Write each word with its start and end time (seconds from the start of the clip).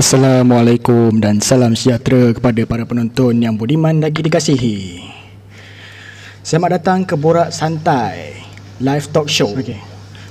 Assalamualaikum 0.00 1.20
dan 1.20 1.44
salam 1.44 1.76
sejahtera 1.76 2.32
kepada 2.32 2.64
para 2.64 2.88
penonton 2.88 3.36
yang 3.36 3.52
budiman 3.52 4.00
lagi 4.00 4.24
dikasihi. 4.24 4.96
Selamat 6.40 6.80
datang 6.80 7.04
ke 7.04 7.20
Borak 7.20 7.52
Santai 7.52 8.40
Live 8.80 9.12
Talk 9.12 9.28
Show. 9.28 9.52
Okay. 9.52 9.76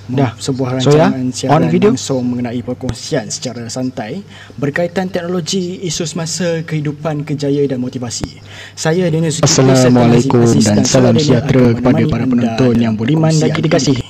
Dah 0.09 0.33
sebuah 0.41 0.81
So, 0.81 0.97
ya, 0.97 1.13
rancangan 1.13 1.21
on 1.21 1.29
siaran 1.29 1.69
video? 1.69 1.93
langsung 1.93 2.25
mengenai 2.25 2.65
perkongsian 2.65 3.29
secara 3.29 3.69
santai 3.69 4.25
berkaitan 4.57 5.05
teknologi, 5.13 5.85
isu 5.85 6.01
semasa, 6.01 6.65
kehidupan, 6.65 7.21
kejayaan 7.21 7.69
dan 7.69 7.77
motivasi. 7.77 8.41
Saya 8.73 9.05
Daniel 9.13 9.29
Zulkifli 9.29 9.69
Assalamualaikum 9.69 10.49
dan 10.65 10.81
salam 10.81 11.13
sejahtera 11.13 11.77
kepada 11.77 12.01
para 12.09 12.25
penonton 12.25 12.73
yang 12.73 12.97
budiman 12.97 13.37
lagi 13.37 13.61
dikasihi. 13.61 14.08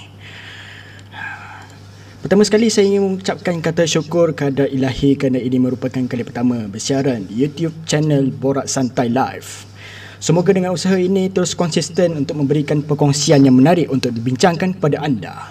Pertama 2.30 2.46
sekali 2.46 2.70
saya 2.70 2.86
ingin 2.86 3.02
mengucapkan 3.10 3.58
kata 3.58 3.90
syukur 3.90 4.38
kepada 4.38 4.70
ilahi 4.70 5.18
kerana 5.18 5.42
ini 5.42 5.58
merupakan 5.58 5.98
kali 5.98 6.22
pertama 6.22 6.62
bersiaran 6.70 7.26
di 7.26 7.42
YouTube 7.42 7.74
channel 7.90 8.30
Borak 8.30 8.70
Santai 8.70 9.10
Live. 9.10 9.66
Semoga 10.22 10.54
dengan 10.54 10.70
usaha 10.70 10.94
ini 10.94 11.34
terus 11.34 11.58
konsisten 11.58 12.14
untuk 12.14 12.38
memberikan 12.38 12.86
perkongsian 12.86 13.50
yang 13.50 13.58
menarik 13.58 13.90
untuk 13.90 14.14
dibincangkan 14.14 14.78
kepada 14.78 15.02
anda. 15.02 15.50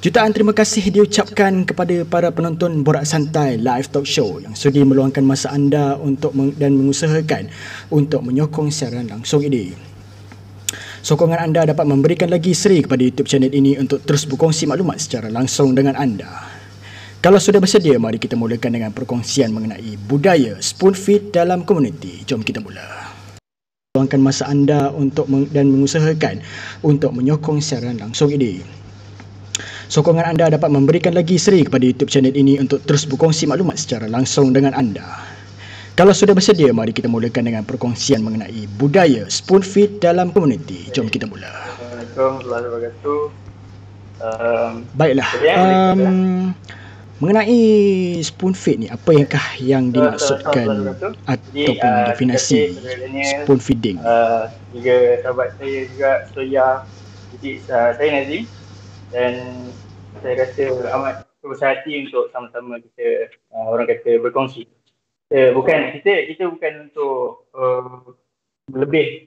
Jutaan 0.00 0.32
terima 0.32 0.56
kasih 0.56 0.88
diucapkan 0.88 1.68
kepada 1.68 2.08
para 2.08 2.32
penonton 2.32 2.80
Borak 2.80 3.04
Santai 3.04 3.60
Live 3.60 3.92
Talk 3.92 4.08
Show 4.08 4.40
yang 4.40 4.56
sudi 4.56 4.80
meluangkan 4.88 5.20
masa 5.20 5.52
anda 5.52 6.00
untuk 6.00 6.32
meng- 6.32 6.56
dan 6.56 6.80
mengusahakan 6.80 7.52
untuk 7.92 8.24
menyokong 8.24 8.72
siaran 8.72 9.04
langsung 9.04 9.44
ini. 9.44 9.95
Sokongan 11.06 11.38
anda 11.38 11.62
dapat 11.62 11.86
memberikan 11.86 12.26
lagi 12.26 12.50
seri 12.50 12.82
kepada 12.82 12.98
YouTube 12.98 13.30
channel 13.30 13.54
ini 13.54 13.78
untuk 13.78 14.02
terus 14.02 14.26
berkongsi 14.26 14.66
maklumat 14.66 14.98
secara 14.98 15.30
langsung 15.30 15.70
dengan 15.70 15.94
anda. 15.94 16.26
Kalau 17.22 17.38
sudah 17.38 17.62
bersedia, 17.62 17.94
mari 17.94 18.18
kita 18.18 18.34
mulakan 18.34 18.74
dengan 18.74 18.90
perkongsian 18.90 19.54
mengenai 19.54 19.94
budaya 20.10 20.58
spoon 20.58 20.98
feed 20.98 21.30
dalam 21.30 21.62
komuniti. 21.62 22.26
Jom 22.26 22.42
kita 22.42 22.58
mula. 22.58 22.82
Luangkan 23.94 24.18
masa 24.18 24.50
anda 24.50 24.90
untuk 24.90 25.30
meng- 25.30 25.46
dan 25.54 25.70
mengusahakan 25.70 26.42
untuk 26.82 27.14
menyokong 27.14 27.62
siaran 27.62 28.02
langsung 28.02 28.34
ini. 28.34 28.58
Sokongan 29.86 30.34
anda 30.34 30.58
dapat 30.58 30.74
memberikan 30.74 31.14
lagi 31.14 31.38
seri 31.38 31.62
kepada 31.62 31.86
YouTube 31.86 32.10
channel 32.10 32.34
ini 32.34 32.58
untuk 32.58 32.82
terus 32.82 33.06
berkongsi 33.06 33.46
maklumat 33.46 33.78
secara 33.78 34.10
langsung 34.10 34.50
dengan 34.50 34.74
anda. 34.74 35.06
Kalau 35.96 36.12
sudah 36.12 36.36
bersedia, 36.36 36.76
mari 36.76 36.92
kita 36.92 37.08
mulakan 37.08 37.48
dengan 37.48 37.64
perkongsian 37.64 38.20
mengenai 38.20 38.68
budaya 38.76 39.24
spoon 39.32 39.64
feed 39.64 39.96
dalam 39.96 40.28
komuniti. 40.28 40.92
Jom 40.92 41.08
kita 41.08 41.24
mula. 41.24 41.48
Assalamualaikum 41.48 42.20
warahmatullahi 42.20 42.64
wabarakatuh. 42.68 43.20
Um, 44.20 44.72
Baiklah. 44.92 45.28
Yang 45.40 45.64
Um, 45.96 46.52
mengenai 47.16 47.60
spoon 48.20 48.52
feed 48.52 48.84
ni, 48.84 48.88
apa 48.92 49.08
yankah 49.08 49.46
yang 49.56 49.88
dimaksudkan 49.88 50.68
ataupun 51.24 52.28
uh, 52.28 52.36
saudara 52.36 52.92
Daniel. 53.00 53.40
spoon 53.48 53.56
feeding? 53.56 53.96
uh, 54.04 54.52
juga 54.76 55.24
sahabat 55.24 55.56
saya 55.56 55.78
juga 55.96 56.10
Soya. 56.36 56.68
Jadi 57.32 57.50
uh, 57.72 57.90
saya 57.96 58.08
Nazim 58.20 58.44
dan 59.16 59.32
saya 60.20 60.44
rasa 60.44 60.64
amat 60.92 61.14
berbesar 61.40 61.80
hati 61.80 62.04
untuk 62.04 62.28
sama-sama 62.36 62.84
kita 62.84 63.32
uh, 63.56 63.72
orang 63.72 63.88
kata 63.88 64.20
berkongsi. 64.20 64.68
Uh, 65.26 65.50
bukan 65.58 65.90
kita 65.98 66.30
kita 66.30 66.46
bukan 66.46 66.86
untuk 66.86 67.50
uh, 67.50 68.14
lebih 68.70 69.26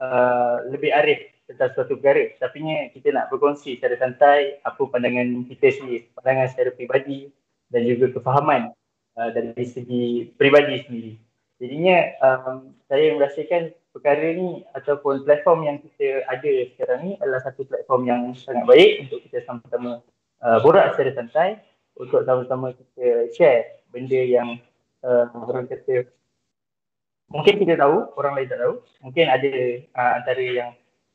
uh, 0.00 0.64
lebih 0.72 0.96
arif 0.96 1.20
tentang 1.44 1.76
suatu 1.76 2.00
perkara. 2.00 2.32
Tapi 2.40 2.64
kita 2.96 3.12
nak 3.12 3.28
berkongsi 3.28 3.76
secara 3.76 4.00
santai 4.00 4.56
apa 4.64 4.80
pandangan 4.88 5.44
kita 5.44 5.76
sendiri 5.76 6.08
pandangan 6.16 6.48
secara 6.48 6.70
peribadi 6.72 7.28
dan 7.68 7.84
juga 7.84 8.16
kefahaman 8.16 8.72
uh, 9.20 9.28
dari 9.28 9.64
segi 9.68 10.32
peribadi 10.40 10.80
sendiri. 10.88 11.12
Jadinya 11.60 11.98
um, 12.24 12.72
saya 12.88 13.12
merasakan 13.12 13.76
perkara 13.92 14.30
ni 14.30 14.64
ataupun 14.72 15.26
platform 15.26 15.68
yang 15.68 15.76
kita 15.84 16.22
ada 16.32 16.52
sekarang 16.72 17.00
ni 17.02 17.12
adalah 17.20 17.44
satu 17.44 17.66
platform 17.68 18.08
yang 18.08 18.22
sangat 18.38 18.64
baik 18.64 19.04
untuk 19.04 19.20
kita 19.26 19.44
sama-sama 19.44 20.00
uh, 20.40 20.58
borak 20.64 20.96
secara 20.96 21.12
santai 21.18 21.48
untuk 21.98 22.22
sama-sama 22.24 22.72
kita 22.72 23.28
share 23.34 23.84
benda 23.90 24.22
yang 24.22 24.62
uh, 25.04 25.26
orang 25.46 25.66
kata 25.68 26.08
mungkin 27.28 27.54
kita 27.60 27.76
tahu, 27.76 28.08
orang 28.16 28.40
lain 28.40 28.48
tak 28.48 28.60
tahu. 28.64 28.74
Mungkin 29.04 29.26
ada 29.28 29.52
uh, 29.94 30.12
antara 30.18 30.42
yang 30.42 30.70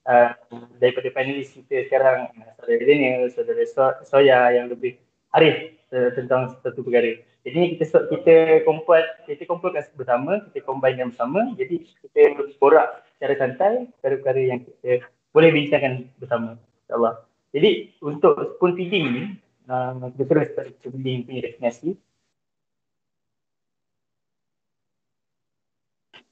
uh, 0.06 0.30
daripada 0.78 1.10
panelis 1.10 1.52
kita 1.52 1.90
sekarang, 1.90 2.30
saudara 2.62 2.84
Daniel, 2.86 3.28
saudara 3.34 3.64
so- 3.66 4.00
Soya 4.06 4.54
yang 4.54 4.70
lebih 4.70 4.98
arif 5.34 5.74
uh, 5.92 6.14
tentang 6.14 6.54
satu 6.62 6.86
perkara. 6.86 7.18
Jadi 7.44 7.76
kita 7.76 8.08
kita 8.08 8.36
kumpul 8.64 9.04
kita 9.28 9.44
kumpulkan 9.44 9.84
bersama, 10.00 10.40
kita 10.48 10.64
combinekan 10.64 11.12
bersama. 11.12 11.52
Jadi 11.60 11.84
kita 12.00 12.40
borak 12.56 13.04
secara 13.18 13.34
santai 13.36 13.74
perkara-perkara 14.00 14.40
yang 14.48 14.60
kita 14.64 15.04
boleh 15.36 15.50
bincangkan 15.52 16.08
bersama. 16.22 16.56
InsyaAllah. 16.88 17.26
Jadi 17.54 17.70
untuk 18.00 18.56
spoon 18.56 18.74
feeding 18.80 19.06
ni, 19.12 19.24
uh, 19.68 20.08
kita 20.16 20.24
terus 20.30 20.50
pada 20.56 20.72
feeding 20.80 21.28
punya 21.28 21.42
definisi. 21.52 22.00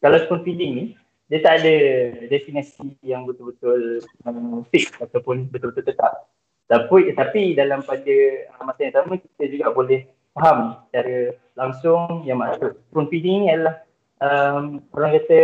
Kalau 0.01 0.17
spoon 0.25 0.41
feeding 0.41 0.72
ni 0.75 0.85
dia 1.31 1.39
tak 1.39 1.63
ada 1.63 1.75
definisi 2.28 2.91
yang 3.07 3.23
betul-betul 3.23 4.03
um, 4.28 4.67
fix 4.67 4.91
ataupun 5.00 5.47
betul-betul 5.47 5.88
tetap. 5.88 6.28
Tapi 6.67 7.16
tapi 7.16 7.56
dalam 7.56 7.79
pada 7.88 8.16
uh, 8.51 8.63
masa 8.67 8.84
yang 8.84 8.95
sama 9.00 9.16
kita 9.16 9.47
juga 9.47 9.72
boleh 9.72 10.11
faham 10.35 10.84
secara 10.91 11.31
langsung 11.56 12.28
yang 12.28 12.44
maksud 12.44 12.75
spoon 12.91 13.07
feeding 13.07 13.47
ni 13.47 13.50
adalah 13.56 13.79
um, 14.19 14.84
orang 14.91 15.23
kata 15.23 15.40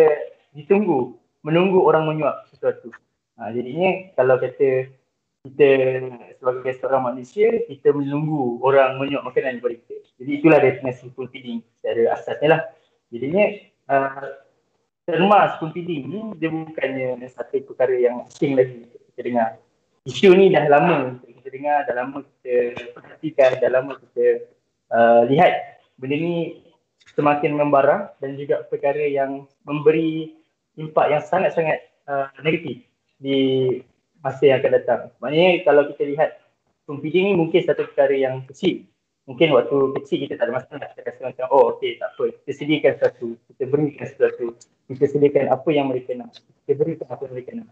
ditunggu, 0.59 1.16
menunggu 1.47 1.79
orang 1.88 2.03
menyuap 2.03 2.44
sesuatu. 2.51 2.91
Ha, 3.40 3.56
jadinya 3.56 4.12
kalau 4.19 4.41
kata 4.44 4.91
kita 5.47 5.69
sebagai 6.35 6.73
seorang 6.84 7.16
manusia 7.16 7.63
kita 7.72 7.96
menunggu 7.96 8.59
orang 8.59 9.00
menyuap 9.00 9.23
makanan 9.23 9.63
kepada 9.63 9.75
kita. 9.88 9.96
Jadi 10.19 10.31
itulah 10.35 10.59
definisi 10.59 11.07
spoon 11.07 11.31
feeding 11.31 11.63
secara 11.79 12.17
asasnya 12.17 12.47
lah. 12.52 12.61
Jadinya 13.08 13.46
uh, 13.87 14.47
terma 15.07 15.55
spoon 15.55 15.71
feeding 15.71 16.03
ni 16.11 16.19
dia 16.35 16.51
bukannya 16.51 17.23
satu 17.31 17.63
perkara 17.63 17.95
yang 17.95 18.27
asing 18.27 18.59
lagi 18.59 18.83
kita 19.15 19.21
dengar. 19.23 19.49
Isu 20.03 20.35
ni 20.35 20.51
dah 20.51 20.67
lama 20.67 21.15
kita 21.23 21.47
dengar, 21.47 21.87
dah 21.87 21.95
lama 21.95 22.17
kita 22.27 22.75
perhatikan, 22.91 23.51
dah 23.63 23.71
lama 23.71 23.95
kita 23.95 24.51
uh, 24.91 25.23
lihat 25.31 25.79
benda 25.95 26.19
ni 26.19 26.59
semakin 27.15 27.55
membara 27.55 28.11
dan 28.19 28.35
juga 28.35 28.67
perkara 28.67 28.99
yang 29.07 29.47
memberi 29.63 30.35
impak 30.75 31.07
yang 31.07 31.23
sangat-sangat 31.23 31.87
uh, 32.11 32.27
negatif 32.43 32.83
di 33.15 33.39
masa 34.19 34.43
yang 34.43 34.59
akan 34.59 34.71
datang. 34.75 35.01
Maknanya 35.23 35.63
kalau 35.63 35.87
kita 35.95 36.03
lihat 36.03 36.29
spoon 36.83 36.99
feeding 36.99 37.31
ni 37.31 37.33
mungkin 37.39 37.63
satu 37.63 37.87
perkara 37.87 38.11
yang 38.11 38.43
kecil. 38.43 38.83
Mungkin 39.28 39.52
waktu 39.52 39.78
kecil 40.02 40.18
kita 40.24 40.40
tak 40.40 40.47
ada 40.47 40.64
masalah. 40.64 40.88
Kita 40.96 41.03
rasa 41.03 41.22
macam, 41.28 41.46
oh 41.52 41.76
okey 41.76 42.00
tak 42.00 42.16
apa. 42.16 42.32
Kita 42.32 42.52
sediakan 42.56 42.91
sesuatu. 42.96 43.28
Kita 43.52 43.64
berikan 43.68 44.06
sesuatu 44.08 44.56
kita 44.88 45.06
sediakan 45.12 45.52
apa 45.52 45.70
yang 45.76 45.91
mereka 45.91 46.16
nak. 46.16 46.32
Kita 46.64 46.79
berikan 46.79 47.08
apa 47.12 47.28
yang 47.28 47.34
mereka 47.35 47.52
nak. 47.59 47.70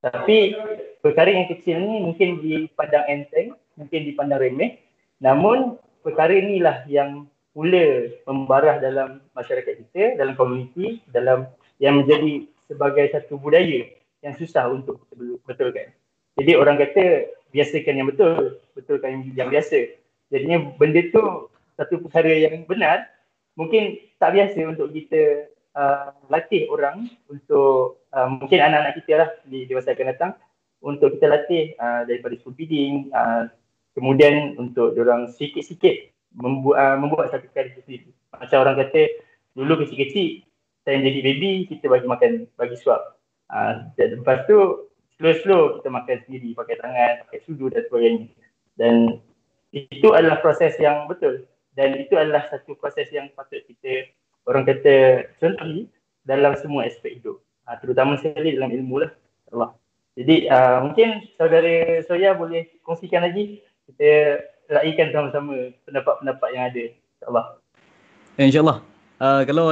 Tapi 0.00 0.56
perkara 1.04 1.28
yang 1.32 1.48
kecil 1.48 1.76
ni 1.80 2.04
mungkin 2.04 2.40
dipandang 2.40 3.04
enteng, 3.08 3.56
mungkin 3.76 4.00
dipandang 4.04 4.40
remeh. 4.40 4.80
Namun 5.20 5.80
perkara 6.04 6.32
inilah 6.36 6.84
yang 6.88 7.28
mula 7.56 8.08
membarah 8.28 8.80
dalam 8.80 9.24
masyarakat 9.36 9.74
kita, 9.84 10.20
dalam 10.20 10.36
komuniti, 10.36 11.00
dalam 11.08 11.48
yang 11.80 12.00
menjadi 12.00 12.48
sebagai 12.68 13.08
satu 13.12 13.40
budaya 13.40 13.88
yang 14.20 14.36
susah 14.36 14.68
untuk 14.68 15.00
betulkan. 15.48 15.92
Jadi 16.36 16.52
orang 16.56 16.76
kata 16.80 17.28
biasakan 17.52 17.94
yang 18.00 18.08
betul, 18.08 18.60
betulkan 18.76 19.24
yang 19.36 19.48
biasa. 19.48 19.99
Jadinya 20.30 20.72
benda 20.78 21.02
tu 21.10 21.50
satu 21.74 22.00
perkara 22.06 22.30
yang 22.30 22.64
benar, 22.64 23.10
mungkin 23.58 23.98
tak 24.22 24.36
biasa 24.38 24.58
untuk 24.70 24.94
kita 24.94 25.50
uh, 25.74 26.14
latih 26.30 26.70
orang 26.70 27.10
untuk 27.26 28.04
uh, 28.14 28.28
mungkin 28.30 28.58
anak-anak 28.62 28.94
kita 29.02 29.12
lah 29.18 29.30
di, 29.46 29.66
masa 29.70 29.92
akan 29.92 30.08
datang 30.14 30.32
untuk 30.80 31.18
kita 31.18 31.26
latih 31.28 31.74
uh, 31.76 32.06
daripada 32.06 32.38
spoon 32.38 32.56
feeding 32.56 33.10
uh, 33.12 33.50
kemudian 33.94 34.56
untuk 34.56 34.96
orang 34.96 35.28
sikit-sikit 35.34 36.14
membuat 36.38 36.76
uh, 36.78 36.96
membuat 36.96 37.26
satu 37.34 37.50
perkara 37.50 37.74
sendiri. 37.82 38.14
Macam 38.30 38.58
orang 38.62 38.76
kata 38.86 39.02
dulu 39.58 39.82
kecil-kecil 39.82 40.46
saya 40.86 40.96
jadi 41.04 41.20
baby 41.20 41.68
kita 41.68 41.90
bagi 41.90 42.06
makan 42.08 42.48
bagi 42.56 42.76
suap. 42.80 43.18
Uh, 43.50 43.90
lepas 43.98 44.46
tu 44.46 44.88
slow-slow 45.18 45.82
kita 45.82 45.88
makan 45.90 46.16
sendiri 46.24 46.54
pakai 46.56 46.78
tangan 46.80 47.26
pakai 47.28 47.40
sudu 47.44 47.68
dan 47.68 47.82
sebagainya. 47.90 48.26
Dan 48.78 49.20
itu 49.70 50.08
adalah 50.10 50.42
proses 50.42 50.74
yang 50.82 51.06
betul 51.06 51.46
dan 51.78 51.94
itu 51.98 52.18
adalah 52.18 52.46
satu 52.50 52.74
proses 52.74 53.06
yang 53.14 53.30
patut 53.38 53.62
kita 53.66 54.10
orang 54.50 54.66
kata 54.66 55.26
contoh 55.38 55.86
dalam 56.26 56.52
semua 56.58 56.86
aspek 56.86 57.20
hidup. 57.20 57.40
Uh, 57.64 57.76
terutama 57.78 58.18
sekali 58.18 58.58
dalam 58.58 58.74
ilmu 58.74 59.06
lah. 59.06 59.10
Allah. 59.50 59.70
Jadi 60.18 60.50
uh, 60.50 60.84
mungkin 60.84 61.22
saudara 61.38 62.02
Soya 62.06 62.34
boleh 62.34 62.66
kongsikan 62.82 63.24
lagi 63.24 63.62
kita 63.90 64.42
raikan 64.70 65.10
sama-sama 65.10 65.74
pendapat-pendapat 65.86 66.48
yang 66.54 66.64
ada. 66.70 66.84
InsyaAllah. 66.90 67.46
Eh, 68.38 68.44
InsyaAllah. 68.46 68.78
Uh, 69.20 69.42
kalau 69.46 69.64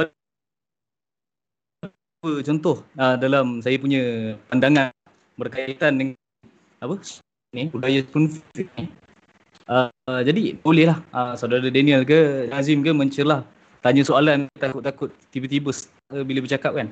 apa 2.19 2.29
contoh 2.43 2.83
uh, 2.99 3.15
dalam 3.15 3.63
saya 3.63 3.79
punya 3.79 4.35
pandangan 4.51 4.91
berkaitan 5.39 5.95
dengan 5.95 6.17
apa 6.83 6.99
ni 7.55 7.71
budaya 7.71 8.03
spoon. 8.03 8.27
Uh, 9.69 9.93
jadi 10.25 10.57
bolehlah 10.65 10.97
uh, 11.13 11.37
saudara 11.37 11.69
Daniel 11.69 12.01
ke 12.01 12.49
Nazim 12.49 12.81
ke 12.81 12.89
mencelah 12.89 13.45
tanya 13.85 14.01
soalan 14.01 14.49
takut-takut 14.57 15.13
tiba-tiba 15.29 15.69
uh, 16.09 16.25
bila 16.25 16.41
bercakap 16.41 16.73
kan. 16.73 16.89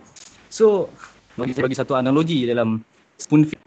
So 0.54 0.94
bagi 1.42 1.58
bagi 1.58 1.74
satu 1.74 1.98
analogi 1.98 2.46
dalam 2.46 2.86
spoon 3.18 3.50
feed. 3.50 3.58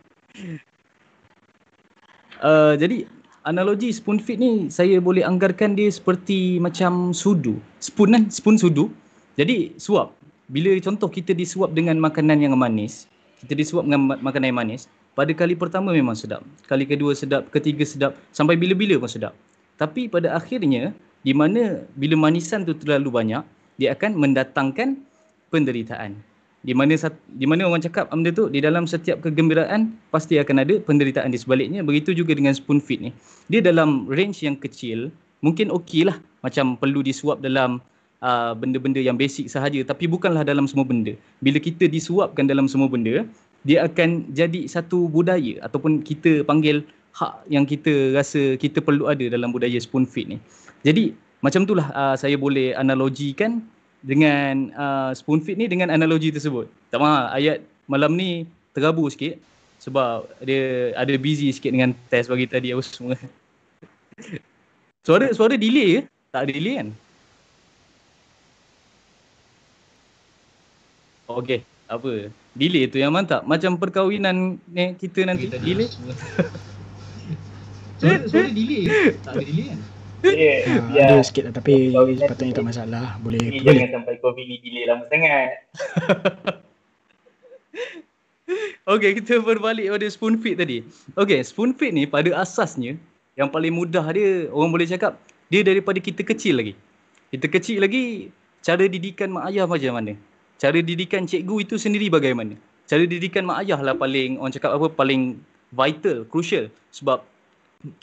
Uh, 2.39 2.79
jadi 2.79 3.11
analogi 3.51 3.91
spoon 3.91 4.23
feed 4.23 4.39
ni 4.39 4.71
saya 4.71 5.03
boleh 5.03 5.27
anggarkan 5.27 5.75
dia 5.75 5.91
seperti 5.91 6.63
macam 6.63 7.11
sudu. 7.11 7.59
Spoon 7.83 8.15
kan, 8.15 8.23
spoon 8.31 8.63
sudu. 8.63 8.95
Jadi 9.35 9.75
suap 9.75 10.15
bila 10.55 10.71
contoh 10.79 11.11
kita 11.11 11.35
disuap 11.35 11.75
dengan 11.75 11.99
makanan 11.99 12.47
yang 12.47 12.55
manis, 12.55 13.11
kita 13.43 13.59
disuap 13.59 13.91
dengan 13.91 14.19
makanan 14.23 14.55
yang 14.55 14.59
manis, 14.63 14.87
pada 15.19 15.33
kali 15.35 15.59
pertama 15.59 15.91
memang 15.91 16.15
sedap. 16.15 16.41
Kali 16.71 16.87
kedua 16.87 17.13
sedap, 17.13 17.51
ketiga 17.51 17.83
sedap, 17.83 18.13
sampai 18.31 18.55
bila-bila 18.55 18.97
pun 19.03 19.11
sedap. 19.11 19.35
Tapi 19.81 20.07
pada 20.07 20.37
akhirnya, 20.37 20.95
di 21.27 21.33
mana 21.33 21.83
bila 21.97 22.17
manisan 22.17 22.65
tu 22.65 22.77
terlalu 22.77 23.11
banyak, 23.11 23.43
dia 23.81 23.97
akan 23.97 24.17
mendatangkan 24.17 25.01
penderitaan. 25.49 26.17
Di 26.61 26.77
mana 26.77 26.93
di 27.41 27.49
mana 27.49 27.65
orang 27.65 27.81
cakap 27.81 28.13
benda 28.13 28.29
tu 28.29 28.53
di 28.53 28.61
dalam 28.61 28.85
setiap 28.85 29.25
kegembiraan 29.25 29.97
pasti 30.13 30.37
akan 30.37 30.61
ada 30.61 30.77
penderitaan 30.85 31.33
di 31.33 31.41
sebaliknya. 31.41 31.81
Begitu 31.81 32.13
juga 32.13 32.37
dengan 32.37 32.53
spoon 32.53 32.85
feed 32.85 33.09
ni. 33.09 33.11
Dia 33.49 33.65
dalam 33.65 34.05
range 34.13 34.45
yang 34.45 34.61
kecil, 34.61 35.09
mungkin 35.41 35.73
okey 35.73 36.05
lah 36.05 36.21
macam 36.45 36.77
perlu 36.77 37.01
disuap 37.01 37.41
dalam 37.41 37.81
uh, 38.21 38.53
benda-benda 38.53 39.01
yang 39.01 39.17
basic 39.17 39.49
sahaja 39.49 39.81
tapi 39.85 40.05
bukanlah 40.05 40.45
dalam 40.45 40.69
semua 40.69 40.85
benda. 40.85 41.17
Bila 41.41 41.57
kita 41.57 41.89
disuapkan 41.89 42.45
dalam 42.45 42.69
semua 42.69 42.93
benda, 42.93 43.25
dia 43.65 43.85
akan 43.85 44.33
jadi 44.33 44.65
satu 44.65 45.11
budaya 45.11 45.61
ataupun 45.65 46.01
kita 46.01 46.47
panggil 46.49 46.81
hak 47.13 47.45
yang 47.53 47.69
kita 47.69 48.17
rasa 48.17 48.57
kita 48.57 48.81
perlu 48.81 49.11
ada 49.11 49.29
dalam 49.29 49.53
budaya 49.53 49.77
spoon 49.77 50.09
feed 50.09 50.37
ni. 50.37 50.39
Jadi 50.87 51.13
macam 51.45 51.69
itulah 51.69 51.93
uh, 51.93 52.17
saya 52.17 52.41
boleh 52.41 52.73
analogikan 52.73 53.61
dengan 54.01 54.73
uh, 54.73 55.13
spoon 55.13 55.45
feed 55.45 55.61
ni 55.61 55.69
dengan 55.69 55.93
analogi 55.93 56.33
tersebut. 56.33 56.69
Tak 56.89 57.01
mahu 57.05 57.29
ayat 57.37 57.61
malam 57.85 58.17
ni 58.17 58.49
terabur 58.73 59.13
sikit 59.13 59.37
sebab 59.81 60.25
dia 60.45 60.93
ada 60.97 61.13
busy 61.21 61.53
sikit 61.53 61.73
dengan 61.73 61.93
test 62.09 62.33
bagi 62.33 62.49
tadi 62.49 62.73
apa 62.73 62.81
semua. 62.81 63.17
suara 65.07 65.29
suara 65.37 65.57
delay 65.61 66.01
ke? 66.01 66.03
Tak 66.33 66.49
delay 66.49 66.75
kan? 66.81 66.89
Okey, 71.31 71.63
apa? 71.87 72.33
Delay 72.55 72.91
tu 72.91 72.99
yang 72.99 73.15
mantap. 73.15 73.47
Macam 73.47 73.79
perkahwinan 73.79 74.59
ni 74.67 74.99
kita 74.99 75.23
nanti 75.23 75.47
okay, 75.47 75.63
delay. 75.63 75.89
suara, 78.01 78.27
suara 78.27 78.49
delay. 78.51 78.85
Tak 79.23 79.39
ada 79.39 79.45
delay 79.47 79.67
kan? 79.71 79.81
Yeah, 80.21 80.59
ha, 80.69 80.75
yeah. 80.93 81.09
Ada 81.17 81.25
sikit 81.25 81.49
lah 81.49 81.53
tapi 81.57 81.97
sepatutnya 81.97 82.53
tak 82.61 82.67
masalah. 82.67 83.17
Boleh. 83.25 83.41
Ini 83.41 83.65
boleh. 83.65 83.89
Jangan 83.89 83.91
sampai 84.03 84.15
COVID 84.21 84.45
ni 84.45 84.57
delay 84.61 84.85
lama 84.85 85.05
sangat. 85.09 85.51
okay, 88.93 89.11
kita 89.17 89.41
berbalik 89.41 89.89
pada 89.89 90.07
spoon 90.13 90.37
feed 90.37 90.61
tadi. 90.61 90.85
Okay, 91.17 91.41
spoon 91.41 91.73
feed 91.73 91.97
ni 91.97 92.05
pada 92.05 92.37
asasnya 92.37 93.01
yang 93.39 93.49
paling 93.49 93.73
mudah 93.73 94.05
dia 94.13 94.51
orang 94.53 94.75
boleh 94.75 94.85
cakap 94.85 95.17
dia 95.49 95.65
daripada 95.65 95.97
kita 96.03 96.21
kecil 96.21 96.61
lagi. 96.61 96.75
Kita 97.33 97.47
kecil 97.49 97.81
lagi 97.81 98.29
cara 98.61 98.85
didikan 98.85 99.33
mak 99.33 99.49
ayah 99.49 99.65
macam 99.65 99.97
mana? 99.97 100.19
Cara 100.61 100.79
didikan 100.85 101.25
cikgu 101.25 101.65
itu 101.65 101.81
sendiri 101.81 102.13
bagaimana? 102.13 102.55
Cara 102.85 103.09
didikan 103.09 103.49
mak 103.49 103.65
ayah 103.65 103.81
lah 103.81 103.97
paling, 103.97 104.37
orang 104.37 104.53
cakap 104.53 104.77
apa, 104.77 104.93
paling 104.93 105.41
vital, 105.73 106.29
crucial. 106.29 106.69
Sebab 106.93 107.25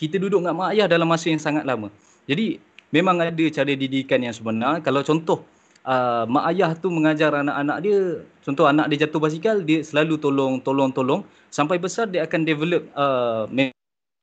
kita 0.01 0.17
duduk 0.17 0.41
dengan 0.41 0.57
mak 0.57 0.73
ayah 0.73 0.89
dalam 0.89 1.05
masa 1.05 1.29
yang 1.29 1.37
sangat 1.37 1.63
lama. 1.69 1.93
Jadi 2.25 2.57
memang 2.89 3.21
ada 3.21 3.45
cara 3.53 3.71
didikan 3.77 4.25
yang 4.25 4.33
sebenar. 4.33 4.81
Kalau 4.81 5.05
contoh, 5.05 5.45
uh, 5.85 6.25
mak 6.25 6.49
ayah 6.55 6.73
tu 6.73 6.89
mengajar 6.89 7.29
anak-anak 7.35 7.77
dia, 7.85 7.99
contoh 8.41 8.65
anak 8.65 8.89
dia 8.89 9.05
jatuh 9.05 9.21
basikal, 9.21 9.61
dia 9.61 9.85
selalu 9.85 10.17
tolong, 10.17 10.57
tolong, 10.63 10.89
tolong. 10.89 11.21
Sampai 11.53 11.77
besar 11.77 12.09
dia 12.09 12.25
akan 12.25 12.41
develop 12.47 12.87
uh, 12.97 13.45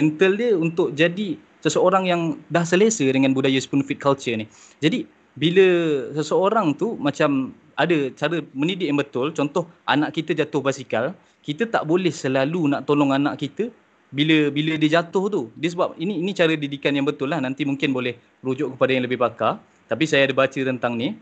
mental 0.00 0.32
dia 0.34 0.58
untuk 0.58 0.90
jadi 0.96 1.38
seseorang 1.62 2.04
yang 2.04 2.36
dah 2.52 2.66
selesa 2.66 3.06
dengan 3.08 3.32
budaya 3.32 3.56
spoon 3.62 3.86
feed 3.86 4.00
culture 4.02 4.36
ni. 4.36 4.44
Jadi 4.82 5.08
bila 5.36 5.66
seseorang 6.12 6.76
tu 6.76 6.98
macam 7.00 7.56
ada 7.76 7.96
cara 8.14 8.40
mendidik 8.54 8.86
yang 8.90 8.98
betul. 8.98 9.31
Contoh 9.34 9.69
anak 9.86 10.14
kita 10.16 10.34
jatuh 10.34 10.62
basikal 10.62 11.14
kita 11.44 11.69
tak 11.69 11.84
boleh 11.84 12.08
selalu 12.08 12.72
nak 12.72 12.88
tolong 12.88 13.12
anak 13.12 13.36
kita 13.36 13.69
bila 14.16 14.48
bila 14.48 14.81
dia 14.81 14.98
jatuh 15.00 15.28
tu. 15.28 15.43
Dia 15.60 15.76
sebab 15.76 15.93
ini 16.00 16.24
ini 16.24 16.32
cara 16.32 16.56
didikan 16.56 16.96
yang 16.96 17.04
betul 17.04 17.28
lah. 17.28 17.38
Nanti 17.44 17.69
mungkin 17.69 17.93
boleh 17.93 18.16
rujuk 18.40 18.74
kepada 18.74 18.90
yang 18.96 19.04
lebih 19.04 19.20
pakar. 19.20 19.60
Tapi 19.84 20.08
saya 20.08 20.24
ada 20.24 20.32
baca 20.32 20.56
tentang 20.56 20.96
ni. 20.96 21.12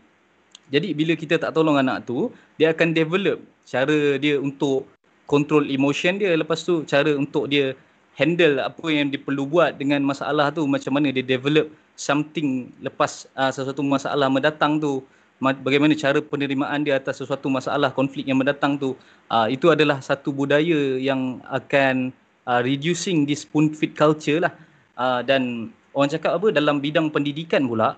Jadi 0.71 0.95
bila 0.95 1.13
kita 1.19 1.35
tak 1.35 1.51
tolong 1.51 1.75
anak 1.75 2.07
tu 2.07 2.31
dia 2.55 2.71
akan 2.71 2.95
develop 2.95 3.43
cara 3.67 4.15
dia 4.15 4.39
untuk 4.39 4.87
control 5.27 5.67
emotion 5.67 6.15
dia. 6.15 6.31
Lepas 6.39 6.63
tu 6.63 6.87
cara 6.87 7.11
untuk 7.19 7.51
dia 7.51 7.75
handle 8.15 8.63
apa 8.63 8.87
yang 8.87 9.11
dia 9.11 9.19
perlu 9.19 9.43
buat 9.43 9.75
dengan 9.75 9.99
masalah 10.07 10.55
tu. 10.55 10.63
Macam 10.63 10.95
mana 10.95 11.11
dia 11.11 11.25
develop 11.25 11.67
something 11.99 12.71
lepas 12.79 13.27
uh, 13.35 13.51
sesuatu 13.51 13.83
masalah 13.83 14.31
mendatang 14.31 14.79
tu 14.79 15.03
bagaimana 15.41 15.95
cara 15.97 16.19
penerimaan 16.21 16.85
dia 16.85 16.99
atas 16.99 17.23
sesuatu 17.23 17.49
masalah 17.49 17.89
konflik 17.91 18.27
yang 18.27 18.39
mendatang 18.39 18.77
tu 18.77 18.93
uh, 19.31 19.47
itu 19.49 19.71
adalah 19.73 19.99
satu 19.99 20.29
budaya 20.29 20.99
yang 21.01 21.41
akan 21.49 22.13
uh, 22.45 22.61
reducing 22.61 23.25
this 23.25 23.43
spoon 23.47 23.73
feed 23.73 23.97
culture 23.97 24.43
lah. 24.43 24.53
Uh, 24.93 25.25
dan 25.25 25.73
orang 25.97 26.09
cakap 26.13 26.37
apa 26.37 26.53
dalam 26.53 26.77
bidang 26.77 27.09
pendidikan 27.09 27.65
pula 27.65 27.97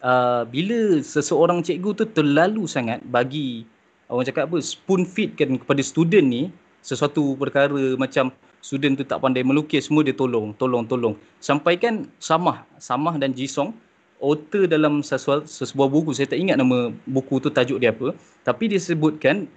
uh, 0.00 0.42
bila 0.48 1.00
seseorang 1.04 1.60
cikgu 1.60 1.90
tu 1.92 2.04
terlalu 2.08 2.64
sangat 2.64 3.04
bagi 3.04 3.68
orang 4.08 4.24
cakap 4.24 4.48
apa 4.48 4.58
spoon 4.64 5.04
feed 5.04 5.36
kan 5.36 5.60
kepada 5.60 5.84
student 5.84 6.26
ni 6.26 6.42
sesuatu 6.80 7.36
perkara 7.36 7.76
macam 8.00 8.32
student 8.64 8.96
tu 8.96 9.04
tak 9.04 9.20
pandai 9.20 9.44
melukis 9.44 9.88
semua 9.88 10.00
dia 10.04 10.16
tolong 10.16 10.56
tolong 10.56 10.84
tolong. 10.84 11.14
Sampai 11.40 11.76
kan 11.76 12.08
Samah 12.20 12.64
Samah 12.80 13.20
dan 13.20 13.36
Jisong 13.36 13.72
author 14.20 14.68
dalam 14.68 15.00
sesuatu, 15.00 15.48
sebuah 15.48 15.88
buku. 15.88 16.12
Saya 16.14 16.30
tak 16.30 16.38
ingat 16.38 16.60
nama 16.60 16.92
buku 17.08 17.40
tu 17.40 17.48
tajuk 17.48 17.80
dia 17.80 17.90
apa. 17.90 18.14
Tapi 18.44 18.70
dia 18.70 18.80
sebutkan 18.80 19.48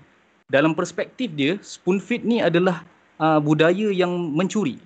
dalam 0.52 0.74
perspektif 0.74 1.32
dia 1.36 1.60
spoon 1.62 2.00
feed 2.00 2.24
ni 2.24 2.40
adalah 2.40 2.84
uh, 3.20 3.40
budaya 3.40 3.92
yang 3.92 4.12
mencuri. 4.34 4.80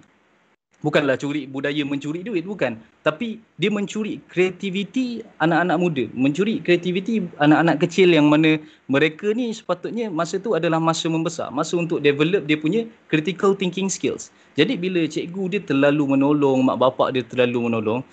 Bukanlah 0.77 1.17
curi 1.17 1.50
budaya 1.50 1.81
mencuri 1.81 2.22
duit 2.22 2.46
bukan. 2.46 2.77
Tapi 3.01 3.41
dia 3.57 3.74
mencuri 3.74 4.22
kreativiti 4.29 5.25
anak-anak 5.41 5.77
muda. 5.81 6.05
Mencuri 6.13 6.62
kreativiti 6.62 7.25
anak-anak 7.41 7.81
kecil 7.81 8.13
yang 8.13 8.29
mana 8.29 8.62
mereka 8.86 9.34
ni 9.34 9.50
sepatutnya 9.50 10.13
masa 10.13 10.38
tu 10.38 10.53
adalah 10.53 10.77
masa 10.77 11.10
membesar. 11.10 11.50
Masa 11.50 11.81
untuk 11.81 12.05
develop 12.05 12.46
dia 12.46 12.62
punya 12.62 12.86
critical 13.10 13.57
thinking 13.57 13.89
skills. 13.89 14.29
Jadi 14.53 14.77
bila 14.77 15.01
cikgu 15.10 15.57
dia 15.57 15.62
terlalu 15.65 16.13
menolong 16.13 16.69
mak 16.69 16.77
bapak 16.77 17.17
dia 17.17 17.25
terlalu 17.25 17.74
menolong 17.74 18.05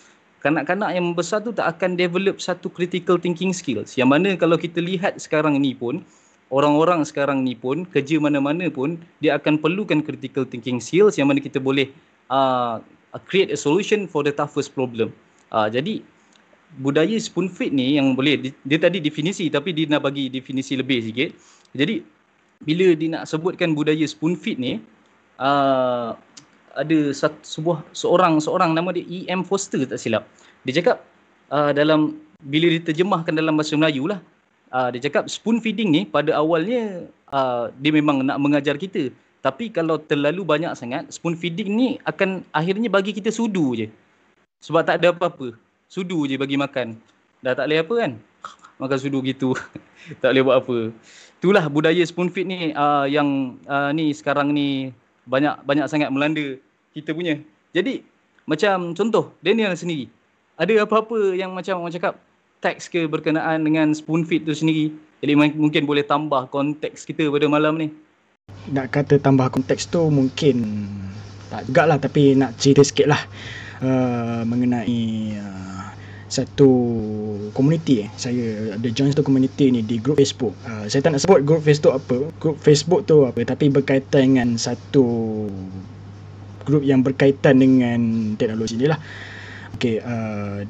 kanak-kanak 0.45 0.93
yang 0.93 1.09
membesar 1.09 1.41
tu 1.41 1.57
tak 1.57 1.65
akan 1.65 1.97
develop 1.97 2.37
satu 2.37 2.69
critical 2.69 3.17
thinking 3.17 3.57
skills 3.57 3.97
yang 3.97 4.13
mana 4.13 4.37
kalau 4.37 4.61
kita 4.61 4.77
lihat 4.77 5.17
sekarang 5.17 5.57
ni 5.57 5.73
pun 5.73 6.05
orang-orang 6.53 7.01
sekarang 7.09 7.41
ni 7.41 7.57
pun 7.57 7.89
kerja 7.89 8.21
mana-mana 8.21 8.69
pun 8.69 9.01
dia 9.25 9.41
akan 9.41 9.57
perlukan 9.57 10.05
critical 10.05 10.45
thinking 10.45 10.85
skills 10.85 11.17
yang 11.17 11.33
mana 11.33 11.41
kita 11.41 11.57
boleh 11.57 11.89
uh, 12.29 12.79
create 13.25 13.49
a 13.49 13.59
solution 13.59 14.05
for 14.05 14.21
the 14.21 14.35
toughest 14.35 14.77
problem. 14.77 15.17
Uh, 15.49 15.73
jadi 15.73 16.05
budaya 16.77 17.17
spoon 17.17 17.49
feed 17.49 17.73
ni 17.73 17.97
yang 17.97 18.13
boleh 18.13 18.37
dia, 18.37 18.53
dia 18.67 18.79
tadi 18.83 19.01
definisi 19.01 19.49
tapi 19.49 19.73
dia 19.73 19.89
nak 19.89 20.05
bagi 20.05 20.29
definisi 20.29 20.77
lebih 20.77 21.09
sikit. 21.09 21.31
Jadi 21.73 22.05
bila 22.61 22.93
dia 22.93 23.09
nak 23.17 23.25
sebutkan 23.25 23.73
budaya 23.73 24.05
spoon 24.05 24.37
feed 24.37 24.61
ni 24.61 24.73
uh, 25.41 26.13
ada 26.75 26.99
satu, 27.15 27.39
sebuah 27.43 27.79
seorang 27.95 28.43
seorang 28.43 28.75
nama 28.75 28.91
dia 28.91 29.07
E.M. 29.07 29.47
Foster 29.47 29.83
tak 29.87 29.99
silap. 29.99 30.27
Dia 30.67 30.83
cakap 30.83 31.03
uh, 31.55 31.71
dalam 31.71 32.19
bila 32.45 32.69
diterjemahkan 32.69 33.33
dalam 33.33 33.57
bahasa 33.57 33.79
Melayu 33.79 34.11
lah 34.11 34.21
uh, 34.75 34.93
dia 34.93 35.09
cakap 35.09 35.31
spoon 35.33 35.63
feeding 35.63 35.89
ni 35.89 36.03
pada 36.05 36.37
awalnya 36.37 37.09
uh, 37.33 37.73
dia 37.81 37.95
memang 37.95 38.21
nak 38.21 38.37
mengajar 38.37 38.77
kita 38.77 39.09
tapi 39.45 39.69
kalau 39.69 40.01
terlalu 40.01 40.41
banyak 40.41 40.73
sangat, 40.73 41.05
spoon 41.13 41.37
feeding 41.37 41.77
ni 41.77 41.89
akan 42.09 42.41
akhirnya 42.57 42.89
bagi 42.89 43.13
kita 43.13 43.29
sudu 43.29 43.77
je. 43.77 43.93
Sebab 44.65 44.89
tak 44.89 45.05
ada 45.05 45.13
apa-apa. 45.13 45.53
Sudu 45.85 46.25
je 46.25 46.41
bagi 46.41 46.57
makan. 46.57 46.97
Dah 47.45 47.53
tak 47.53 47.69
boleh 47.69 47.85
apa 47.85 47.95
kan? 48.01 48.13
Makan 48.81 48.97
sudu 48.97 49.21
gitu. 49.21 49.53
tak 50.25 50.33
boleh 50.33 50.43
buat 50.49 50.57
apa. 50.65 50.77
Itulah 51.37 51.65
budaya 51.69 52.01
spoon 52.09 52.33
feed 52.33 52.49
ni 52.49 52.73
uh, 52.73 53.05
yang 53.05 53.61
uh, 53.69 53.93
ni 53.93 54.17
sekarang 54.17 54.57
ni 54.57 54.97
banyak 55.25 55.65
banyak 55.65 55.87
sangat 55.89 56.09
melanda 56.13 56.57
kita 56.93 57.13
punya. 57.13 57.41
Jadi 57.75 58.05
macam 58.45 58.93
contoh 58.93 59.33
Daniel 59.41 59.75
sendiri. 59.75 60.09
Ada 60.55 60.87
apa-apa 60.87 61.35
yang 61.35 61.51
macam 61.51 61.83
orang 61.83 61.95
cakap 61.95 62.15
teks 62.63 62.87
ke 62.87 63.11
berkenaan 63.11 63.67
dengan 63.67 63.91
spoon 63.91 64.23
feed 64.23 64.47
tu 64.47 64.55
sendiri? 64.55 64.95
Jadi 65.25 65.33
mungkin 65.35 65.83
boleh 65.89 66.05
tambah 66.07 66.47
konteks 66.53 67.09
kita 67.09 67.27
pada 67.33 67.49
malam 67.51 67.81
ni. 67.81 67.89
Nak 68.71 68.93
kata 68.93 69.19
tambah 69.19 69.51
konteks 69.51 69.89
tu 69.89 70.13
mungkin 70.13 70.87
tak 71.49 71.71
juga 71.71 71.83
lah 71.89 71.99
tapi 72.03 72.37
nak 72.37 72.57
cerita 72.61 72.83
sikit 72.85 73.07
lah 73.09 73.23
uh, 73.81 74.43
mengenai 74.45 75.01
uh, 75.39 75.84
satu 76.29 76.71
komuniti 77.53 78.05
eh. 78.05 78.09
Saya 78.17 78.77
ada 78.77 78.89
join 78.91 79.13
satu 79.13 79.25
komuniti 79.25 79.71
ni 79.71 79.85
di 79.85 80.01
grup 80.01 80.19
Facebook. 80.19 80.57
Uh, 80.65 80.89
saya 80.89 81.05
tak 81.05 81.17
nak 81.17 81.23
sebut 81.23 81.41
grup 81.45 81.63
Facebook 81.63 81.95
apa. 81.95 82.17
Grup 82.41 82.57
Facebook 82.61 83.05
tu 83.05 83.25
apa 83.29 83.41
tapi 83.45 83.69
berkaitan 83.71 84.35
dengan 84.35 84.49
satu 84.57 85.07
grup 86.65 86.83
yang 86.83 87.05
berkaitan 87.05 87.61
dengan 87.61 88.01
teknologi 88.41 88.81
ni 88.81 88.89
lah. 88.89 88.99
Okay, 89.77 90.01
uh, 90.01 90.65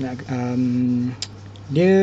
nak 0.00 0.18
um, 0.26 1.12
dia 1.70 1.94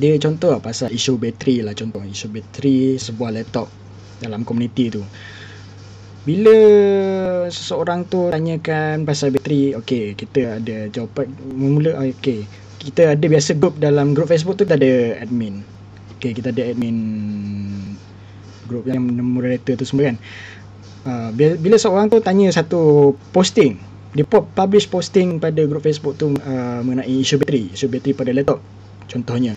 dia 0.00 0.16
contoh 0.16 0.48
lah 0.56 0.62
pasal 0.64 0.88
isu 0.88 1.20
bateri 1.20 1.60
lah 1.60 1.76
contoh 1.76 2.00
isu 2.00 2.32
bateri 2.32 2.96
sebuah 2.96 3.36
laptop 3.36 3.68
dalam 4.24 4.46
komuniti 4.46 4.88
tu 4.88 5.04
bila 6.22 6.56
seseorang 7.50 8.06
tu 8.06 8.30
tanyakan 8.30 9.02
pasal 9.02 9.34
bateri 9.34 9.74
okey 9.74 10.14
kita 10.14 10.62
ada 10.62 10.86
jawapan 10.86 11.26
mula 11.50 11.98
okey 12.14 12.46
kita 12.78 13.18
ada 13.18 13.24
biasa 13.26 13.58
group 13.58 13.78
dalam 13.82 14.14
group 14.14 14.30
Facebook 14.30 14.54
tu 14.54 14.64
ada 14.66 15.18
admin 15.18 15.66
okey 16.18 16.30
kita 16.30 16.54
ada 16.54 16.70
admin 16.70 16.98
group 18.70 18.86
yang 18.86 19.02
moderator 19.02 19.74
tu 19.74 19.82
semua 19.82 20.14
kan 20.14 20.16
uh, 21.10 21.28
bila, 21.34 21.58
bila 21.58 21.76
seorang 21.78 22.06
tu 22.06 22.22
tanya 22.22 22.54
satu 22.54 23.14
posting 23.34 23.92
dia 24.12 24.28
publish 24.28 24.86
posting 24.92 25.40
pada 25.40 25.64
grup 25.64 25.80
Facebook 25.80 26.20
tu 26.20 26.36
uh, 26.36 26.80
mengenai 26.84 27.08
isu 27.08 27.40
bateri, 27.40 27.72
isu 27.72 27.88
bateri 27.88 28.12
pada 28.12 28.30
laptop 28.36 28.60
contohnya. 29.08 29.56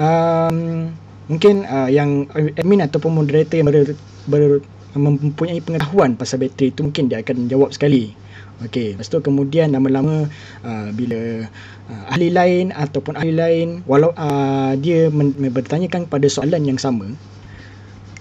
Um, 0.00 0.88
mungkin 1.28 1.68
uh, 1.68 1.92
yang 1.92 2.24
admin 2.32 2.80
ataupun 2.88 3.12
moderator 3.12 3.60
yang 3.60 3.68
ber, 3.68 3.92
ber, 4.24 4.64
mempunyai 4.94 5.62
pengetahuan 5.62 6.18
pasal 6.18 6.42
bateri 6.42 6.74
tu 6.74 6.86
mungkin 6.86 7.06
dia 7.06 7.22
akan 7.22 7.46
jawab 7.46 7.70
sekali. 7.70 8.14
Okey, 8.60 8.92
lepas 8.92 9.08
tu 9.08 9.24
kemudian 9.24 9.72
lama-lama 9.72 10.28
uh, 10.60 10.88
bila 10.92 11.48
uh, 11.88 12.04
ahli 12.12 12.28
lain 12.28 12.76
ataupun 12.76 13.16
ahli 13.16 13.32
lain 13.32 13.68
walau 13.88 14.12
uh, 14.12 14.76
dia 14.76 15.08
men- 15.08 15.32
bertanyakan 15.48 16.04
pada 16.04 16.28
soalan 16.28 16.68
yang 16.68 16.76
sama, 16.76 17.08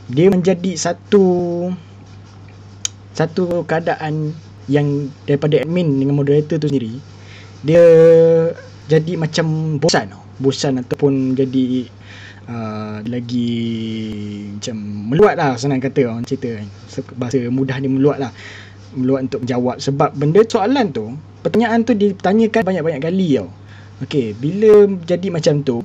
dia 0.08 0.32
menjadi 0.32 0.80
satu 0.80 1.26
satu 3.20 3.68
keadaan 3.68 4.32
yang 4.72 5.12
daripada 5.28 5.60
admin 5.60 6.00
dengan 6.00 6.16
moderator 6.16 6.56
tu 6.56 6.72
sendiri 6.72 7.02
dia 7.66 7.84
jadi 8.88 9.20
macam 9.20 9.76
bosan 9.82 10.16
bosan 10.40 10.80
ataupun 10.80 11.36
jadi 11.36 11.90
uh, 12.50 12.98
lagi 13.06 13.54
macam 14.58 14.76
meluat 15.14 15.38
lah 15.38 15.54
senang 15.56 15.78
kata 15.78 16.10
orang 16.10 16.26
cerita 16.26 16.58
kan. 16.58 16.68
Bahasa 17.16 17.38
mudah 17.48 17.78
ni 17.78 17.88
meluat 17.88 18.18
lah. 18.18 18.32
Meluat 18.98 19.30
untuk 19.30 19.46
menjawab. 19.46 19.78
Sebab 19.78 20.10
benda 20.18 20.42
soalan 20.50 20.90
tu 20.90 21.14
pertanyaan 21.46 21.86
tu 21.86 21.94
ditanyakan 21.94 22.62
banyak-banyak 22.66 23.02
kali 23.06 23.38
tau. 23.38 23.50
Okay, 24.00 24.32
bila 24.34 24.88
jadi 25.04 25.28
macam 25.28 25.62
tu 25.62 25.84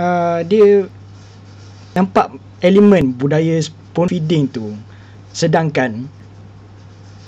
uh, 0.00 0.40
dia 0.42 0.88
nampak 1.92 2.36
elemen 2.60 3.14
budaya 3.14 3.60
spoon 3.62 4.10
feeding 4.10 4.50
tu. 4.50 4.74
Sedangkan 5.32 6.08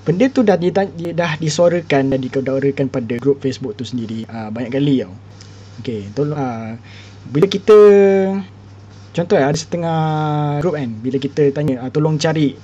benda 0.09 0.25
tu 0.33 0.41
dah 0.41 0.57
dah, 0.57 0.89
dah 0.89 1.31
disuarakan 1.37 2.09
dan 2.09 2.19
dikedaurakan 2.19 2.89
pada 2.89 3.21
grup 3.21 3.45
Facebook 3.45 3.77
tu 3.77 3.85
sendiri 3.85 4.25
uh, 4.25 4.49
banyak 4.49 4.73
kali 4.73 5.05
tau. 5.05 5.13
Okey, 5.79 6.11
tolong 6.11 6.35
uh, 6.35 6.75
bila 7.27 7.45
kita 7.51 7.77
contoh 9.11 9.35
ada 9.35 9.57
setengah 9.57 9.99
grup 10.63 10.79
kan 10.79 10.89
bila 11.03 11.17
kita 11.19 11.51
tanya 11.51 11.83
uh, 11.83 11.91
tolong 11.91 12.15
cari 12.15 12.55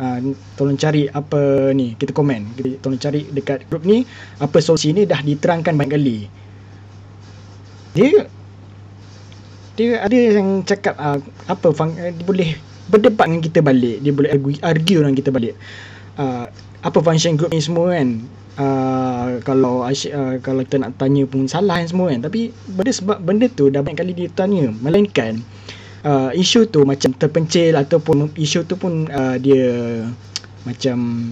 uh, 0.00 0.18
tolong 0.56 0.80
cari 0.80 1.10
apa 1.12 1.70
ni 1.76 1.92
kita 2.00 2.16
komen 2.16 2.56
kita 2.56 2.80
tolong 2.80 2.96
cari 2.96 3.28
dekat 3.28 3.68
grup 3.68 3.84
ni 3.84 4.08
apa 4.40 4.56
solusi 4.64 4.96
ni 4.96 5.04
dah 5.04 5.20
diterangkan 5.20 5.76
banyak 5.76 5.92
kali. 5.92 6.18
Dia 7.92 8.24
dia 9.76 10.04
ada 10.04 10.16
yang 10.16 10.64
cakap 10.64 10.96
uh, 11.00 11.20
apa 11.48 11.68
fang, 11.72 11.92
uh, 11.96 12.12
dia 12.12 12.24
boleh 12.24 12.50
berdebat 12.92 13.24
dengan 13.28 13.42
kita 13.44 13.60
balik 13.64 13.96
dia 14.04 14.12
boleh 14.12 14.30
argue, 14.32 14.60
argue 14.60 14.98
dengan 15.00 15.16
kita 15.16 15.30
balik 15.32 15.54
uh, 16.20 16.44
apa 16.82 16.98
function 17.00 17.38
group 17.38 17.54
ni 17.54 17.62
semua 17.62 17.94
kan 17.94 18.20
uh, 18.58 19.40
kalau 19.46 19.86
uh, 19.86 20.34
kalau 20.42 20.60
kita 20.64 20.76
nak 20.82 20.98
tanya 20.98 21.24
pun 21.28 21.46
salah 21.48 21.80
kan 21.80 21.88
semua 21.88 22.12
kan. 22.12 22.20
Tapi 22.24 22.52
benda 22.68 22.92
sebab 22.92 23.18
benda 23.22 23.46
tu 23.48 23.68
dah 23.72 23.80
banyak 23.80 23.98
kali 24.00 24.12
ditanya 24.16 24.72
melainkan 24.82 25.40
uh, 26.04 26.30
isu 26.34 26.68
tu 26.68 26.82
macam 26.84 27.14
terpencil 27.16 27.78
ataupun 27.78 28.32
isu 28.36 28.66
tu 28.66 28.74
pun 28.76 29.08
uh, 29.08 29.36
dia 29.38 29.64
macam 30.66 31.30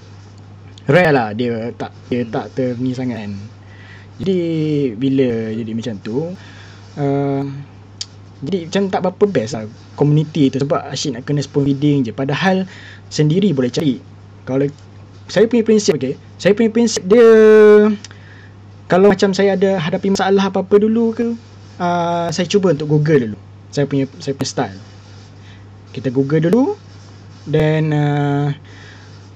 rare 0.89 1.13
lah. 1.13 1.29
Dia 1.37 1.75
tak 1.77 1.93
dia 2.09 2.23
tak 2.29 2.55
terni 2.57 2.95
sangat 2.97 3.27
kan. 3.27 3.33
Jadi 4.21 4.41
bila 5.01 5.53
jadi 5.57 5.73
macam 5.73 5.95
tu 6.05 6.17
uh, 7.01 7.43
jadi 8.41 8.59
macam 8.73 8.83
tak 8.89 9.01
berapa 9.05 9.25
best 9.29 9.53
lah 9.53 9.65
community 9.97 10.49
tu. 10.49 10.61
Sebab 10.65 10.89
asyik 10.89 11.21
nak 11.21 11.23
kena 11.29 11.45
spoon 11.45 11.69
feeding 11.69 12.09
je. 12.09 12.13
Padahal 12.17 12.65
sendiri 13.13 13.53
boleh 13.53 13.69
cari. 13.69 14.01
Kalau 14.49 14.65
saya 15.31 15.47
punya 15.47 15.63
prinsip 15.63 15.97
okey. 15.97 16.19
Saya 16.37 16.53
punya 16.53 16.71
prinsip 16.75 17.03
dia 17.07 17.31
kalau 18.91 19.15
macam 19.15 19.31
saya 19.31 19.55
ada 19.55 19.79
hadapi 19.79 20.11
masalah 20.11 20.51
apa-apa 20.51 20.83
dulu 20.83 21.15
ke 21.15 21.27
uh, 21.79 22.29
saya 22.35 22.47
cuba 22.51 22.75
untuk 22.75 22.91
google 22.91 23.31
dulu. 23.31 23.39
Saya 23.71 23.87
punya 23.87 24.11
saya 24.19 24.35
punya 24.35 24.51
style. 24.51 24.81
Kita 25.95 26.11
google 26.11 26.51
dulu 26.51 26.75
dan 27.47 27.95
uh, 27.95 28.49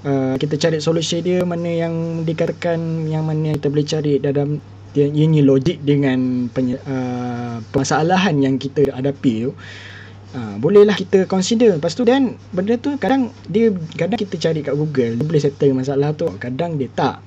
uh, 0.04 0.34
kita 0.36 0.58
cari 0.58 0.82
solusi 0.82 1.22
dia 1.22 1.46
mana 1.46 1.70
yang 1.70 2.26
dikatakan 2.26 3.06
yang 3.06 3.24
mana 3.24 3.54
kita 3.54 3.70
boleh 3.70 3.86
cari 3.86 4.12
dalam 4.18 4.58
ini 4.94 5.42
logik 5.42 5.82
dengan 5.82 6.46
penye, 6.54 6.78
uh, 6.86 7.58
permasalahan 7.74 8.38
yang 8.38 8.54
kita 8.58 8.94
hadapi 8.94 9.50
tu 9.50 9.52
Ha, 10.34 10.58
bolehlah 10.58 10.98
kita 10.98 11.30
consider. 11.30 11.78
Lepas 11.78 11.94
tu 11.94 12.02
dan 12.02 12.34
benda 12.50 12.74
tu 12.74 12.98
kadang 12.98 13.30
dia 13.46 13.70
kadang 13.94 14.18
kita 14.18 14.34
cari 14.34 14.66
kat 14.66 14.74
Google. 14.74 15.14
Dia 15.14 15.24
boleh 15.24 15.42
settle 15.42 15.78
masalah 15.78 16.10
tu. 16.10 16.26
Kadang 16.42 16.74
dia 16.74 16.90
tak. 16.90 17.22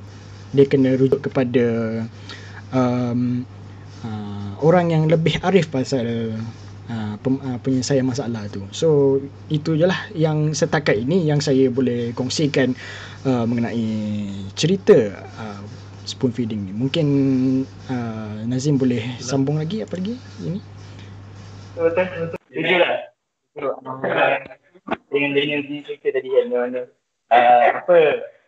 Dia 0.51 0.67
kena 0.67 0.99
rujuk 0.99 1.23
kepada 1.23 1.65
um, 2.75 3.47
uh, 4.03 4.51
orang 4.59 4.91
yang 4.91 5.03
lebih 5.07 5.39
arif 5.39 5.71
pasal 5.71 6.35
uh, 6.91 7.15
pem, 7.23 7.39
uh, 7.39 7.55
penyelesaian 7.63 8.03
masalah 8.03 8.43
tu. 8.51 8.67
So 8.75 9.19
itu 9.47 9.79
je 9.79 9.87
lah 9.87 10.11
yang 10.11 10.51
setakat 10.51 10.99
ini 10.99 11.23
yang 11.23 11.39
saya 11.39 11.71
boleh 11.71 12.11
kongsikan 12.11 12.75
uh, 13.23 13.47
mengenai 13.47 13.87
cerita 14.51 15.23
uh, 15.39 15.63
spoon 16.03 16.35
feeding 16.35 16.67
ni. 16.67 16.71
Mungkin 16.75 17.07
uh, 17.87 18.43
Nazim 18.43 18.75
boleh 18.75 19.15
sambung 19.23 19.59
lagi 19.59 19.79
apa 19.79 19.95
lagi? 19.95 20.19
Ini? 20.43 20.59
Betul 21.77 21.93
betul 21.95 22.36
setuju 22.49 22.75
lah. 22.79 22.95
Dengan 25.09 25.29
dengan 25.33 25.59
ni 25.65 25.81
cerita 25.81 26.13
tadi 26.13 26.29
kan 26.29 26.45
mana 26.53 26.81
uh, 27.33 27.63
apa 27.81 27.97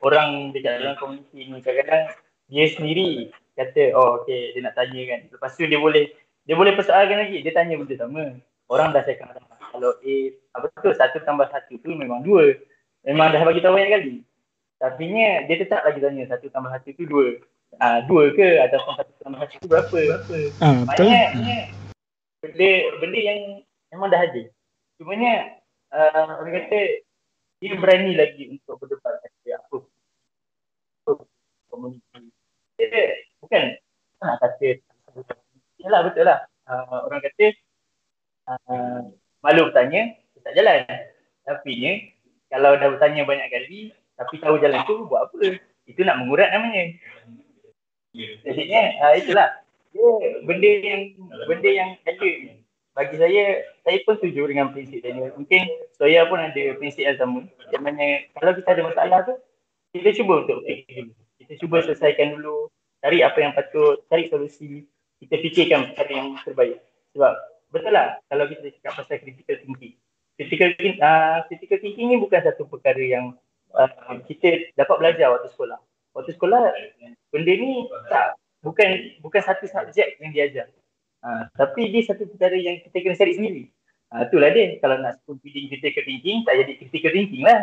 orang 0.05 0.53
dekat 0.53 0.79
dalam 0.79 0.95
komuniti 1.01 1.49
ni 1.49 1.59
kadang-kadang 1.59 2.13
dia 2.47 2.65
sendiri 2.69 3.33
kata 3.57 3.97
oh 3.97 4.21
okey 4.23 4.53
dia 4.53 4.61
nak 4.63 4.77
tanya 4.77 5.01
kan. 5.09 5.19
Lepas 5.33 5.57
tu 5.57 5.65
dia 5.65 5.81
boleh 5.81 6.13
dia 6.45 6.53
boleh 6.53 6.77
persoalkan 6.77 7.25
lagi. 7.25 7.41
Dia 7.41 7.53
tanya 7.57 7.75
benda 7.81 7.95
sama 7.97 8.37
orang 8.69 8.93
dah 8.93 9.01
cakap 9.01 9.33
kalau 9.73 9.93
A 10.01 10.15
apa 10.57 10.65
tu 10.81 10.89
satu 10.93 11.17
tambah 11.25 11.49
satu 11.49 11.77
tu 11.81 11.89
memang 11.93 12.21
dua. 12.21 12.53
Memang 13.07 13.33
dah 13.33 13.41
bagi 13.41 13.63
tahu 13.63 13.73
banyak 13.73 13.91
kali. 13.95 14.15
Tapi 14.79 15.03
nya 15.11 15.43
dia 15.49 15.55
tetap 15.59 15.83
lagi 15.83 15.99
tanya 15.99 16.29
satu 16.29 16.47
tambah 16.53 16.69
satu 16.71 16.93
tu 16.93 17.03
dua? 17.09 17.41
Ah 17.81 18.05
dua 18.05 18.31
ke? 18.33 18.61
Ataupun 18.63 18.93
satu 18.95 19.13
tambah 19.25 19.39
satu 19.43 19.55
tu 19.61 19.67
berapa 19.67 19.97
berapa? 19.97 20.37
Ah 20.61 20.73
betul. 20.85 21.07
Maknanya, 21.09 21.57
benda 22.39 22.71
benda 23.01 23.19
yang 23.19 23.39
memang 23.93 24.09
dah 24.09 24.21
ada. 24.21 24.43
Cumanya 24.97 25.59
uh, 25.93 26.41
orang 26.41 26.53
kata 26.65 26.79
dia 27.59 27.75
berani 27.75 28.15
lagi 28.15 28.55
untuk 28.55 28.79
berdebat 28.79 29.19
kata 29.19 29.49
apa? 29.59 29.77
Komuniti? 31.69 32.31
Dia 32.79 33.19
bukan 33.43 33.63
nak 34.19 34.39
kata 34.39 34.79
yalah 35.79 36.01
betul 36.05 36.27
lah. 36.27 36.39
Uh, 36.69 37.07
orang 37.09 37.21
kata 37.23 37.45
uh, 38.51 38.99
malu 39.41 39.71
bertanya 39.71 40.15
tak 40.43 40.53
jalan. 40.55 40.85
Tapi 41.43 41.71
ni 41.75 41.91
kalau 42.51 42.77
dah 42.77 42.89
bertanya 42.93 43.25
banyak 43.25 43.47
kali 43.49 43.93
tapi 44.19 44.35
tahu 44.43 44.59
jalan 44.59 44.83
tu 44.83 45.07
buat 45.07 45.31
apa? 45.31 45.59
Itu 45.87 46.03
nak 46.05 46.21
mengurat 46.21 46.51
namanya. 46.53 46.93
Jadinya 48.45 48.81
uh, 49.07 49.13
itulah. 49.17 49.49
Dia 49.89 50.09
benda 50.45 50.69
yang 50.69 51.01
benda 51.49 51.69
yang 51.69 51.89
ada 52.05 52.27
bagi 52.99 53.15
saya 53.15 53.63
saya 53.87 53.97
pun 54.03 54.19
setuju 54.19 54.51
dengan 54.51 54.75
prinsip 54.75 54.99
Daniel 54.99 55.31
mungkin 55.39 55.63
saya 55.95 56.27
pun 56.27 56.35
ada 56.35 56.63
prinsip 56.75 57.07
yang 57.07 57.15
sama 57.15 57.47
yang 57.71 57.83
mana 57.87 58.27
kalau 58.35 58.51
kita 58.59 58.75
ada 58.75 58.83
masalah 58.83 59.19
tu 59.23 59.39
kita 59.95 60.19
cuba 60.19 60.43
untuk 60.43 60.59
dulu 60.67 61.15
kita 61.39 61.53
cuba 61.63 61.79
selesaikan 61.79 62.35
dulu 62.35 62.67
cari 62.99 63.23
apa 63.23 63.39
yang 63.39 63.55
patut 63.55 64.03
cari 64.11 64.27
solusi 64.27 64.83
kita 65.19 65.35
fikirkan 65.35 65.91
perkara 65.91 66.11
yang 66.15 66.29
terbaik. 66.47 66.79
Sebab 67.13 67.33
betul 67.69 67.91
lah 67.91 68.17
kalau 68.31 68.47
kita 68.47 68.71
cakap 68.79 69.03
pasal 69.03 69.19
critical 69.19 69.55
thinking. 69.59 69.95
Critical, 70.39 70.69
uh, 71.03 71.43
critical 71.51 71.79
thinking 71.83 72.07
ni 72.07 72.15
bukan 72.15 72.39
satu 72.39 72.63
perkara 72.63 73.03
yang 73.03 73.35
uh, 73.75 74.15
kita 74.23 74.71
dapat 74.79 74.95
belajar 74.95 75.35
waktu 75.35 75.51
sekolah. 75.51 75.79
Waktu 76.15 76.31
sekolah 76.39 76.61
benda 77.35 77.53
ni 77.53 77.85
tak 78.07 78.39
bukan 78.63 79.19
bukan 79.19 79.41
satu 79.43 79.67
subjek 79.67 80.15
yang 80.23 80.31
diajar. 80.31 80.71
Uh, 81.19 81.43
tapi 81.59 81.91
dia 81.91 82.01
satu 82.07 82.23
perkara 82.31 82.55
yang 82.55 82.79
kita 82.79 82.95
kena 83.03 83.15
cari 83.19 83.33
sendiri. 83.35 83.63
Uh, 84.09 84.25
itulah 84.25 84.49
dia 84.55 84.79
kalau 84.79 84.95
nak 85.03 85.19
spoon 85.19 85.37
feeding 85.43 85.67
critical 85.67 86.03
thinking 86.07 86.41
tak 86.47 86.55
jadi 86.63 86.71
critical 86.79 87.11
thinking 87.11 87.43
lah. 87.43 87.61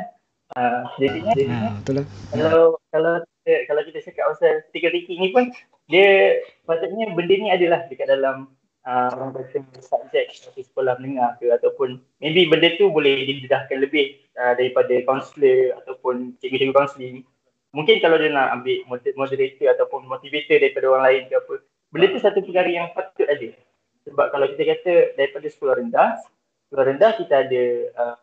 Uh, 0.55 0.87
jadinya, 1.03 1.33
jadinya 1.35 1.59
Ha, 1.59 1.75
betul 1.83 1.95
lah. 1.99 2.07
kalau 2.31 2.65
kalau 2.95 3.13
kita, 3.19 3.53
kalau 3.67 3.83
kita 3.83 3.99
cakap 4.07 4.25
pasal 4.31 4.53
critical 4.71 4.93
thinking 4.95 5.19
ni 5.19 5.29
pun 5.35 5.45
dia 5.91 6.39
patutnya 6.69 7.11
benda 7.17 7.35
ni 7.35 7.49
adalah 7.51 7.83
dekat 7.91 8.07
dalam 8.07 8.55
uh, 8.87 9.09
orang 9.19 9.35
kata 9.35 9.59
subjek 9.83 10.31
di 10.55 10.63
sekolah 10.63 10.95
menengah 11.03 11.35
ke 11.43 11.51
ataupun 11.51 11.99
maybe 12.23 12.47
benda 12.47 12.71
tu 12.79 12.93
boleh 12.93 13.27
didedahkan 13.27 13.83
lebih 13.83 14.23
uh, 14.39 14.55
daripada 14.55 14.95
kaunselor 15.03 15.75
ataupun 15.83 16.39
cikgu-cikgu 16.39 16.75
kaunseling. 16.75 17.27
Mungkin 17.75 17.99
kalau 18.01 18.17
dia 18.17 18.31
nak 18.31 18.63
ambil 18.63 18.87
moder- 18.89 19.17
moderator 19.19 19.67
ataupun 19.75 20.07
motivator 20.07 20.57
daripada 20.63 20.87
orang 20.89 21.05
lain 21.11 21.23
ke 21.29 21.35
apa, 21.37 21.55
benda 21.97 22.13
tu 22.13 22.21
satu 22.21 22.45
perkara 22.45 22.69
yang 22.69 22.93
patut 22.93 23.25
ada. 23.25 23.49
Sebab 24.05 24.27
kalau 24.29 24.47
kita 24.53 24.63
kata 24.69 24.93
daripada 25.17 25.47
sekolah 25.49 25.75
rendah, 25.81 26.21
sekolah 26.69 26.85
rendah 26.93 27.11
kita 27.17 27.35
ada 27.49 27.65
uh, 27.97 28.17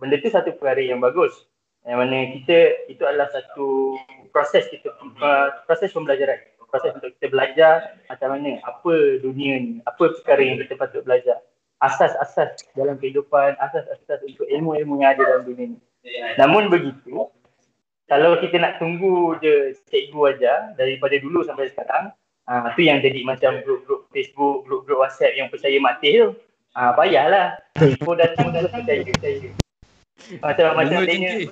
benda 0.00 0.16
tu 0.18 0.32
satu 0.32 0.56
perkara 0.56 0.80
yang 0.80 0.98
bagus. 1.04 1.44
Yang 1.84 1.98
mana 2.00 2.18
kita 2.34 2.58
itu 2.88 3.02
adalah 3.04 3.28
satu 3.28 3.94
proses 4.32 4.64
kita 4.72 4.88
uh, 5.20 5.52
proses 5.68 5.92
pembelajaran. 5.92 6.40
Proses 6.68 6.92
untuk 6.96 7.12
kita 7.16 7.32
belajar 7.32 7.96
macam 8.12 8.36
mana 8.36 8.60
apa 8.64 8.92
dunia 9.24 9.54
ni 9.56 9.72
apa 9.84 10.12
perkara 10.20 10.42
yang 10.42 10.58
kita 10.64 10.74
patut 10.80 11.04
belajar. 11.04 11.38
Asas-asas 11.78 12.58
dalam 12.74 12.98
kehidupan 12.98 13.54
asas-asas 13.60 14.18
untuk 14.26 14.48
ilmu-ilmu 14.50 14.98
yang 14.98 15.14
ada 15.14 15.22
dalam 15.22 15.44
dunia 15.46 15.76
ni. 15.76 15.78
Namun 16.40 16.72
begitu 16.72 17.28
kalau 18.08 18.40
kita 18.40 18.56
nak 18.56 18.80
tunggu 18.80 19.36
je 19.44 19.76
cikgu 19.92 20.20
aja 20.32 20.72
daripada 20.74 21.16
dulu 21.20 21.44
sampai 21.44 21.68
sekarang 21.68 22.08
ah 22.48 22.72
tu 22.72 22.80
yang 22.80 23.04
jadi 23.04 23.20
macam 23.28 23.60
grup-grup 23.60 24.08
Facebook 24.10 24.64
grup-grup 24.64 25.04
WhatsApp 25.04 25.36
yang 25.36 25.52
percaya 25.52 25.76
mati 25.78 26.16
tu 26.16 26.32
ah 26.72 26.96
payahlah 26.96 27.60
info 27.76 28.16
datang 28.16 28.50
terus 28.56 28.72
percaya 28.72 29.04
percaya 29.04 29.52
macam 30.42 30.64
macam 30.74 30.98
Bunga 30.98 31.06
tanya 31.06 31.28
cengkeh. 31.30 31.46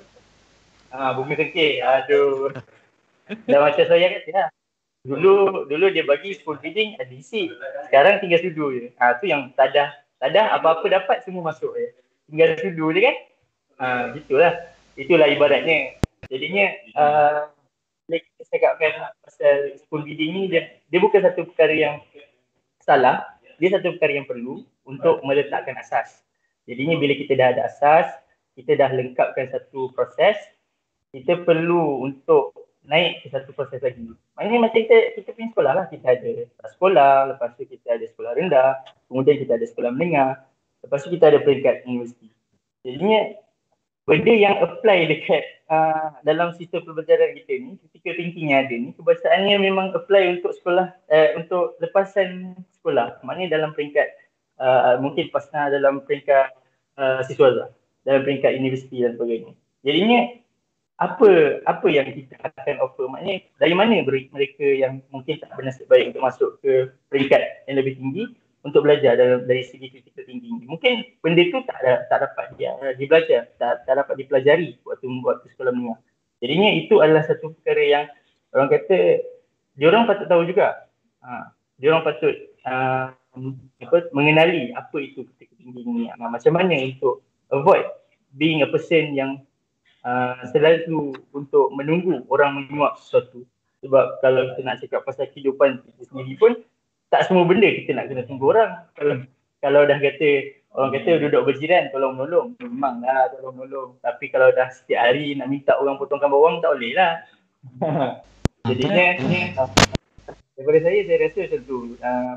Ah, 0.91 1.11
bunga 1.15 1.33
cengkeh. 1.35 1.73
Aduh. 1.83 2.51
Dah 3.47 3.59
macam 3.59 3.83
saya 3.83 4.07
kata 4.19 4.29
lah. 4.31 4.49
Dulu 5.07 5.67
dulu 5.71 5.85
dia 5.91 6.03
bagi 6.03 6.35
spoon 6.35 6.59
feeding 6.59 6.99
ada 6.99 7.11
isi. 7.11 7.51
Sekarang 7.87 8.19
tinggal 8.19 8.43
sudu 8.43 8.75
je. 8.75 8.91
Ah 8.99 9.15
tu 9.19 9.27
yang 9.27 9.51
tak 9.55 9.75
ada 10.19 10.41
apa-apa 10.55 10.83
dapat 10.87 11.23
semua 11.23 11.51
masuk 11.51 11.71
je. 11.75 11.91
Tinggal 12.27 12.59
sudu 12.59 12.91
je 12.91 12.99
kan? 13.03 13.15
Ah 13.79 14.03
gitulah. 14.15 14.53
Itulah 14.99 15.27
ibaratnya. 15.31 15.95
Jadinya 16.27 16.65
uh, 16.97 17.47
bila 18.07 18.23
kita 18.23 18.43
cakapkan 18.55 18.91
pasal 19.19 19.75
spoon 19.83 20.07
feeding 20.07 20.31
ni 20.31 20.43
dia, 20.47 20.79
dia 20.87 20.99
bukan 21.03 21.19
satu 21.19 21.43
perkara 21.51 21.75
yang 21.75 21.95
salah. 22.79 23.27
Dia 23.59 23.75
satu 23.75 23.99
perkara 23.99 24.23
yang 24.23 24.27
perlu 24.29 24.63
untuk 24.87 25.19
meletakkan 25.27 25.75
asas. 25.75 26.23
Jadinya 26.63 26.95
bila 26.95 27.13
kita 27.19 27.35
dah 27.35 27.51
ada 27.51 27.67
asas, 27.67 28.07
kita 28.55 28.79
dah 28.79 28.89
lengkapkan 28.95 29.51
satu 29.51 29.91
proses, 29.91 30.39
kita 31.11 31.43
perlu 31.43 32.07
untuk 32.07 32.55
naik 32.87 33.23
ke 33.23 33.27
satu 33.27 33.51
proses 33.51 33.83
lagi. 33.83 34.07
Maknanya 34.39 34.71
macam 34.71 34.79
kita, 34.79 34.97
kita 35.19 35.29
punya 35.35 35.49
sekolah 35.51 35.73
lah. 35.75 35.85
Kita 35.91 36.07
ada 36.07 36.31
sekolah, 36.71 37.13
lepas 37.35 37.49
tu 37.59 37.67
kita 37.67 37.99
ada 37.99 38.05
sekolah 38.07 38.31
rendah, 38.39 38.71
kemudian 39.11 39.35
kita 39.43 39.59
ada 39.59 39.65
sekolah 39.67 39.91
menengah, 39.91 40.31
lepas 40.87 40.99
tu 41.03 41.11
kita 41.11 41.27
ada 41.27 41.39
peringkat 41.43 41.83
universiti. 41.83 42.31
Jadinya 42.87 43.35
benda 44.07 44.33
yang 44.33 44.55
apply 44.63 45.11
dekat 45.11 45.43
uh, 45.71 46.07
dalam 46.23 46.51
sistem 46.55 46.83
pembelajaran 46.83 47.35
kita 47.43 47.53
ni, 47.59 47.71
critical 47.79 48.13
thinking 48.17 48.47
yang 48.51 48.67
ada 48.67 48.75
ni, 48.75 48.89
kebiasaannya 48.95 49.55
memang 49.59 49.93
apply 49.93 50.39
untuk 50.39 50.51
sekolah, 50.57 50.91
uh, 51.11 51.29
untuk 51.39 51.77
lepasan 51.83 52.59
sekolah. 52.79 53.19
Maknanya 53.23 53.59
dalam 53.59 53.71
peringkat, 53.75 54.07
uh, 54.59 54.99
mungkin 54.99 55.31
pasna 55.31 55.71
dalam 55.71 56.03
peringkat 56.03 56.55
uh, 56.97 57.21
siswa 57.27 57.71
dalam 58.07 58.21
peringkat 58.23 58.55
universiti 58.55 59.03
dan 59.03 59.19
sebagainya. 59.19 59.53
Jadinya 59.83 60.19
apa 60.97 61.61
apa 61.69 61.87
yang 61.93 62.09
kita 62.09 62.41
akan 62.41 62.81
offer 62.81 63.05
maknanya 63.05 63.45
dari 63.61 63.73
mana 63.77 64.01
mereka 64.01 64.65
yang 64.65 64.97
mungkin 65.13 65.37
tak 65.37 65.53
bernasib 65.53 65.85
baik 65.85 66.09
untuk 66.09 66.25
masuk 66.25 66.49
ke 66.65 66.89
peringkat 67.13 67.69
yang 67.69 67.77
lebih 67.77 68.01
tinggi 68.01 68.33
untuk 68.67 68.83
belajar 68.83 69.15
dalam, 69.15 69.47
dari 69.47 69.63
segi 69.63 69.87
critical 69.87 70.27
thinking. 70.27 70.67
Mungkin 70.67 71.15
benda 71.23 71.47
tu 71.47 71.63
tak 71.63 71.79
ada, 71.79 72.03
tak 72.11 72.27
dapat 72.27 72.45
dia 72.59 72.75
dibelajar 72.99 73.47
tak, 73.55 73.87
tak 73.87 73.95
dapat 73.95 74.19
dipelajari 74.19 74.75
waktu 74.83 75.07
waktu 75.23 75.47
sekolah 75.55 75.71
menengah. 75.71 75.99
Jadinya 76.43 76.69
itu 76.75 76.99
adalah 76.99 77.23
satu 77.23 77.55
perkara 77.55 77.83
yang 77.87 78.05
orang 78.51 78.67
kata 78.67 79.23
diorang 79.79 80.03
patut 80.03 80.27
tahu 80.27 80.43
juga. 80.43 80.91
Ha, 81.23 81.55
diorang 81.79 82.03
patut 82.03 82.35
uh, 82.67 83.15
apa, 83.79 83.97
mengenali 84.11 84.75
apa 84.75 84.97
itu 84.99 85.23
critical 85.23 85.55
thinking 85.63 85.87
ni. 85.95 86.05
Uh, 86.11 86.27
macam 86.27 86.51
mana 86.51 86.75
untuk 86.75 87.23
avoid 87.55 87.87
being 88.35 88.59
a 88.61 88.67
person 88.67 89.15
yang 89.15 89.39
uh, 90.03 90.43
selalu 90.51 91.15
untuk 91.31 91.71
menunggu 91.71 92.27
orang 92.27 92.67
menyuap 92.67 92.99
sesuatu. 92.99 93.47
Sebab 93.85 94.19
kalau 94.19 94.51
kita 94.51 94.61
nak 94.65 94.77
cakap 94.83 95.01
pasal 95.07 95.29
kehidupan 95.31 95.79
kita 95.85 96.01
sendiri 96.09 96.35
pun 96.35 96.51
tak 97.07 97.27
semua 97.27 97.47
benda 97.47 97.67
kita 97.67 97.95
nak 97.95 98.11
kena 98.11 98.23
tunggu 98.27 98.51
orang. 98.51 98.71
Kalau 98.95 99.23
kalau 99.63 99.81
dah 99.87 99.97
kata 99.97 100.29
orang 100.75 100.91
kata 100.93 101.11
duduk 101.23 101.41
berjiran 101.47 101.89
tolong 101.89 102.19
menolong, 102.19 102.53
memanglah 102.61 103.31
tolong 103.33 103.55
menolong. 103.55 103.89
Tapi 104.03 104.29
kalau 104.29 104.51
dah 104.51 104.67
setiap 104.69 105.07
hari 105.07 105.33
nak 105.39 105.47
minta 105.47 105.73
orang 105.79 105.95
potongkan 105.95 106.29
bawang 106.29 106.59
tak 106.59 106.75
boleh 106.75 106.93
lah. 106.93 107.13
Jadinya 108.69 109.05
uh, 109.63 109.69
daripada 110.59 110.79
saya 110.83 110.99
saya 111.07 111.17
rasa 111.23 111.39
macam 111.47 111.61
tu. 111.63 111.79
Uh, 112.03 112.35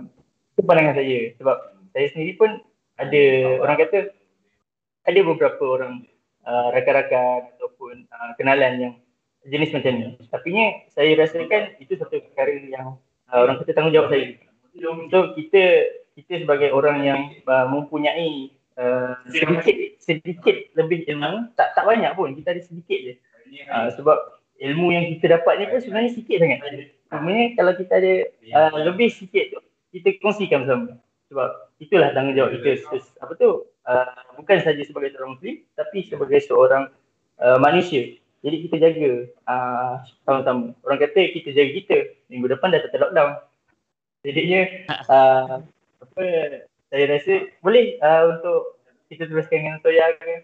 itu 0.50 0.61
pandangan 0.66 0.94
saya 0.98 1.20
sebab 1.40 1.56
saya 1.96 2.06
sendiri 2.12 2.33
pun 2.37 2.50
ada 3.00 3.22
orang 3.64 3.76
kata 3.80 3.98
ada 5.09 5.20
beberapa 5.24 5.64
orang 5.64 6.04
uh, 6.44 6.68
rakan-rakan 6.76 7.48
ataupun 7.56 8.04
uh, 8.12 8.33
kenalan 8.37 8.72
yang 8.76 8.94
jenis 9.48 9.72
macam 9.72 9.92
ni. 9.96 10.09
Tapi 10.28 10.48
nya 10.52 10.66
saya 10.92 11.16
rasakan 11.16 11.80
itu 11.80 11.96
satu 11.96 12.20
perkara 12.20 12.61
yang 12.61 13.00
uh, 13.33 13.38
orang 13.40 13.56
kata 13.64 13.72
tanggungjawab 13.72 14.12
saya. 14.12 14.49
So 14.81 15.37
kita 15.37 15.62
kita 16.16 16.33
sebagai 16.45 16.73
orang 16.73 17.05
yang 17.05 17.21
uh, 17.47 17.66
mempunyai 17.69 18.51
uh, 18.81 19.14
sedikit 19.29 19.77
sedikit 20.01 20.57
lebih 20.77 21.05
ilmu, 21.07 21.53
tak 21.55 21.77
tak 21.77 21.85
banyak 21.85 22.12
pun, 22.16 22.33
kita 22.35 22.57
ada 22.57 22.62
sedikit 22.64 22.99
je. 22.99 23.14
Uh, 23.69 23.88
sebab 23.95 24.19
ilmu 24.61 24.93
yang 24.93 25.05
kita 25.16 25.40
dapat 25.40 25.61
ni 25.61 25.64
pun 25.69 25.81
sebenarnya 25.81 26.11
sikit 26.16 26.37
sangat. 26.40 26.59
Sebenarnya 27.11 27.47
kalau 27.57 27.73
kita 27.77 27.93
ada 27.99 28.14
uh, 28.57 28.79
lebih 28.90 29.09
sikit 29.12 29.45
tu, 29.57 29.61
kita 29.97 30.21
kongsikan 30.21 30.64
bersama. 30.64 30.97
Sebab 31.31 31.49
itulah 31.79 32.11
tanggungjawab 32.11 32.59
kita 32.59 32.90
apa 33.23 33.33
tu 33.38 33.71
uh, 33.87 34.19
bukan 34.35 34.59
saja 34.66 34.83
sebagai 34.83 35.14
seorang 35.14 35.38
muslim 35.38 35.62
tapi 35.79 35.99
sebagai 36.07 36.40
seorang 36.43 36.90
uh, 37.38 37.59
manusia. 37.62 38.19
Jadi 38.40 38.57
kita 38.66 38.77
jaga 38.81 39.12
uh, 39.47 39.95
sama-sama. 40.25 40.73
Orang 40.81 40.99
kata 40.99 41.21
kita 41.29 41.53
jaga 41.53 41.71
kita, 41.77 41.97
minggu 42.33 42.49
depan 42.49 42.73
dah 42.73 42.81
tetap 42.81 42.99
lockdown. 43.05 43.37
Jadinya 44.20 44.62
uh, 45.09 45.64
apa 46.04 46.24
saya 46.92 47.04
rasa 47.09 47.35
boleh 47.64 47.96
uh, 48.04 48.37
untuk 48.37 48.76
kita 49.09 49.24
teruskan 49.26 49.64
dengan 49.64 49.78
Toya 49.80 50.06
ke. 50.20 50.35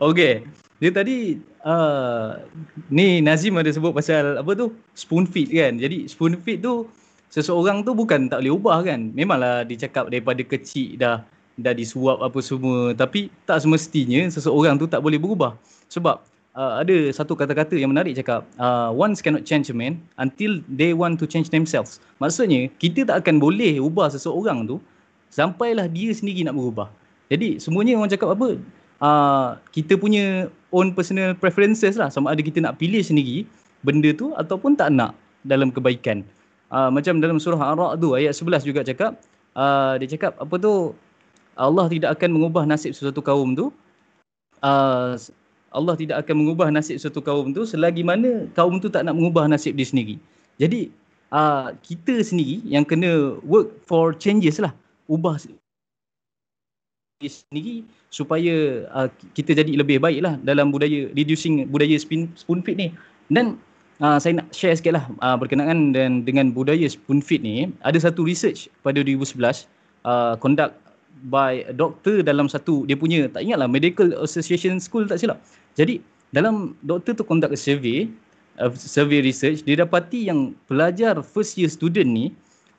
Okay. 0.00 0.42
Dia 0.80 0.90
tadi 0.96 1.36
uh, 1.60 2.40
ni 2.88 3.20
Nazim 3.20 3.60
ada 3.60 3.68
sebut 3.68 3.92
pasal 3.92 4.40
apa 4.40 4.56
tu? 4.56 4.72
Spoon 4.96 5.28
feed 5.28 5.52
kan. 5.52 5.76
Jadi 5.76 6.08
spoon 6.08 6.40
feed 6.40 6.64
tu 6.64 6.88
seseorang 7.28 7.84
tu 7.84 7.92
bukan 7.92 8.32
tak 8.32 8.40
boleh 8.40 8.56
ubah 8.56 8.78
kan. 8.88 9.12
Memanglah 9.12 9.68
dicakap 9.68 10.08
daripada 10.08 10.40
kecil 10.40 10.96
dah 10.96 11.20
dah 11.60 11.76
disuap 11.76 12.24
apa 12.24 12.40
semua 12.40 12.96
tapi 12.96 13.28
tak 13.44 13.60
semestinya 13.60 14.24
seseorang 14.32 14.80
tu 14.80 14.88
tak 14.88 15.04
boleh 15.04 15.20
berubah. 15.20 15.52
Sebab 15.92 16.24
uh, 16.54 16.82
ada 16.82 17.10
satu 17.14 17.36
kata-kata 17.38 17.76
yang 17.78 17.92
menarik 17.92 18.16
cakap 18.18 18.46
uh, 18.58 18.90
once 18.90 19.22
cannot 19.22 19.46
change 19.46 19.70
a 19.70 19.76
man 19.76 20.00
until 20.18 20.58
they 20.70 20.94
want 20.94 21.20
to 21.20 21.26
change 21.26 21.50
themselves. 21.50 22.02
Maksudnya 22.18 22.70
kita 22.82 23.06
tak 23.06 23.26
akan 23.26 23.38
boleh 23.38 23.78
ubah 23.78 24.10
seseorang 24.10 24.66
tu 24.66 24.82
sampailah 25.30 25.86
dia 25.90 26.10
sendiri 26.10 26.46
nak 26.46 26.58
berubah. 26.58 26.88
Jadi 27.30 27.62
semuanya 27.62 27.94
orang 27.98 28.10
cakap 28.10 28.34
apa? 28.34 28.58
Uh, 29.00 29.56
kita 29.72 29.96
punya 29.96 30.52
own 30.76 30.92
personal 30.92 31.32
preferences 31.32 31.96
lah 31.96 32.12
sama 32.12 32.36
ada 32.36 32.42
kita 32.44 32.60
nak 32.60 32.76
pilih 32.76 33.00
sendiri 33.00 33.48
benda 33.80 34.12
tu 34.12 34.36
ataupun 34.36 34.76
tak 34.76 34.92
nak 34.92 35.16
dalam 35.46 35.72
kebaikan. 35.72 36.26
Uh, 36.70 36.86
macam 36.92 37.18
dalam 37.18 37.42
surah 37.42 37.74
Ar-Ra' 37.74 37.98
tu 37.98 38.14
ayat 38.14 38.30
11 38.30 38.62
juga 38.62 38.86
cakap 38.86 39.18
uh, 39.58 39.98
dia 39.98 40.06
cakap 40.06 40.38
apa 40.38 40.54
tu 40.60 40.94
Allah 41.58 41.90
tidak 41.90 42.14
akan 42.14 42.30
mengubah 42.30 42.62
nasib 42.62 42.94
sesuatu 42.94 43.18
kaum 43.18 43.58
tu 43.58 43.74
uh, 44.62 45.18
Allah 45.70 45.94
tidak 45.94 46.26
akan 46.26 46.44
mengubah 46.44 46.68
nasib 46.74 46.98
sesuatu 46.98 47.22
kaum 47.22 47.54
tu 47.54 47.62
selagi 47.62 48.02
mana 48.02 48.50
kaum 48.58 48.82
tu 48.82 48.90
tak 48.90 49.06
nak 49.06 49.14
mengubah 49.14 49.46
nasib 49.46 49.78
dia 49.78 49.86
sendiri. 49.86 50.18
Jadi 50.58 50.90
uh, 51.30 51.70
kita 51.86 52.20
sendiri 52.26 52.62
yang 52.66 52.82
kena 52.82 53.38
work 53.46 53.70
for 53.86 54.10
changes 54.14 54.58
lah. 54.58 54.74
Ubah 55.06 55.38
sendiri 57.22 57.86
supaya 58.10 58.86
uh, 58.90 59.08
kita 59.38 59.54
jadi 59.54 59.78
lebih 59.78 60.02
baik 60.02 60.24
lah 60.26 60.34
dalam 60.42 60.74
budaya 60.74 61.12
reducing 61.14 61.70
budaya 61.70 61.94
spoon, 62.00 62.26
spoon 62.34 62.60
feed 62.66 62.76
ni. 62.78 62.88
Dan 63.30 63.54
uh, 64.02 64.18
saya 64.18 64.42
nak 64.42 64.50
share 64.50 64.74
sikit 64.74 64.98
lah 64.98 65.04
uh, 65.22 65.38
berkenaan 65.38 65.94
dan 65.94 66.26
dengan 66.26 66.50
budaya 66.50 66.90
spoon 66.90 67.22
feed 67.22 67.46
ni. 67.46 67.70
Ada 67.86 68.10
satu 68.10 68.26
research 68.26 68.66
pada 68.82 69.04
2011 69.06 69.70
uh, 70.02 70.34
conduct 70.42 70.74
by 71.28 71.60
a 71.68 71.74
doctor 71.76 72.24
dalam 72.24 72.48
satu 72.48 72.88
dia 72.88 72.96
punya 72.96 73.28
tak 73.28 73.44
ingat 73.44 73.60
lah 73.60 73.68
medical 73.68 74.08
association 74.24 74.80
school 74.80 75.04
tak 75.04 75.20
silap. 75.20 75.38
Jadi 75.78 76.02
dalam 76.30 76.78
doktor 76.86 77.18
tu 77.18 77.24
conduct 77.26 77.54
a 77.54 77.58
survey 77.58 78.06
uh, 78.62 78.70
survey 78.74 79.22
research 79.22 79.66
dia 79.66 79.82
dapati 79.82 80.30
yang 80.30 80.54
pelajar 80.70 81.18
first 81.22 81.58
year 81.58 81.70
student 81.70 82.06
ni 82.06 82.26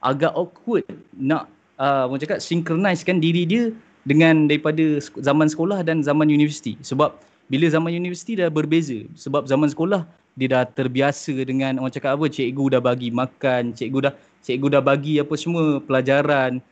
agak 0.02 0.32
awkward 0.34 0.88
nak 1.16 1.52
uh, 1.78 2.08
cakap 2.18 2.42
synchronizekan 2.42 3.22
diri 3.22 3.44
dia 3.46 3.64
dengan 4.06 4.50
daripada 4.50 4.98
zaman 5.22 5.46
sekolah 5.46 5.86
dan 5.86 6.02
zaman 6.02 6.26
universiti. 6.30 6.74
Sebab 6.82 7.14
bila 7.54 7.70
zaman 7.70 7.94
universiti 7.94 8.34
dah 8.34 8.50
berbeza. 8.50 9.06
Sebab 9.14 9.46
zaman 9.46 9.70
sekolah 9.70 10.08
dia 10.40 10.48
dah 10.48 10.64
terbiasa 10.64 11.36
dengan 11.44 11.78
orang 11.78 11.92
cakap 11.92 12.16
apa 12.16 12.26
cikgu 12.32 12.80
dah 12.80 12.82
bagi 12.82 13.12
makan 13.12 13.76
cikgu 13.76 14.10
dah 14.10 14.14
cikgu 14.42 14.80
dah 14.80 14.82
bagi 14.82 15.20
apa 15.20 15.36
semua 15.36 15.84
pelajaran 15.84 16.64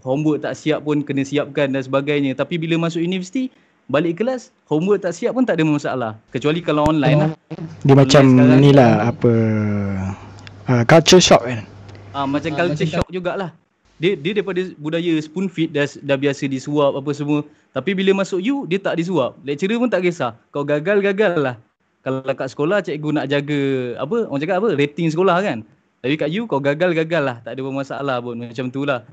homework 0.00 0.40
tak 0.40 0.56
siap 0.56 0.84
pun 0.84 1.04
kena 1.04 1.22
siapkan 1.22 1.70
dan 1.70 1.82
sebagainya. 1.84 2.32
Tapi 2.34 2.56
bila 2.56 2.80
masuk 2.80 3.04
universiti 3.04 3.52
balik 3.90 4.22
kelas 4.22 4.54
homework 4.70 5.02
tak 5.02 5.14
siap 5.16 5.34
pun 5.34 5.44
tak 5.46 5.58
ada 5.58 5.64
masalah. 5.66 6.12
Kecuali 6.30 6.60
kalau 6.62 6.86
online 6.88 7.18
lah. 7.18 7.30
Dia 7.82 7.94
macam 7.98 8.24
ni 8.60 8.70
lah 8.70 9.10
apa 9.10 9.32
uh, 10.70 10.82
culture 10.86 11.22
shock 11.22 11.42
kan? 11.44 11.66
Ah 12.12 12.24
macam 12.28 12.52
uh, 12.52 12.56
culture 12.56 12.88
shock 12.88 13.06
jugalah. 13.10 13.50
Dia 14.02 14.18
dia 14.18 14.34
daripada 14.34 14.58
budaya 14.82 15.14
spoon 15.22 15.46
feed 15.46 15.70
dah 15.74 15.86
dah 16.02 16.16
biasa 16.18 16.50
disuap 16.50 16.98
apa 16.98 17.10
semua. 17.14 17.46
Tapi 17.72 17.96
bila 17.96 18.24
masuk 18.24 18.42
you 18.42 18.66
dia 18.66 18.82
tak 18.82 18.98
disuap. 18.98 19.38
Lecturer 19.46 19.78
pun 19.78 19.88
tak 19.88 20.04
kisah. 20.04 20.36
Kau 20.52 20.66
gagal 20.66 21.00
gagal 21.00 21.38
lah. 21.38 21.56
Kalau 22.02 22.18
kat 22.26 22.50
sekolah 22.50 22.82
cikgu 22.82 23.14
nak 23.14 23.26
jaga 23.30 23.60
apa 24.02 24.26
orang 24.26 24.40
cakap 24.42 24.56
apa 24.58 24.68
rating 24.74 25.08
sekolah 25.08 25.38
kan? 25.38 25.62
Tapi 26.02 26.18
kat 26.18 26.34
you 26.34 26.50
kau 26.50 26.58
gagal 26.58 26.98
gagal 26.98 27.22
lah. 27.22 27.36
Tak 27.46 27.54
ada 27.54 27.62
masalah 27.70 28.18
pun. 28.18 28.34
Macam 28.34 28.66
tu 28.74 28.82
lah. 28.82 29.06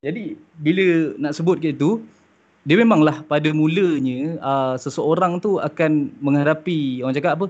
Jadi 0.00 0.40
bila 0.56 1.12
nak 1.20 1.36
sebut 1.36 1.60
ke 1.60 1.76
itu 1.76 2.00
dia 2.68 2.76
memanglah 2.76 3.24
pada 3.24 3.48
mulanya 3.56 4.36
uh, 4.44 4.74
seseorang 4.76 5.40
tu 5.40 5.56
akan 5.56 6.12
menghadapi 6.20 7.00
orang 7.00 7.16
cakap 7.16 7.32
apa? 7.40 7.46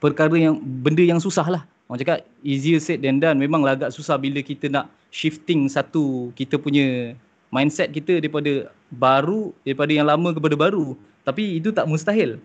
Perkara 0.00 0.36
yang 0.36 0.60
benda 0.60 1.04
yang 1.04 1.20
susah 1.20 1.44
lah 1.48 1.62
orang 1.86 2.00
cakap 2.02 2.18
easier 2.42 2.80
said 2.82 3.02
than 3.02 3.22
done. 3.22 3.38
Memanglah 3.38 3.78
agak 3.78 3.94
susah 3.94 4.18
bila 4.18 4.42
kita 4.42 4.66
nak 4.72 4.90
shifting 5.14 5.70
satu 5.70 6.32
kita 6.34 6.58
punya 6.58 7.14
mindset 7.54 7.94
kita 7.94 8.18
daripada 8.18 8.68
baru 8.90 9.54
daripada 9.62 9.92
yang 9.94 10.06
lama 10.08 10.34
kepada 10.34 10.56
baru. 10.58 10.98
Tapi 11.26 11.58
itu 11.58 11.70
tak 11.74 11.86
mustahil. 11.90 12.38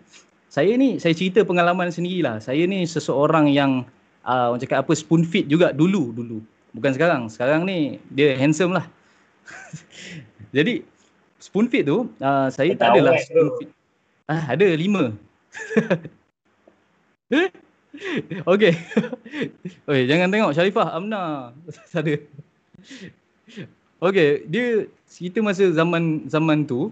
Saya 0.52 0.76
ni 0.76 1.00
saya 1.00 1.16
cerita 1.16 1.42
pengalaman 1.42 1.88
sendirilah. 1.88 2.38
Saya 2.42 2.68
ni 2.68 2.84
seseorang 2.84 3.48
yang 3.48 3.88
uh, 4.28 4.52
orang 4.52 4.60
cakap 4.62 4.84
apa 4.84 4.92
spoon 4.92 5.24
feed 5.24 5.48
juga 5.48 5.72
dulu 5.72 6.12
dulu. 6.12 6.38
Bukan 6.76 6.92
sekarang. 6.94 7.32
Sekarang 7.32 7.66
ni 7.66 7.98
dia 8.12 8.36
handsome 8.38 8.76
lah. 8.76 8.86
Jadi 10.56 10.84
spoon 11.42 11.66
feed 11.66 11.90
tu 11.90 12.06
uh, 12.22 12.46
saya 12.54 12.70
tak 12.78 12.94
adalah 12.94 13.18
spoon 13.18 13.50
feed 13.58 13.70
ah 14.30 14.54
ada 14.54 14.66
lima 14.78 15.10
Okay. 18.48 18.72
Oi, 19.90 20.08
jangan 20.08 20.32
tengok 20.32 20.56
Sharifah 20.56 20.96
Amna. 20.96 21.52
Ada. 21.98 22.16
Okay, 24.02 24.28
dia 24.48 24.88
kita 25.12 25.38
masa 25.44 25.70
zaman 25.70 26.26
zaman 26.26 26.64
tu 26.64 26.90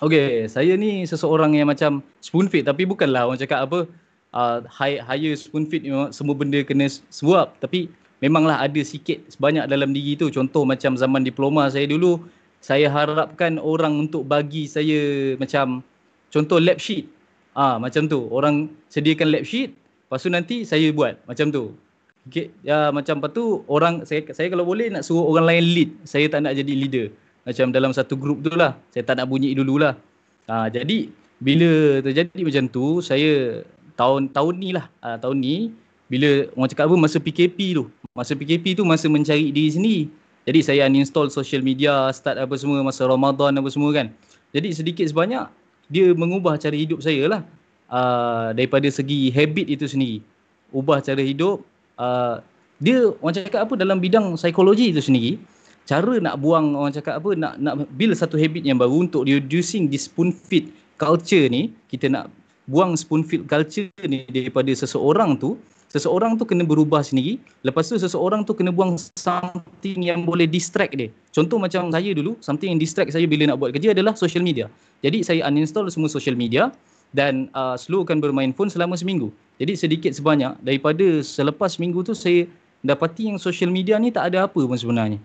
Okay, 0.00 0.48
saya 0.48 0.80
ni 0.80 1.04
seseorang 1.04 1.52
yang 1.60 1.68
macam 1.68 2.00
spoon 2.24 2.48
feed 2.48 2.64
tapi 2.64 2.88
bukanlah 2.88 3.28
orang 3.28 3.36
cakap 3.36 3.68
apa 3.68 3.84
uh, 4.32 4.64
high, 4.64 4.96
higher 4.96 5.36
spoon 5.36 5.68
feed 5.68 5.84
semua 6.08 6.32
benda 6.32 6.64
kena 6.64 6.88
suap 7.12 7.52
tapi 7.60 7.92
memanglah 8.24 8.64
ada 8.64 8.80
sikit 8.80 9.20
sebanyak 9.28 9.68
dalam 9.68 9.92
diri 9.92 10.16
tu 10.16 10.32
contoh 10.32 10.64
macam 10.64 10.96
zaman 10.96 11.20
diploma 11.20 11.68
saya 11.68 11.84
dulu 11.84 12.16
saya 12.60 12.92
harapkan 12.92 13.56
orang 13.56 14.08
untuk 14.08 14.28
bagi 14.28 14.68
saya 14.68 15.34
macam 15.40 15.80
contoh 16.28 16.60
lab 16.60 16.76
sheet 16.76 17.08
ah 17.56 17.80
macam 17.80 18.06
tu 18.06 18.28
orang 18.30 18.68
sediakan 18.92 19.32
lab 19.32 19.44
sheet 19.48 19.74
Lepas 20.10 20.26
tu 20.26 20.30
nanti 20.34 20.66
saya 20.66 20.90
buat 20.90 21.22
macam 21.22 21.54
tu. 21.54 21.70
Okay, 22.26 22.50
ya 22.66 22.90
macam 22.90 23.22
apa 23.22 23.30
tu 23.30 23.62
orang 23.70 24.02
saya 24.02 24.26
saya 24.34 24.50
kalau 24.50 24.66
boleh 24.66 24.90
nak 24.90 25.06
suruh 25.06 25.22
orang 25.22 25.46
lain 25.46 25.62
lead. 25.70 25.90
Saya 26.02 26.26
tak 26.26 26.42
nak 26.42 26.58
jadi 26.58 26.74
leader. 26.74 27.06
Macam 27.46 27.70
dalam 27.70 27.94
satu 27.94 28.18
grup 28.18 28.42
tu 28.42 28.50
lah. 28.58 28.74
Saya 28.90 29.06
tak 29.06 29.22
nak 29.22 29.30
bunyi 29.30 29.54
dululah. 29.54 29.94
Ha, 30.50 30.66
jadi 30.66 31.14
bila 31.38 32.02
terjadi 32.02 32.42
macam 32.42 32.66
tu 32.74 32.98
saya 32.98 33.62
tahun 33.94 34.34
tahun 34.34 34.54
ni 34.58 34.74
lah 34.74 34.90
ha, 34.98 35.14
tahun 35.14 35.38
ni 35.38 35.70
bila 36.10 36.50
orang 36.58 36.70
cakap 36.74 36.90
apa 36.90 36.96
masa 36.98 37.22
PKP 37.22 37.78
tu. 37.78 37.86
Masa 38.10 38.34
PKP 38.34 38.74
tu 38.74 38.82
masa 38.82 39.06
mencari 39.06 39.54
diri 39.54 39.70
sendiri. 39.70 40.02
Jadi 40.50 40.66
saya 40.66 40.90
uninstall 40.90 41.30
social 41.30 41.62
media, 41.62 42.10
start 42.10 42.34
apa 42.34 42.58
semua 42.58 42.82
masa 42.82 43.06
Ramadan 43.06 43.54
apa 43.54 43.70
semua 43.70 43.94
kan. 43.94 44.10
Jadi 44.50 44.74
sedikit 44.74 45.06
sebanyak 45.06 45.46
dia 45.90 46.10
mengubah 46.14 46.58
cara 46.58 46.74
hidup 46.74 47.02
saya 47.02 47.26
lah 47.26 47.42
uh, 47.90 48.54
daripada 48.54 48.86
segi 48.88 49.28
habit 49.34 49.66
itu 49.66 49.84
sendiri 49.90 50.22
ubah 50.70 51.02
cara 51.02 51.20
hidup 51.20 51.60
uh, 51.98 52.38
dia 52.80 53.10
orang 53.20 53.34
cakap 53.36 53.66
apa 53.66 53.74
dalam 53.76 53.98
bidang 53.98 54.38
psikologi 54.38 54.94
itu 54.94 55.02
sendiri 55.02 55.36
cara 55.84 56.22
nak 56.22 56.38
buang 56.38 56.78
orang 56.78 56.94
cakap 56.94 57.18
apa 57.18 57.34
nak 57.34 57.58
nak 57.58 57.74
build 57.98 58.14
satu 58.14 58.38
habit 58.38 58.62
yang 58.62 58.78
baru 58.78 59.10
untuk 59.10 59.26
reducing 59.26 59.90
this 59.90 60.06
spoon 60.06 60.30
feed 60.30 60.70
culture 60.96 61.50
ni 61.50 61.74
kita 61.90 62.06
nak 62.06 62.30
buang 62.70 62.94
spoon 62.94 63.26
feed 63.26 63.50
culture 63.50 63.90
ni 64.06 64.22
daripada 64.30 64.70
seseorang 64.70 65.34
tu 65.34 65.58
seseorang 65.90 66.38
tu 66.38 66.46
kena 66.46 66.62
berubah 66.62 67.02
sendiri 67.02 67.36
lepas 67.66 67.90
tu 67.90 67.98
seseorang 67.98 68.46
tu 68.46 68.54
kena 68.54 68.70
buang 68.70 68.94
something 69.18 69.98
yang 70.00 70.22
boleh 70.22 70.46
distract 70.46 70.94
dia 70.94 71.10
contoh 71.34 71.58
macam 71.58 71.90
saya 71.90 72.10
dulu 72.14 72.38
something 72.40 72.70
yang 72.70 72.80
distract 72.80 73.10
saya 73.10 73.26
bila 73.26 73.50
nak 73.50 73.58
buat 73.58 73.74
kerja 73.74 73.92
adalah 73.92 74.14
social 74.14 74.40
media 74.40 74.70
jadi 75.02 75.24
saya 75.24 75.44
uninstall 75.48 75.90
semua 75.90 76.08
social 76.08 76.38
media 76.38 76.70
dan 77.10 77.50
uh, 77.58 77.74
slowkan 77.74 78.22
bermain 78.22 78.54
phone 78.54 78.70
selama 78.70 78.94
seminggu. 78.94 79.34
Jadi 79.58 79.74
sedikit 79.76 80.12
sebanyak 80.14 80.56
daripada 80.62 81.20
selepas 81.20 81.76
seminggu 81.76 82.06
tu 82.06 82.14
saya 82.14 82.46
dapati 82.86 83.28
yang 83.28 83.36
social 83.36 83.68
media 83.68 83.98
ni 84.00 84.14
tak 84.14 84.32
ada 84.32 84.46
apa 84.48 84.56
pun 84.56 84.78
sebenarnya. 84.78 85.18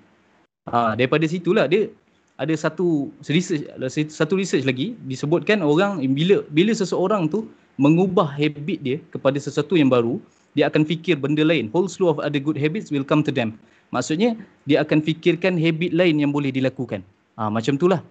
Ha, 0.65 0.97
daripada 0.97 1.29
situlah 1.29 1.69
dia 1.69 1.93
ada 2.35 2.51
satu 2.57 3.13
research 3.29 3.63
satu 4.11 4.35
research 4.35 4.65
lagi 4.67 4.97
disebutkan 5.07 5.63
orang 5.63 6.03
bila 6.11 6.43
bila 6.51 6.73
seseorang 6.75 7.31
tu 7.31 7.47
mengubah 7.79 8.27
habit 8.27 8.79
dia 8.81 8.97
kepada 9.13 9.37
sesuatu 9.39 9.77
yang 9.79 9.87
baru 9.87 10.19
dia 10.55 10.71
akan 10.71 10.87
fikir 10.87 11.19
benda 11.19 11.43
lain 11.43 11.67
whole 11.75 11.87
slew 11.91 12.09
of 12.09 12.17
other 12.23 12.39
good 12.39 12.55
habits 12.55 12.89
will 12.89 13.05
come 13.05 13.21
to 13.21 13.31
them 13.31 13.53
maksudnya 13.93 14.33
dia 14.65 14.81
akan 14.81 15.03
fikirkan 15.03 15.59
habit 15.59 15.91
lain 15.91 16.17
yang 16.17 16.31
boleh 16.31 16.49
dilakukan 16.49 17.03
ha, 17.37 17.51
macam 17.51 17.75
itulah 17.75 18.01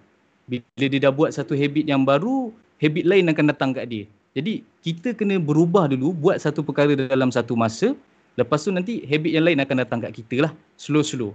bila 0.45 0.85
dia 0.85 1.01
dah 1.01 1.13
buat 1.13 1.33
satu 1.33 1.57
habit 1.57 1.89
yang 1.89 2.05
baru 2.05 2.53
habit 2.79 3.05
lain 3.05 3.25
akan 3.31 3.45
datang 3.51 3.71
kat 3.73 3.85
dia. 3.89 4.05
Jadi 4.35 4.61
kita 4.83 5.15
kena 5.15 5.39
berubah 5.39 5.87
dulu 5.87 6.11
buat 6.11 6.37
satu 6.37 6.61
perkara 6.61 6.93
dalam 6.93 7.31
satu 7.31 7.55
masa. 7.55 7.95
Lepas 8.35 8.67
tu 8.67 8.69
nanti 8.69 8.99
habit 9.07 9.31
yang 9.31 9.45
lain 9.47 9.59
akan 9.63 9.75
datang 9.87 9.99
kat 10.03 10.11
kita 10.11 10.43
lah. 10.43 10.51
Slow-slow. 10.75 11.31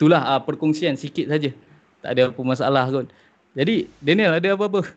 Itulah 0.00 0.24
uh, 0.24 0.40
perkongsian 0.40 0.96
sikit 0.96 1.28
saja. 1.28 1.52
Tak 2.00 2.10
ada 2.16 2.22
apa 2.32 2.40
masalah 2.42 2.88
kot. 2.88 3.06
Jadi 3.52 3.86
Daniel 4.00 4.40
ada 4.40 4.56
apa-apa? 4.56 4.88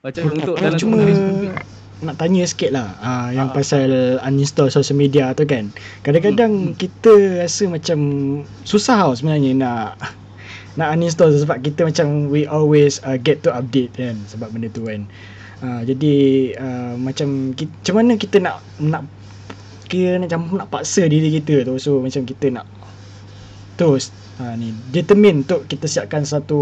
Macam 0.00 0.22
untuk 0.32 0.56
dalam 0.56 0.80
cuma 0.80 0.96
nak 1.98 2.14
tanya 2.14 2.46
sikit 2.46 2.70
lah 2.70 2.94
uh, 3.02 3.28
yang 3.34 3.50
uh, 3.50 3.54
pasal 3.54 4.18
uninstall 4.22 4.70
social 4.70 4.94
media 4.94 5.34
tu 5.34 5.42
kan. 5.42 5.74
Kadang-kadang 6.06 6.72
hmm. 6.72 6.76
kita 6.78 7.42
rasa 7.42 7.66
macam 7.66 7.98
susah 8.62 9.10
tau 9.10 9.14
sebenarnya 9.18 9.50
nak 9.58 9.98
nak 10.78 10.94
uninstall 10.94 11.34
sebab 11.34 11.58
kita 11.58 11.82
macam 11.82 12.30
we 12.30 12.46
always 12.46 13.02
uh, 13.02 13.18
get 13.18 13.42
to 13.42 13.50
update 13.50 13.90
kan 13.98 14.14
sebab 14.30 14.54
benda 14.54 14.70
tu 14.70 14.86
kan. 14.86 15.10
Uh, 15.58 15.82
jadi 15.82 16.16
uh, 16.54 16.94
macam 16.94 17.50
kita, 17.58 17.72
macam 17.82 17.94
mana 17.98 18.12
kita 18.14 18.36
nak 18.38 18.62
nak 18.78 19.02
kira 19.90 20.22
macam 20.22 20.54
nak 20.54 20.70
paksa 20.70 21.10
diri 21.10 21.34
kita 21.42 21.66
tu 21.66 21.74
so 21.82 21.98
macam 21.98 22.22
kita 22.22 22.52
nak 22.52 22.68
terus 23.74 24.14
uh, 24.38 24.54
ni 24.54 24.70
determine 24.94 25.42
untuk 25.42 25.66
kita 25.66 25.90
siapkan 25.90 26.22
satu 26.22 26.60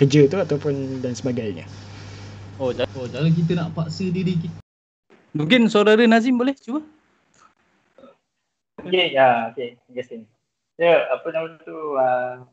kerja 0.00 0.24
tu 0.32 0.40
ataupun 0.40 1.04
dan 1.04 1.12
sebagainya. 1.12 1.68
Oh, 2.60 2.76
oh 2.76 3.06
dalam 3.08 3.32
kita 3.32 3.56
nak 3.56 3.72
paksa 3.72 4.12
diri 4.12 4.36
kita. 4.36 4.60
Mungkin 5.32 5.72
saudara 5.72 6.04
Nazim 6.04 6.36
boleh 6.36 6.52
cuba? 6.60 6.84
Okay, 8.84 9.16
ya, 9.16 9.48
okay, 9.48 9.80
yes, 9.88 10.12
Ya, 10.12 10.20
yeah, 10.76 10.98
apa 11.08 11.24
nama 11.32 11.56
tu, 11.64 11.96
uh, 11.96 12.44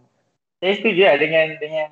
saya 0.63 0.73
setuju 0.79 1.11
lah 1.11 1.15
dengan 1.19 1.59
dengan 1.59 1.91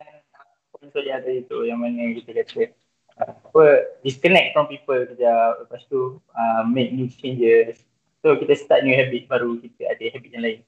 poin 0.72 1.04
yang 1.04 1.24
tadi 1.24 1.44
tu 1.48 1.64
yang 1.68 1.80
mana 1.80 2.16
kita 2.20 2.44
kata 2.44 2.72
apa 3.16 3.64
disconnect 4.04 4.52
from 4.52 4.68
people 4.68 5.00
kejap 5.08 5.64
lepas 5.64 5.88
tu 5.88 6.20
uh, 6.36 6.62
make 6.68 6.92
new 6.92 7.08
changes 7.08 7.80
So 8.26 8.34
kita 8.34 8.58
start 8.58 8.82
new 8.82 8.98
habit 8.98 9.30
baru 9.30 9.62
kita 9.62 9.86
ada 9.86 10.02
habit 10.10 10.34
yang 10.34 10.42
lain. 10.42 10.60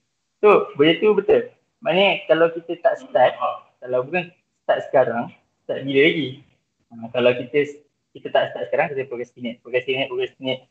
So 0.45 0.69
benda 0.77 1.01
tu 1.01 1.10
betul. 1.17 1.49
Maknanya 1.81 2.29
kalau 2.29 2.53
kita 2.53 2.77
tak 2.86 3.01
start, 3.01 3.33
kalau 3.81 4.05
bukan 4.05 4.29
start 4.62 4.86
sekarang, 4.86 5.33
start 5.65 5.81
bila 5.81 6.05
lagi? 6.05 6.45
Ha, 6.88 7.12
kalau 7.12 7.32
kita 7.36 7.84
kita 8.15 8.28
tak 8.34 8.43
start 8.54 8.65
sekarang, 8.71 8.88
kita 8.95 9.06
procrastinate, 9.12 9.60
procrastinate, 9.62 10.10
procrastinate. 10.10 10.62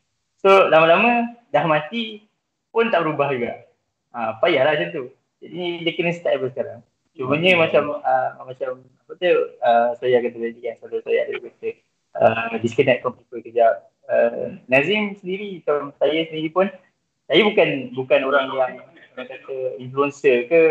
So 0.41 0.69
lama-lama 0.69 1.37
dah 1.49 1.65
mati 1.65 2.25
pun 2.69 2.89
tak 2.93 3.05
berubah 3.05 3.33
juga. 3.33 3.65
Ha, 4.13 4.37
payahlah 4.41 4.77
macam 4.77 4.89
tu. 4.93 5.03
Jadi 5.41 5.85
dia 5.85 5.91
kena 5.93 6.11
start 6.13 6.37
daripada 6.37 6.53
sekarang. 6.53 6.79
Cumanya 7.17 7.51
okay. 7.57 7.61
macam 7.65 7.83
uh, 7.97 8.29
macam 8.45 8.69
apa 8.85 9.11
tu 9.17 9.31
uh, 9.65 9.89
saya 9.97 10.21
kata 10.21 10.37
tadi 10.37 10.59
kan 10.61 10.73
selalu 10.77 10.97
saya 11.01 11.19
ada 11.25 11.33
kata 11.41 11.69
uh, 12.21 12.53
disconnect 12.61 13.01
from 13.01 13.17
people 13.17 13.41
kejap. 13.41 13.89
Uh, 14.05 14.61
Nazim 14.69 15.17
sendiri 15.17 15.59
macam 15.59 15.91
saya 15.97 16.29
sendiri 16.29 16.49
pun 16.53 16.69
saya 17.25 17.41
bukan 17.43 17.91
bukan 17.97 18.19
orang 18.21 18.45
yang 18.53 18.73
orang 19.17 19.27
kata 19.33 19.57
influencer 19.81 20.45
ke 20.45 20.61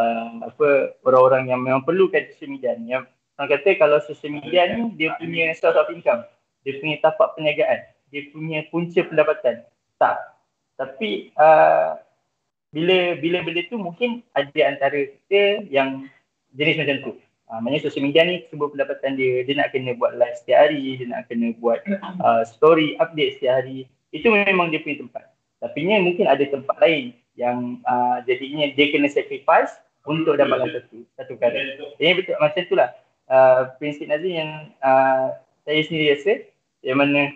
uh, 0.00 0.30
apa 0.48 0.96
orang-orang 1.04 1.52
yang 1.52 1.60
memang 1.60 1.84
perlukan 1.84 2.24
social 2.32 2.56
media 2.56 2.72
ni. 2.80 2.96
Yang 2.96 3.12
orang 3.38 3.50
kata 3.50 3.68
kalau 3.78 3.98
social 4.04 4.30
media 4.38 4.70
ni 4.74 4.94
dia 4.94 5.14
punya 5.18 5.50
source 5.58 5.78
of 5.78 5.90
income, 5.90 6.22
dia 6.62 6.78
punya 6.78 6.96
tapak 7.02 7.34
perniagaan, 7.34 7.80
dia 8.14 8.22
punya 8.30 8.62
punca 8.70 9.00
pendapatan. 9.02 9.66
Tak. 9.98 10.18
Tapi 10.74 11.30
uh, 11.38 11.98
bila 12.74 13.14
bila 13.18 13.46
benda 13.46 13.62
tu 13.70 13.78
mungkin 13.78 14.26
ada 14.34 14.60
antara 14.66 15.06
kita 15.06 15.66
yang 15.70 16.10
jenis 16.58 16.78
macam 16.78 16.96
tu. 17.02 17.12
Uh, 17.44 17.60
maknanya 17.60 17.86
social 17.86 18.02
media 18.02 18.24
ni 18.24 18.42
sebuah 18.48 18.72
pendapatan 18.72 19.20
dia, 19.20 19.44
dia 19.44 19.54
nak 19.54 19.70
kena 19.70 19.94
buat 19.94 20.16
live 20.16 20.34
setiap 20.40 20.64
hari, 20.64 20.96
dia 20.96 21.06
nak 21.06 21.28
kena 21.28 21.52
buat 21.60 21.84
uh, 22.24 22.42
story 22.48 22.96
update 22.98 23.38
setiap 23.38 23.62
hari. 23.62 23.86
Itu 24.10 24.32
memang 24.32 24.72
dia 24.72 24.80
punya 24.80 25.04
tempat. 25.04 25.30
Tapi 25.60 25.78
ni 25.84 25.94
mungkin 26.00 26.26
ada 26.26 26.42
tempat 26.42 26.76
lain 26.80 27.14
yang 27.34 27.82
uh, 27.84 28.22
jadinya 28.24 28.70
dia 28.74 28.94
kena 28.94 29.10
sacrifice 29.10 29.74
untuk 30.04 30.36
dapatkan 30.36 30.70
satu 30.70 30.96
satu 31.16 31.32
perkara. 31.36 31.78
Jadi 32.00 32.12
betul 32.16 32.34
macam 32.40 32.60
itulah 32.60 32.88
uh, 33.30 33.72
prinsip 33.78 34.08
Nazim 34.08 34.34
yang 34.34 34.52
uh, 34.84 35.36
saya 35.64 35.80
sendiri 35.84 36.16
rasa 36.16 36.32
yang 36.84 37.00
mana 37.00 37.32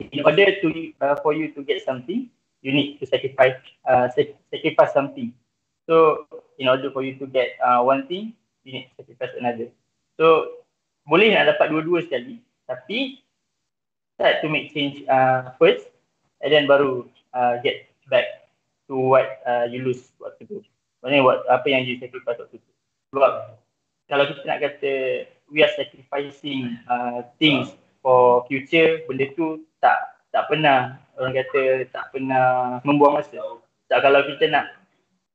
in 0.00 0.24
order 0.24 0.48
to 0.64 0.68
uh, 1.04 1.16
for 1.20 1.36
you 1.36 1.52
to 1.52 1.60
get 1.62 1.84
something 1.84 2.32
you 2.62 2.70
need 2.70 2.96
to 3.02 3.04
sacrifice 3.04 3.58
uh, 3.84 4.08
sacrifice 4.48 4.94
something. 4.94 5.34
So 5.90 6.26
in 6.56 6.70
order 6.70 6.94
for 6.94 7.02
you 7.02 7.18
to 7.18 7.26
get 7.26 7.58
uh, 7.58 7.82
one 7.82 8.06
thing, 8.06 8.32
you 8.64 8.72
need 8.72 8.88
to 8.94 9.02
sacrifice 9.02 9.34
another. 9.36 9.68
So 10.16 10.62
boleh 11.02 11.34
nak 11.34 11.58
dapat 11.58 11.74
dua-dua 11.74 12.06
sekali, 12.06 12.38
tapi 12.70 13.18
start 14.14 14.38
to 14.40 14.46
make 14.46 14.70
change 14.70 15.02
uh, 15.10 15.50
first, 15.58 15.90
and 16.40 16.54
then 16.54 16.70
baru 16.70 17.10
uh, 17.34 17.58
get 17.66 17.90
back 18.06 18.46
to 18.86 18.94
what 18.94 19.42
uh, 19.42 19.66
you 19.66 19.82
lose 19.82 20.14
waktu 20.22 20.46
tu. 20.46 20.62
Maksudnya 21.02 21.26
what, 21.26 21.42
apa 21.50 21.66
yang 21.66 21.82
you 21.82 21.98
sacrifice 21.98 22.38
waktu 22.38 22.62
tu. 22.62 22.70
Sebab 23.10 23.58
kalau 24.12 24.28
kita 24.28 24.44
nak 24.44 24.60
kata 24.60 24.92
we 25.48 25.64
are 25.64 25.72
sacrificing 25.72 26.76
uh, 26.84 27.24
things 27.40 27.72
for 28.04 28.44
future, 28.44 29.00
benda 29.08 29.32
tu 29.32 29.64
tak 29.80 30.20
tak 30.28 30.52
pernah 30.52 31.00
orang 31.16 31.32
kata 31.32 31.88
tak 31.88 32.12
pernah 32.12 32.76
membuang 32.84 33.16
masa. 33.16 33.40
Tak 33.88 34.04
kalau 34.04 34.20
kita 34.28 34.52
nak 34.52 34.76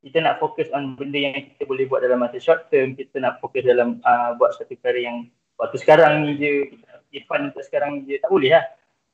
kita 0.05 0.21
nak 0.21 0.37
fokus 0.37 0.69
on 0.77 0.93
benda 0.93 1.17
yang 1.17 1.33
kita 1.33 1.65
boleh 1.65 1.89
buat 1.89 2.05
dalam 2.05 2.21
masa 2.21 2.37
short 2.37 2.69
term, 2.69 2.93
kita 2.93 3.17
nak 3.17 3.41
fokus 3.41 3.65
dalam 3.65 3.97
uh, 4.05 4.37
buat 4.37 4.53
satu 4.53 4.77
perkara 4.77 5.01
yang 5.01 5.25
waktu 5.57 5.77
sekarang 5.81 6.21
ni 6.21 6.37
je, 6.37 6.53
fun 7.25 7.49
untuk 7.49 7.65
sekarang 7.65 7.97
ni 7.97 8.13
je, 8.13 8.21
tak 8.21 8.29
boleh 8.29 8.53
lah. 8.53 8.65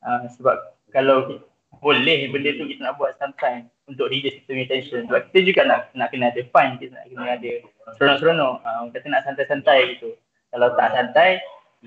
Uh, 0.04 0.28
sebab 0.36 0.76
kalau 0.92 1.40
boleh 1.80 2.28
benda 2.36 2.52
tu 2.60 2.68
kita 2.68 2.84
nak 2.84 3.00
buat 3.00 3.16
sometimes 3.16 3.72
untuk 3.88 4.08
reduce 4.08 4.40
kita 4.44 4.52
punya. 4.56 5.04
Sebab 5.10 5.22
kita 5.32 5.40
juga 5.44 5.62
nak 5.68 5.80
nak 5.96 6.08
kena 6.12 6.32
ada 6.32 6.42
fun, 6.50 6.80
kita 6.80 6.94
nak 6.96 7.06
kena 7.12 7.36
ada 7.36 7.52
seronok-seronok. 8.00 8.56
Uh, 8.64 8.84
kata 8.96 9.06
nak 9.12 9.24
santai-santai 9.28 9.80
gitu. 9.98 10.16
Kalau 10.54 10.70
tak 10.78 10.94
santai, 10.94 11.42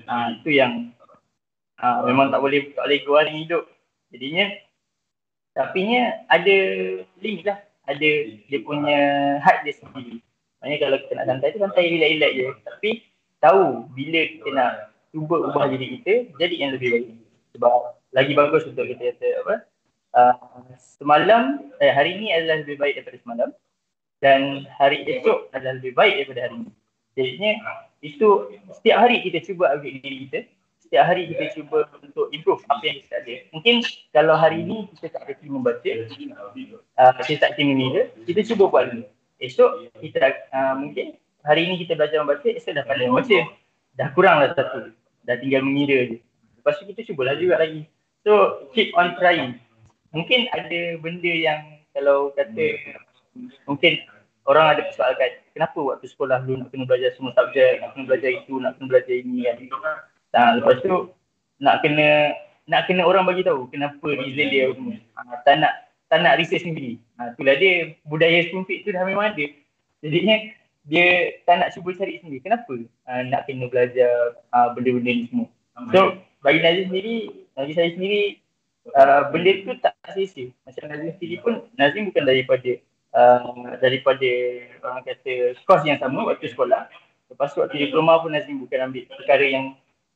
uh, 0.05 0.27
itu 0.37 0.49
yang 0.59 0.91
uh, 1.81 2.05
memang 2.05 2.29
tak 2.29 2.41
boleh 2.43 2.73
tak 2.77 2.85
boleh 2.85 2.99
keluar 3.01 3.25
hidup. 3.25 3.65
Jadinya 4.13 4.45
tapi 5.57 5.89
nya 5.89 6.21
ada 6.29 6.57
link 7.17 7.41
lah. 7.47 7.57
Ada 7.87 8.09
dia 8.51 8.59
punya 8.61 8.99
had 9.41 9.63
dia 9.63 9.73
sendiri. 9.79 10.19
Maknanya 10.59 10.77
kalau 10.83 10.97
kita 11.01 11.13
nak 11.15 11.27
santai 11.31 11.47
tu 11.55 11.59
santai 11.63 11.83
relax-relax 11.87 12.31
je. 12.35 12.47
Tapi 12.67 12.89
tahu 13.39 13.63
bila 13.95 14.19
kita 14.27 14.49
nak 14.53 14.71
cuba 15.15 15.35
ubah 15.49 15.65
diri 15.71 15.97
kita 15.97 16.29
jadi 16.37 16.55
yang 16.61 16.71
lebih 16.75 16.89
baik. 16.93 17.05
Sebab 17.55 17.71
lagi 18.13 18.33
bagus 18.35 18.67
untuk 18.67 18.85
kita 18.85 19.15
kata 19.15 19.27
apa? 19.41 19.55
Uh, 20.15 20.63
semalam, 20.77 21.71
eh, 21.83 21.91
hari 21.91 22.17
ni 22.17 22.31
adalah 22.31 22.63
lebih 22.63 22.77
baik 22.79 23.01
daripada 23.01 23.17
semalam. 23.21 23.49
Dan 24.17 24.65
hari 24.77 25.05
esok 25.05 25.53
adalah 25.53 25.77
lebih 25.77 25.93
baik 25.93 26.13
daripada 26.21 26.49
hari 26.49 26.55
ni. 26.65 26.71
Jadinya 27.17 27.51
itu 28.01 28.29
setiap 28.77 28.97
hari 29.05 29.25
kita 29.25 29.41
cuba 29.45 29.73
upgrade 29.73 30.01
diri 30.01 30.17
kita 30.29 30.39
setiap 30.87 31.03
hari 31.03 31.27
kita 31.27 31.51
cuba 31.51 31.83
untuk 31.99 32.31
improve 32.31 32.63
apa 32.71 32.79
yang 32.87 33.03
kita 33.03 33.19
ada. 33.19 33.35
Mungkin 33.51 33.75
kalau 34.15 34.39
hari 34.39 34.63
ini 34.63 34.87
kita 34.95 35.19
tak 35.19 35.35
team 35.43 35.59
membaca, 35.59 35.83
uh, 35.83 37.13
kita 37.27 37.39
tak 37.43 37.51
team 37.59 37.75
media, 37.75 38.07
kita 38.23 38.39
cuba 38.47 38.71
buat 38.71 38.95
dulu. 38.95 39.03
Esok 39.43 39.91
kita 39.99 40.47
uh, 40.55 40.79
mungkin 40.79 41.19
hari 41.43 41.67
ini 41.67 41.83
kita 41.83 41.99
belajar 41.99 42.23
membaca, 42.23 42.47
esok 42.47 42.71
dah 42.71 42.87
pandai 42.87 43.11
membaca. 43.11 43.37
Dah 43.99 44.07
kurang 44.15 44.39
lah 44.39 44.55
satu. 44.55 44.95
Dah 45.27 45.35
tinggal 45.43 45.59
mengira 45.67 46.07
je. 46.07 46.17
Lepas 46.55 46.79
tu 46.79 46.87
kita 46.87 47.03
cubalah 47.11 47.35
juga 47.35 47.59
lagi. 47.59 47.83
So 48.23 48.63
keep 48.71 48.95
on 48.95 49.19
trying. 49.19 49.59
Mungkin 50.17 50.49
ada 50.49 50.81
benda 50.97 51.29
yang 51.29 51.61
kalau 51.93 52.33
kata 52.33 52.65
mungkin 53.69 54.01
orang 54.49 54.73
ada 54.73 54.81
persoalkan 54.89 55.29
kenapa 55.53 55.77
waktu 55.77 56.09
sekolah 56.09 56.41
dulu 56.41 56.65
nak 56.65 56.69
kena 56.73 56.89
belajar 56.89 57.13
semua 57.13 57.37
subjek, 57.37 57.83
nak 57.83 57.93
kena 57.93 58.03
belajar 58.09 58.31
itu, 58.33 58.53
nak 58.57 58.71
kena 58.79 58.87
belajar 58.89 59.13
ini 59.13 59.45
kan. 59.45 59.57
Ha, 60.33 60.41
lepas 60.57 60.77
tu 60.81 61.13
nak 61.61 61.85
kena 61.85 62.33
nak 62.65 62.85
kena 62.89 63.05
orang 63.05 63.29
bagi 63.29 63.45
tahu 63.45 63.69
kenapa 63.69 64.07
reason 64.17 64.47
dia 64.49 64.73
ha, 65.17 65.41
tak 65.45 65.61
nak 65.61 65.73
tak 66.09 66.25
nak 66.25 66.41
research 66.41 66.65
sendiri. 66.65 66.97
Ha, 67.21 67.37
itulah 67.37 67.55
dia 67.61 67.93
budaya 68.09 68.41
feed 68.49 68.79
tu 68.87 68.89
dah 68.89 69.03
memang 69.05 69.37
ada. 69.37 69.45
Jadinya 70.01 70.35
dia 70.87 71.35
tak 71.43 71.61
nak 71.61 71.69
cuba 71.75 71.93
cari 71.93 72.21
sendiri. 72.23 72.41
Kenapa 72.41 72.73
ha, 73.05 73.21
nak 73.21 73.45
kena 73.45 73.69
belajar 73.69 74.37
ha, 74.49 74.73
benda-benda 74.73 75.11
ni 75.13 75.25
semua. 75.29 75.47
So 75.93 76.17
bagi 76.41 76.63
Nazim 76.63 76.89
sendiri, 76.89 77.17
bagi 77.53 77.73
saya 77.73 77.89
sendiri 77.93 78.39
uh, 78.95 79.21
benda 79.33 79.51
tu 79.63 79.71
tak 79.81 79.93
sia-sia. 80.13 80.53
Macam 80.63 80.83
Nazim 80.87 81.11
sendiri 81.17 81.35
pun 81.43 81.53
Nazim 81.75 82.07
bukan 82.11 82.23
daripada 82.23 82.71
uh, 83.11 83.75
daripada 83.81 84.29
orang 84.83 85.03
kata 85.03 85.33
kos 85.67 85.83
yang 85.83 85.99
sama 85.99 86.27
waktu 86.27 86.47
sekolah. 86.51 86.87
Lepas 87.27 87.51
tu 87.51 87.59
waktu 87.59 87.89
diploma 87.89 88.23
pun 88.23 88.31
Nazim 88.31 88.63
bukan 88.63 88.91
ambil 88.91 89.03
perkara 89.11 89.45
yang 89.45 89.65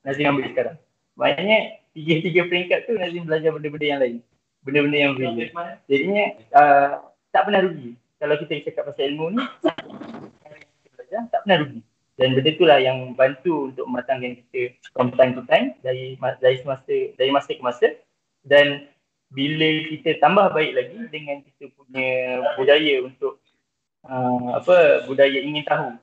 Nazim 0.06 0.32
ambil 0.32 0.46
sekarang. 0.52 0.78
Maknanya 1.20 1.84
tiga-tiga 1.92 2.42
peringkat 2.48 2.80
tu 2.88 2.96
Nazim 2.96 3.28
belajar 3.28 3.52
benda-benda 3.52 3.88
yang 3.88 4.00
lain. 4.00 4.18
Benda-benda 4.62 4.98
yang 4.98 5.12
berbeza. 5.18 5.64
Jadinya 5.90 6.26
uh, 6.56 6.92
tak 7.34 7.50
pernah 7.50 7.62
rugi. 7.66 7.98
Kalau 8.22 8.38
kita 8.38 8.54
cakap 8.70 8.94
pasal 8.94 9.10
ilmu 9.10 9.34
ni, 9.34 9.44
belajar 10.94 11.20
tak 11.34 11.42
pernah 11.44 11.58
rugi. 11.66 11.82
Dan 12.22 12.38
benda 12.38 12.50
itulah 12.54 12.78
yang 12.78 13.18
bantu 13.18 13.74
untuk 13.74 13.90
mematangkan 13.90 14.38
kita 14.38 14.78
from 14.94 15.10
time 15.18 15.34
to 15.34 15.42
time 15.50 15.74
dari 15.82 16.14
dari 16.38 16.62
semasa 16.62 16.94
dari 17.18 17.32
masa 17.34 17.50
ke 17.50 17.64
masa 17.66 17.88
dan 18.46 18.90
bila 19.32 19.70
kita 19.88 20.20
tambah 20.20 20.52
baik 20.52 20.72
lagi 20.76 21.00
dengan 21.08 21.40
kita 21.46 21.72
punya 21.78 22.10
budaya 22.60 23.08
untuk 23.08 23.40
uh, 24.06 24.60
apa 24.60 25.08
budaya 25.08 25.40
ingin 25.40 25.64
tahu. 25.64 25.96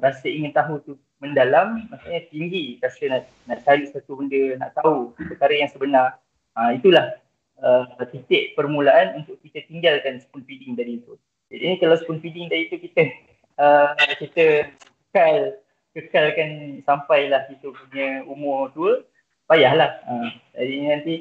Rasa 0.00 0.26
ingin 0.30 0.54
tahu 0.54 0.80
tu 0.80 0.92
mendalam 1.20 1.84
maksudnya 1.92 2.24
tinggi. 2.32 2.80
Rasa 2.80 3.02
nak, 3.10 3.22
nak 3.44 3.58
cari 3.66 3.84
satu 3.90 4.16
benda 4.16 4.56
nak 4.56 4.72
tahu 4.78 5.12
perkara 5.18 5.52
yang 5.52 5.68
sebenar. 5.68 6.16
Ha, 6.56 6.74
itulah 6.74 7.14
uh, 7.60 7.84
titik 8.10 8.58
permulaan 8.58 9.22
untuk 9.22 9.38
kita 9.44 9.62
tinggalkan 9.70 10.18
spoon 10.18 10.42
feeding 10.42 10.74
dari 10.74 10.98
itu 10.98 11.14
jadi 11.50 11.82
kalau 11.82 11.98
spoon 11.98 12.22
feeding 12.22 12.46
dari 12.46 12.70
itu 12.70 12.78
kita 12.78 13.10
uh, 13.58 13.92
kita 14.22 14.70
kekal 15.10 15.58
kekalkan 15.90 16.78
sampailah 16.86 17.50
kita 17.50 17.74
punya 17.74 18.22
umur 18.30 18.70
tua 18.70 19.02
payahlah. 19.50 19.98
Ha, 20.06 20.14
jadi 20.54 20.74
nanti 20.86 21.14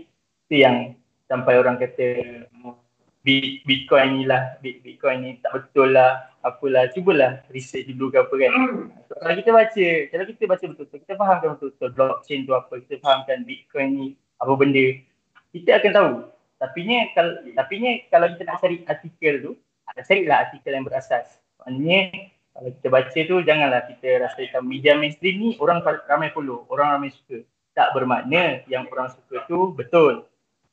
itu 0.50 0.66
yang 0.66 0.98
sampai 1.30 1.62
orang 1.62 1.78
kata 1.78 2.18
Bitcoin 3.62 4.10
ni 4.18 4.24
lah, 4.26 4.58
Bitcoin 4.66 5.22
ni 5.22 5.32
tak 5.46 5.54
betul 5.54 5.94
lah, 5.94 6.34
apalah, 6.42 6.90
cubalah 6.90 7.46
research 7.54 7.86
dulu 7.94 8.10
ke 8.10 8.18
apa 8.18 8.34
kan. 8.34 8.52
So, 9.06 9.14
kalau 9.22 9.36
kita 9.38 9.52
baca, 9.54 9.86
kalau 10.10 10.26
kita 10.26 10.44
baca 10.50 10.66
betul-betul, 10.74 11.00
kita 11.06 11.14
fahamkan 11.14 11.48
betul-betul 11.54 11.90
blockchain 11.94 12.50
tu 12.50 12.58
apa, 12.58 12.74
kita 12.82 12.98
fahamkan 13.06 13.46
Bitcoin 13.46 13.90
ni 13.94 14.08
apa 14.42 14.52
benda, 14.58 14.86
kita 15.54 15.70
akan 15.78 15.92
tahu. 15.94 16.14
Tapi 16.58 16.80
ni 16.84 16.96
kalau 17.14 17.34
tapi 17.54 17.74
ni 17.78 17.92
kalau 18.10 18.26
kita 18.34 18.44
nak 18.50 18.58
cari 18.60 18.78
artikel 18.90 19.34
tu, 19.46 19.52
carilah 20.02 20.50
artikel 20.50 20.72
yang 20.74 20.86
berasas. 20.88 21.38
Maknanya 21.62 22.34
kalau 22.56 22.70
kita 22.74 22.88
baca 22.90 23.20
tu 23.20 23.36
janganlah 23.46 23.82
kita 23.86 24.08
rasa 24.26 24.40
macam 24.42 24.64
media 24.66 24.98
mainstream 24.98 25.36
ni 25.38 25.50
orang 25.62 25.86
ramai 26.10 26.34
follow, 26.34 26.66
orang 26.74 26.98
ramai 26.98 27.14
suka. 27.14 27.46
Tak 27.78 27.96
bermakna 27.96 28.66
yang 28.66 28.90
orang 28.90 29.14
suka 29.14 29.46
tu 29.46 29.72
betul. 29.78 30.29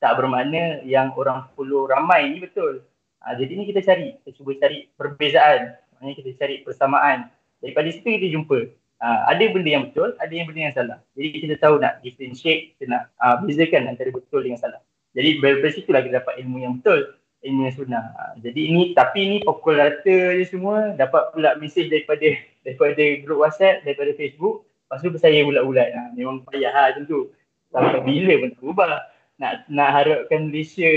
Tak 0.07 0.23
bermakna 0.23 0.87
yang 0.87 1.11
orang 1.19 1.51
follow 1.59 1.91
ramai 1.91 2.31
ni 2.31 2.39
betul. 2.39 2.87
Ha, 3.27 3.35
jadi 3.35 3.59
ni 3.59 3.67
kita 3.67 3.83
cari, 3.83 4.15
kita 4.23 4.39
cuba 4.39 4.55
cari 4.55 4.87
perbezaan. 4.95 5.75
Maknanya 5.99 6.15
kita 6.23 6.31
cari 6.39 6.63
persamaan. 6.63 7.27
Daripada 7.59 7.91
situ 7.91 8.07
kita 8.07 8.31
jumpa. 8.31 8.71
Ha, 9.03 9.35
ada 9.35 9.45
benda 9.51 9.67
yang 9.67 9.91
betul, 9.91 10.15
ada 10.23 10.31
yang 10.31 10.47
benda 10.47 10.71
yang 10.71 10.77
salah. 10.79 10.99
Jadi 11.19 11.29
kita 11.43 11.55
tahu 11.59 11.83
nak 11.83 11.99
differentiate, 12.07 12.79
kita 12.79 12.85
nak 12.87 13.03
uh, 13.19 13.43
bezakan 13.43 13.91
antara 13.91 14.15
betul 14.15 14.47
dengan 14.47 14.63
salah. 14.63 14.79
Jadi 15.19 15.43
dari 15.43 15.75
situlah 15.75 16.07
kita 16.07 16.23
dapat 16.23 16.39
ilmu 16.47 16.63
yang 16.63 16.79
betul, 16.79 17.19
ilmu 17.43 17.67
yang 17.67 17.75
sunnah. 17.75 18.05
Ha, 18.15 18.23
jadi 18.39 18.61
ini, 18.63 18.95
tapi 18.95 19.19
ini 19.27 19.37
pukul 19.43 19.75
rata 19.75 20.39
je 20.39 20.47
semua, 20.47 20.95
dapat 20.95 21.35
pula 21.35 21.59
mesej 21.59 21.91
daripada 21.91 22.31
daripada 22.65 23.03
grup 23.27 23.43
WhatsApp, 23.43 23.83
daripada 23.83 24.15
Facebook. 24.15 24.63
Lepas 24.87 25.03
tu 25.03 25.11
saya 25.19 25.43
bulat-bulat. 25.43 25.89
Ha, 25.91 26.01
memang 26.15 26.47
payah 26.47 26.71
lah 26.71 26.95
macam 26.95 27.11
tu. 27.11 27.35
Sampai 27.75 27.99
bila 28.07 28.33
pun 28.39 28.49
tak 28.55 28.63
berubah 28.63 28.95
nak 29.37 29.69
nak 29.69 29.91
harapkan 29.93 30.49
Malaysia 30.49 30.89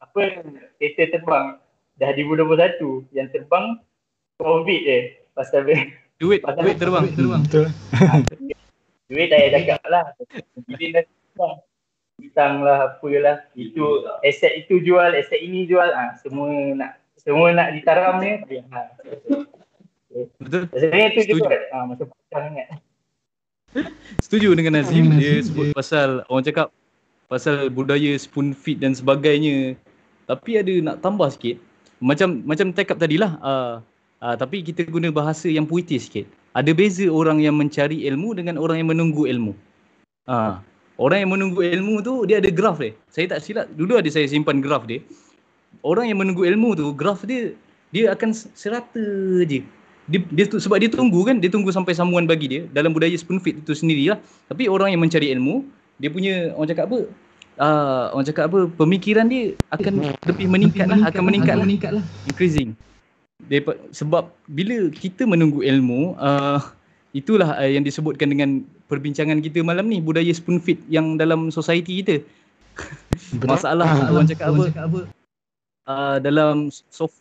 apa 0.00 0.44
kereta 0.80 1.20
terbang 1.20 1.60
dah 2.00 2.10
2021 2.12 3.08
yang 3.12 3.28
terbang 3.32 3.80
covid 4.40 4.80
je 4.84 4.98
pasal 5.36 5.64
duit 6.16 6.40
pasal 6.40 6.64
duit 6.64 6.76
terbang. 6.80 7.04
Duit 7.04 7.16
terbang 7.16 7.42
betul. 7.44 7.66
Duit 9.06 9.30
tak 9.30 9.38
payah 9.38 9.50
cakap 9.54 9.80
lah. 9.86 10.04
Bila 10.66 10.86
dah 10.98 11.04
terbang 11.06 11.56
hutang 12.16 12.54
lah 12.64 12.78
apalah 12.96 13.38
itu 13.54 13.84
aset 14.24 14.64
itu 14.64 14.80
jual 14.80 15.12
aset 15.12 15.40
ini 15.40 15.68
jual. 15.68 15.86
Ah 15.92 16.10
ha, 16.10 16.18
semua 16.18 16.48
nak 16.74 16.98
semua 17.20 17.52
nak 17.52 17.76
ditaram 17.76 18.18
ni 18.18 18.40
ha. 18.72 18.80
betul. 20.40 20.64
Sebenarnya 20.74 21.08
tu 21.12 21.22
juga 21.28 21.54
ah 21.70 21.84
ha, 21.84 21.86
masa 21.86 22.04
sangat. 22.32 22.66
Setuju 24.24 24.56
dengan 24.56 24.80
Nazim. 24.80 25.12
Dia 25.20 25.44
sebut 25.44 25.76
pasal 25.76 26.24
orang 26.32 26.44
cakap 26.48 26.72
pasal 27.26 27.70
budaya 27.70 28.14
spoon 28.18 28.54
feed 28.54 28.82
dan 28.82 28.94
sebagainya. 28.94 29.74
Tapi 30.26 30.58
ada 30.58 30.72
nak 30.82 30.96
tambah 31.02 31.30
sikit. 31.30 31.58
Macam 32.02 32.42
macam 32.46 32.74
take 32.74 32.90
up 32.90 32.98
tadilah. 32.98 33.38
Uh, 33.42 33.74
uh, 34.22 34.34
tapi 34.34 34.62
kita 34.62 34.86
guna 34.86 35.10
bahasa 35.14 35.46
yang 35.46 35.66
puitis 35.66 36.10
sikit. 36.10 36.26
Ada 36.56 36.72
beza 36.72 37.06
orang 37.12 37.44
yang 37.44 37.54
mencari 37.54 38.08
ilmu 38.08 38.32
dengan 38.32 38.56
orang 38.56 38.80
yang 38.80 38.88
menunggu 38.90 39.28
ilmu. 39.28 39.52
Uh, 40.26 40.58
orang 40.98 41.26
yang 41.26 41.30
menunggu 41.36 41.62
ilmu 41.62 42.02
tu 42.02 42.24
dia 42.26 42.42
ada 42.42 42.50
graf 42.50 42.80
dia. 42.80 42.96
Saya 43.12 43.36
tak 43.36 43.44
silap. 43.44 43.66
Dulu 43.74 44.00
ada 44.00 44.08
saya 44.10 44.26
simpan 44.26 44.58
graf 44.64 44.88
dia. 44.88 45.02
Orang 45.84 46.08
yang 46.08 46.18
menunggu 46.18 46.48
ilmu 46.48 46.74
tu 46.74 46.90
graf 46.96 47.22
dia 47.22 47.52
dia 47.94 48.10
akan 48.10 48.34
serata 48.34 49.06
je. 49.46 49.62
Dia, 50.06 50.22
dia 50.30 50.46
tu, 50.46 50.62
sebab 50.62 50.78
dia 50.78 50.86
tunggu 50.86 51.26
kan 51.26 51.42
dia 51.42 51.50
tunggu 51.50 51.74
sampai 51.74 51.90
sambungan 51.90 52.30
bagi 52.30 52.46
dia 52.46 52.62
dalam 52.70 52.94
budaya 52.94 53.18
spoon 53.18 53.42
feed 53.42 53.58
itu 53.66 53.74
sendirilah 53.74 54.22
tapi 54.46 54.70
orang 54.70 54.94
yang 54.94 55.02
mencari 55.02 55.34
ilmu 55.34 55.66
dia 55.96 56.08
punya 56.12 56.52
orang 56.56 56.68
cakap 56.68 56.84
apa? 56.92 57.00
Uh, 57.56 58.04
orang 58.12 58.26
cakap 58.28 58.44
apa? 58.52 58.58
Pemikiran 58.76 59.26
dia 59.32 59.56
akan 59.72 60.12
lebih 60.28 60.46
meningkat 60.48 60.86
lah 60.92 61.00
akan 61.08 61.22
meningkat 61.24 61.54
lah, 61.56 61.64
meningkat 61.64 61.90
lah. 62.00 62.04
increasing. 62.28 62.76
Depa, 63.48 63.76
sebab 63.92 64.32
bila 64.48 64.88
kita 64.92 65.28
menunggu 65.28 65.60
ilmu 65.60 66.16
uh, 66.16 66.60
itulah 67.12 67.56
uh, 67.56 67.68
yang 67.68 67.84
disebutkan 67.84 68.32
dengan 68.32 68.64
perbincangan 68.88 69.40
kita 69.40 69.64
malam 69.64 69.88
ni. 69.88 70.00
Budaya 70.04 70.28
spoon 70.32 70.60
feed 70.60 70.80
yang 70.88 71.16
dalam 71.16 71.48
society 71.48 72.04
kita. 72.04 72.20
Masalah 73.48 73.88
orang 74.12 74.28
cakap 74.28 74.52
apa, 74.52 74.64
cakap 74.68 74.84
apa? 74.92 75.00
Uh, 75.86 76.16
dalam 76.20 76.68
soft 76.92 77.16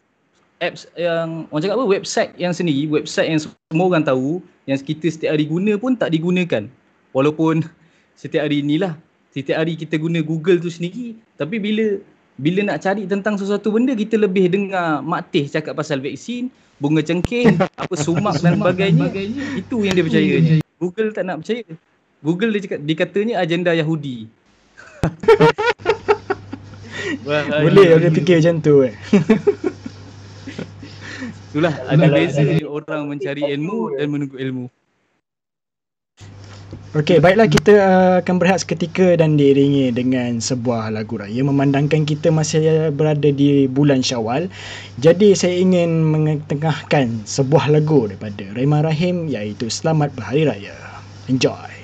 apps 0.60 0.84
yang 1.00 1.48
orang 1.48 1.64
cakap 1.64 1.76
apa? 1.80 1.86
Website 1.88 2.32
yang 2.36 2.52
sendiri 2.52 2.92
website 2.92 3.32
yang 3.32 3.40
semua 3.40 3.86
orang 3.88 4.04
tahu 4.04 4.44
yang 4.68 4.76
kita 4.80 5.08
setiap 5.08 5.32
hari 5.36 5.48
guna 5.48 5.80
pun 5.80 5.96
tak 5.96 6.12
digunakan. 6.12 6.68
Walaupun 7.16 7.64
setiap 8.16 8.48
hari 8.48 8.64
inilah. 8.64 8.96
Setiap 9.36 9.60
hari 9.60 9.76
kita 9.76 10.00
guna 10.00 10.24
Google 10.24 10.64
tu 10.64 10.72
sendiri. 10.72 11.20
Tapi 11.36 11.60
bila 11.60 12.00
bila 12.36 12.68
nak 12.68 12.84
cari 12.84 13.08
tentang 13.08 13.40
sesuatu 13.40 13.72
benda 13.72 13.96
kita 13.96 14.20
lebih 14.20 14.52
dengar 14.52 15.00
Mak 15.04 15.32
Teh 15.32 15.48
cakap 15.48 15.76
pasal 15.76 16.04
vaksin 16.04 16.52
bunga 16.80 17.00
cengkeh 17.00 17.56
apa 17.84 17.96
sumak 18.00 18.40
dan 18.40 18.60
sebagainya. 18.60 19.12
Itu 19.60 19.84
yang 19.84 19.96
dia 19.96 20.04
percaya 20.04 20.60
Google 20.80 21.12
tak 21.12 21.24
nak 21.28 21.44
percaya. 21.44 21.64
Google 22.24 22.52
dia 22.56 22.62
cakap 22.64 22.80
dikatanya 22.84 23.40
agenda 23.44 23.76
Yahudi. 23.76 24.28
Boleh 27.26 27.98
dia 28.02 28.12
fikir 28.12 28.42
macam 28.42 28.56
tu 28.64 28.84
eh. 28.84 28.94
Itulah 31.56 31.72
ada 31.88 32.12
beza 32.12 32.44
orang 32.68 33.08
mencari 33.08 33.48
ilmu 33.56 33.96
dan 33.96 34.12
menunggu 34.12 34.36
ilmu 34.36 34.68
Okey, 36.96 37.20
baiklah 37.20 37.52
kita 37.52 37.74
uh, 37.76 38.16
akan 38.24 38.40
berehat 38.40 38.64
seketika 38.64 39.20
dan 39.20 39.36
diiringi 39.36 39.92
dengan 39.92 40.40
sebuah 40.40 40.96
lagu 40.96 41.20
raya 41.20 41.44
memandangkan 41.44 42.08
kita 42.08 42.32
masih 42.32 42.88
berada 42.96 43.36
di 43.36 43.68
bulan 43.68 44.00
Syawal. 44.00 44.48
Jadi 45.04 45.36
saya 45.36 45.60
ingin 45.60 46.08
mengetengahkan 46.08 47.28
sebuah 47.28 47.68
lagu 47.68 48.08
daripada 48.08 48.48
Rahman 48.56 48.88
Rahim 48.88 49.16
iaitu 49.28 49.68
Selamat 49.68 50.16
Berhari 50.16 50.48
Raya. 50.48 50.76
Enjoy. 51.28 51.76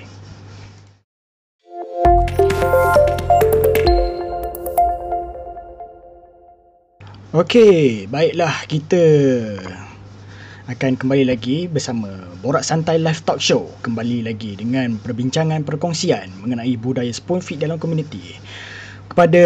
Okey, 7.31 8.07
baiklah 8.11 8.67
kita 8.67 9.03
akan 10.69 10.93
kembali 10.93 11.25
lagi 11.25 11.65
bersama 11.65 12.05
Borak 12.45 12.61
Santai 12.61 13.01
Live 13.01 13.25
Talk 13.25 13.41
Show 13.41 13.65
kembali 13.81 14.29
lagi 14.29 14.53
dengan 14.53 14.93
perbincangan 15.01 15.65
perkongsian 15.65 16.29
mengenai 16.37 16.77
budaya 16.77 17.09
spoon 17.09 17.41
feed 17.41 17.65
dalam 17.65 17.81
komuniti. 17.81 18.37
Kepada 19.09 19.43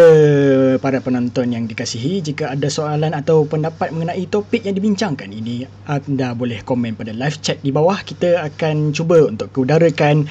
para 0.78 1.00
penonton 1.02 1.50
yang 1.50 1.64
dikasihi, 1.66 2.22
jika 2.22 2.54
ada 2.54 2.68
soalan 2.70 3.16
atau 3.16 3.48
pendapat 3.48 3.90
mengenai 3.90 4.28
topik 4.28 4.62
yang 4.62 4.76
dibincangkan 4.78 5.32
ini, 5.32 5.66
anda 5.88 6.36
boleh 6.36 6.62
komen 6.62 6.94
pada 6.94 7.10
live 7.10 7.40
chat 7.42 7.58
di 7.64 7.74
bawah. 7.74 7.98
Kita 7.98 8.46
akan 8.46 8.94
cuba 8.94 9.26
untuk 9.26 9.50
keudarakan 9.50 10.30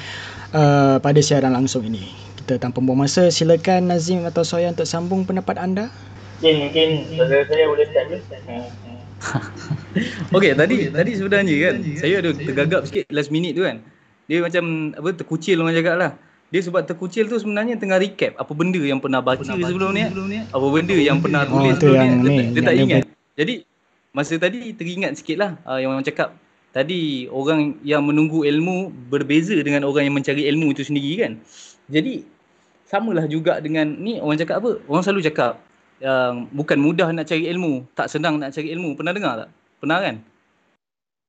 uh, 0.56 0.96
pada 1.02 1.20
siaran 1.20 1.52
langsung 1.52 1.84
ini. 1.84 2.08
Kita 2.40 2.56
tanpa 2.56 2.80
buang 2.80 3.04
masa, 3.04 3.28
silakan 3.28 3.92
Nazim 3.92 4.24
atau 4.24 4.40
Soya 4.40 4.72
untuk 4.72 4.88
sambung 4.88 5.28
pendapat 5.28 5.60
anda. 5.60 5.92
Mungkin, 6.40 7.18
mungkin 7.20 7.42
saya 7.44 7.64
boleh 7.68 7.86
start 7.92 8.85
okay, 10.36 10.52
tadi 10.52 10.92
tadi 10.92 11.10
sebenarnya 11.16 11.54
kan 11.56 11.74
saya 11.96 12.14
ada 12.20 12.30
tergagap 12.36 12.80
sikit 12.84 13.08
last 13.12 13.32
minute 13.32 13.56
tu 13.56 13.64
kan. 13.64 13.80
Dia 14.26 14.42
macam 14.42 14.92
apa 14.92 15.08
terkucil 15.14 15.56
orang 15.62 15.74
cakap 15.76 15.96
lah. 15.96 16.12
Dia 16.54 16.60
sebab 16.62 16.86
terkucil 16.86 17.26
tu 17.26 17.36
sebenarnya 17.42 17.74
tengah 17.74 17.98
recap 17.98 18.38
apa 18.38 18.52
benda 18.54 18.78
yang 18.78 19.02
pernah 19.02 19.18
baca 19.18 19.42
pernah 19.42 19.58
sebelum, 19.66 19.90
ni, 19.96 20.04
sebelum 20.06 20.26
ni. 20.30 20.38
Apa 20.46 20.66
benda 20.70 20.96
yang 20.96 21.18
pernah 21.18 21.42
oh, 21.42 21.50
tulis 21.50 21.74
sebelum 21.80 21.98
ni. 21.98 22.14
Dia, 22.22 22.42
dia 22.54 22.62
tak 22.62 22.76
ingat. 22.78 23.02
Jadi 23.34 23.54
masa 24.14 24.34
tadi 24.38 24.58
teringat 24.72 25.12
sikit 25.18 25.36
lah 25.42 25.50
uh, 25.66 25.78
yang 25.82 25.96
orang 25.96 26.06
cakap. 26.06 26.36
Tadi 26.70 27.26
orang 27.32 27.80
yang 27.82 28.04
menunggu 28.04 28.44
ilmu 28.44 28.92
berbeza 29.08 29.56
dengan 29.64 29.88
orang 29.88 30.12
yang 30.12 30.14
mencari 30.14 30.44
ilmu 30.44 30.76
itu 30.76 30.84
sendiri 30.84 31.24
kan. 31.24 31.32
Jadi 31.88 32.22
samalah 32.86 33.26
juga 33.26 33.58
dengan 33.58 33.90
ni 33.96 34.22
orang 34.22 34.38
cakap 34.38 34.62
apa? 34.62 34.78
Orang 34.86 35.02
selalu 35.02 35.26
cakap 35.26 35.65
yang 36.00 36.48
bukan 36.52 36.78
mudah 36.80 37.08
nak 37.12 37.26
cari 37.28 37.48
ilmu, 37.48 37.88
tak 37.96 38.12
senang 38.12 38.36
nak 38.36 38.52
cari 38.52 38.72
ilmu. 38.72 38.96
Pernah 38.96 39.12
dengar 39.16 39.32
tak? 39.44 39.48
Pernah 39.80 39.98
kan? 40.02 40.14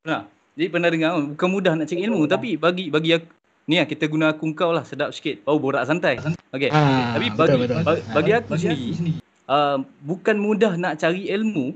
Pernah. 0.03 0.22
Jadi 0.57 0.68
pernah 0.74 0.89
dengar 0.89 1.11
bukan 1.38 1.49
mudah 1.53 1.74
nak 1.78 1.86
cari 1.86 2.01
ilmu 2.03 2.26
tapi 2.26 2.57
bagi 2.57 2.89
bagi 2.89 3.13
aku 3.13 3.30
ni 3.68 3.78
lah 3.78 3.86
kita 3.86 4.09
guna 4.09 4.34
aku 4.34 4.49
kau 4.57 4.74
lah 4.74 4.82
sedap 4.82 5.13
sikit. 5.13 5.43
Oh 5.45 5.61
borak 5.61 5.86
santai. 5.86 6.18
Okey. 6.55 6.72
Ha, 6.74 7.13
tapi 7.13 7.28
bagi 7.36 7.55
betul, 7.59 7.84
betul. 7.84 7.97
bagi 8.15 8.32
aku 8.34 8.47
bagi 8.55 8.68
sendiri 8.95 9.22
uh, 9.47 9.78
bukan 10.03 10.36
mudah 10.38 10.76
nak 10.76 10.99
cari 10.99 11.32
ilmu 11.32 11.74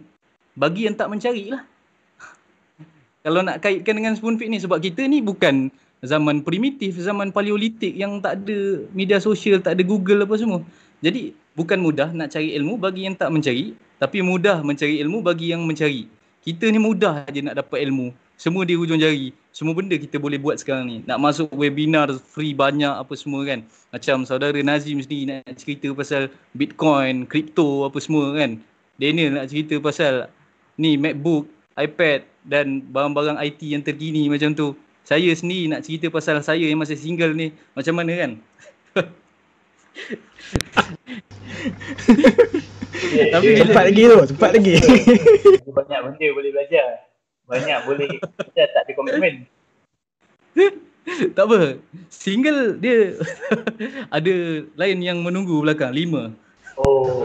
bagi 0.56 0.86
yang 0.86 0.96
tak 0.96 1.08
mencari 1.08 1.50
lah. 1.52 1.64
Kalau 3.24 3.42
nak 3.42 3.64
kaitkan 3.64 3.98
dengan 3.98 4.14
spoon 4.14 4.36
feed 4.36 4.52
ni 4.52 4.60
sebab 4.60 4.84
kita 4.84 5.08
ni 5.08 5.24
bukan 5.24 5.72
zaman 6.04 6.44
primitif, 6.44 6.98
zaman 7.00 7.32
paleolitik 7.32 7.94
yang 7.94 8.20
tak 8.20 8.44
ada 8.44 8.84
media 8.92 9.22
sosial, 9.22 9.62
tak 9.62 9.80
ada 9.80 9.84
Google 9.86 10.26
apa 10.26 10.36
semua. 10.36 10.60
Jadi 11.02 11.34
bukan 11.56 11.80
mudah 11.80 12.10
nak 12.16 12.32
cari 12.32 12.56
ilmu 12.56 12.80
bagi 12.80 13.08
yang 13.08 13.16
tak 13.16 13.32
mencari 13.32 13.76
tapi 14.02 14.26
mudah 14.26 14.66
mencari 14.66 14.98
ilmu 14.98 15.22
bagi 15.22 15.54
yang 15.54 15.62
mencari. 15.62 16.10
Kita 16.42 16.66
ni 16.74 16.82
mudah 16.82 17.22
aja 17.30 17.38
nak 17.46 17.62
dapat 17.62 17.86
ilmu. 17.86 18.10
Semua 18.34 18.66
di 18.66 18.74
hujung 18.74 18.98
jari. 18.98 19.30
Semua 19.54 19.78
benda 19.78 19.94
kita 19.94 20.18
boleh 20.18 20.42
buat 20.42 20.58
sekarang 20.58 20.90
ni. 20.90 20.98
Nak 21.06 21.22
masuk 21.22 21.54
webinar 21.54 22.10
free 22.18 22.58
banyak 22.58 22.90
apa 22.90 23.14
semua 23.14 23.46
kan. 23.46 23.62
Macam 23.94 24.26
saudara 24.26 24.58
Nazim 24.66 24.98
sendiri 25.06 25.30
nak 25.30 25.54
cerita 25.54 25.94
pasal 25.94 26.34
bitcoin 26.58 27.30
crypto 27.30 27.86
apa 27.86 28.02
semua 28.02 28.34
kan. 28.34 28.58
Daniel 28.98 29.38
nak 29.38 29.54
cerita 29.54 29.78
pasal 29.78 30.34
ni 30.82 30.98
macbook 30.98 31.46
ipad 31.78 32.26
dan 32.42 32.82
barang-barang 32.90 33.38
IT 33.38 33.62
yang 33.62 33.86
terkini 33.86 34.26
macam 34.26 34.58
tu. 34.58 34.74
Saya 35.06 35.30
sendiri 35.38 35.70
nak 35.70 35.86
cerita 35.86 36.10
pasal 36.10 36.42
saya 36.42 36.66
yang 36.66 36.82
masih 36.82 36.98
single 36.98 37.38
ni. 37.38 37.54
Macam 37.78 38.02
mana 38.02 38.18
kan 38.18 38.32
Tapi 43.12 43.48
yeah, 43.48 43.60
cepat 43.66 43.84
lagi 43.92 44.04
tu, 44.08 44.18
cepat 44.36 44.50
lagi. 44.58 44.74
Banyak 45.78 46.00
benda 46.06 46.28
boleh 46.36 46.52
belajar. 46.52 46.88
Banyak 47.48 47.78
boleh 47.88 48.08
belajar 48.20 48.66
tak 48.72 48.82
ada 48.88 48.92
komitmen. 48.96 49.34
tak 51.36 51.44
apa. 51.48 51.60
Single 52.12 52.80
dia 52.80 53.16
ada 54.16 54.34
lain 54.76 54.98
yang 55.04 55.24
menunggu 55.24 55.64
belakang. 55.64 55.96
Lima. 55.96 56.32
Oh. 56.80 57.24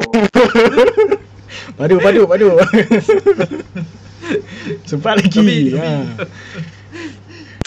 Padu, 1.76 1.96
padu, 2.02 2.22
padu. 2.26 2.48
Sempat 4.90 5.22
lagi. 5.22 5.38
Tapi- 5.38 5.74
ha. 5.78 5.90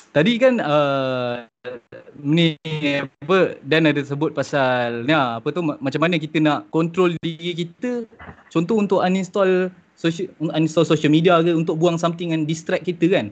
Tadi 0.10 0.34
kan 0.42 0.58
uh, 0.58 1.46
ni 2.22 2.56
apa 2.96 3.60
Dan 3.64 3.88
ada 3.90 4.02
sebut 4.04 4.36
pasal 4.36 5.08
ni 5.08 5.14
ah, 5.16 5.40
apa 5.40 5.48
tu 5.52 5.64
ma- 5.64 5.80
macam 5.80 6.02
mana 6.04 6.20
kita 6.20 6.38
nak 6.44 6.68
control 6.70 7.16
diri 7.24 7.66
kita 7.66 8.06
contoh 8.52 8.80
untuk 8.80 9.00
uninstall 9.02 9.72
social 10.00 10.32
uninstall 10.40 10.88
social 10.88 11.12
media 11.12 11.44
ke 11.44 11.52
untuk 11.52 11.76
buang 11.76 12.00
something 12.00 12.32
and 12.32 12.48
distract 12.48 12.88
kita 12.88 13.08
kan. 13.12 13.26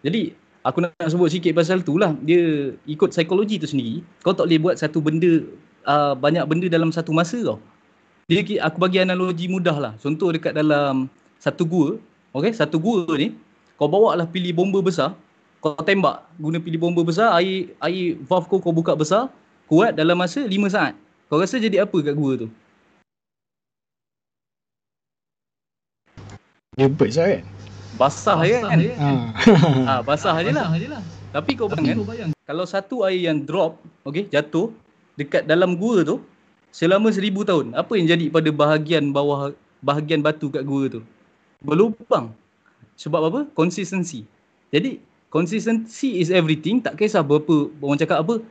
Jadi 0.00 0.32
aku 0.64 0.84
nak 0.84 0.92
sebut 1.06 1.28
sikit 1.30 1.52
pasal 1.56 1.84
tu 1.84 2.00
lah 2.00 2.16
dia 2.24 2.72
ikut 2.88 3.12
psikologi 3.12 3.60
tu 3.60 3.68
sendiri 3.68 4.02
kau 4.24 4.34
tak 4.34 4.48
boleh 4.48 4.60
buat 4.60 4.76
satu 4.80 4.98
benda 4.98 5.44
uh, 5.86 6.12
banyak 6.18 6.44
benda 6.44 6.66
dalam 6.66 6.90
satu 6.90 7.14
masa 7.14 7.40
tau. 7.40 7.58
Dia 8.26 8.42
aku 8.66 8.82
bagi 8.82 8.98
analogi 8.98 9.46
mudah 9.46 9.78
lah. 9.78 9.92
Contoh 10.02 10.34
dekat 10.34 10.50
dalam 10.50 11.06
satu 11.38 11.62
gua, 11.62 11.94
okey, 12.34 12.50
satu 12.50 12.82
gua 12.82 13.06
ni 13.14 13.38
kau 13.78 13.86
bawa 13.86 14.18
lah 14.18 14.26
pilih 14.26 14.50
bomba 14.56 14.82
besar, 14.82 15.14
kau 15.60 15.74
tembak 15.82 16.22
guna 16.36 16.60
pilih 16.60 16.78
bomba 16.78 17.02
besar, 17.02 17.34
air 17.40 17.72
air 17.82 18.14
valve 18.28 18.46
kau 18.46 18.60
kau 18.62 18.74
buka 18.74 18.92
besar, 18.94 19.32
kuat 19.66 19.96
dalam 19.96 20.14
masa 20.14 20.44
5 20.44 20.52
saat. 20.70 20.94
Kau 21.26 21.42
rasa 21.42 21.58
jadi 21.58 21.82
apa 21.82 21.96
kat 22.04 22.14
gua 22.14 22.46
tu? 22.46 22.48
Dia 26.76 26.92
burst 26.92 27.16
lah 27.16 27.26
kan? 27.32 27.42
Basah 27.96 28.36
kan? 28.36 28.62
Ha. 28.68 29.10
Ha, 29.88 29.92
basah 30.04 30.36
je 30.44 30.52
lah. 30.52 30.68
Tapi 31.32 31.56
kau 31.56 31.72
bayang, 31.72 32.32
kalau 32.44 32.68
satu 32.68 33.02
air 33.08 33.32
yang 33.32 33.40
drop, 33.40 33.80
okey, 34.04 34.28
jatuh 34.28 34.68
dekat 35.16 35.48
dalam 35.48 35.80
gua 35.80 36.04
tu 36.04 36.20
selama 36.68 37.08
seribu 37.08 37.40
tahun, 37.48 37.72
apa 37.72 37.96
yang 37.96 38.12
jadi 38.12 38.28
pada 38.28 38.52
bahagian 38.52 39.08
bawah 39.16 39.56
bahagian 39.80 40.20
batu 40.20 40.52
kat 40.52 40.68
gua 40.68 40.92
tu? 40.92 41.00
Berlubang. 41.64 42.36
Sebab 43.00 43.20
apa? 43.32 43.40
Consistency. 43.56 44.28
Jadi 44.68 45.00
consistency 45.30 46.20
is 46.22 46.28
everything. 46.32 46.82
Tak 46.82 46.98
kisah 46.98 47.22
berapa 47.22 47.70
orang 47.82 47.98
cakap 48.00 48.22
apa. 48.22 48.42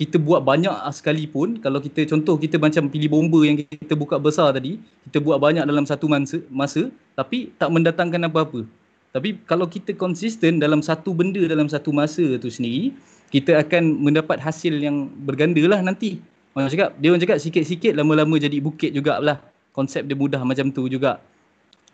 Kita 0.00 0.16
buat 0.16 0.40
banyak 0.40 0.72
sekalipun 0.96 1.60
kalau 1.60 1.76
kita 1.76 2.08
contoh 2.08 2.40
kita 2.40 2.56
macam 2.56 2.88
pilih 2.88 3.12
bomba 3.12 3.44
yang 3.44 3.60
kita 3.60 3.92
buka 3.92 4.16
besar 4.16 4.56
tadi, 4.56 4.80
kita 5.04 5.20
buat 5.20 5.36
banyak 5.36 5.60
dalam 5.68 5.84
satu 5.84 6.08
masa, 6.08 6.40
masa 6.48 6.88
tapi 7.12 7.52
tak 7.60 7.68
mendatangkan 7.68 8.24
apa-apa. 8.24 8.64
Tapi 9.12 9.36
kalau 9.44 9.68
kita 9.68 9.92
konsisten 9.92 10.56
dalam 10.56 10.80
satu 10.80 11.12
benda 11.12 11.44
dalam 11.44 11.68
satu 11.68 11.92
masa 11.92 12.24
tu 12.40 12.48
sendiri, 12.48 12.96
kita 13.28 13.60
akan 13.60 14.00
mendapat 14.00 14.40
hasil 14.40 14.72
yang 14.72 15.12
berganda 15.26 15.60
lah 15.68 15.84
nanti. 15.84 16.22
Orang 16.54 16.66
cakap, 16.66 16.98
dia 16.98 17.14
orang 17.14 17.22
cakap 17.22 17.38
sikit-sikit 17.38 17.92
lama-lama 17.94 18.34
jadi 18.40 18.58
bukit 18.58 18.90
jugalah. 18.90 19.38
Konsep 19.70 20.08
dia 20.08 20.18
mudah 20.18 20.42
macam 20.42 20.74
tu 20.74 20.90
juga. 20.90 21.22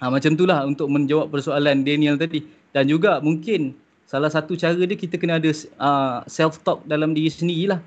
Ha, 0.01 0.09
macam 0.09 0.33
tu 0.33 0.45
lah 0.49 0.65
untuk 0.65 0.89
menjawab 0.89 1.29
persoalan 1.29 1.85
Daniel 1.85 2.17
tadi. 2.17 2.45
Dan 2.73 2.89
juga 2.89 3.21
mungkin 3.21 3.77
salah 4.07 4.31
satu 4.31 4.55
cara 4.55 4.79
dia 4.79 4.95
kita 4.95 5.19
kena 5.19 5.37
ada 5.37 5.51
uh, 5.77 6.23
self-talk 6.25 6.87
dalam 6.87 7.13
diri 7.13 7.29
sendiri 7.29 7.75
lah. 7.75 7.81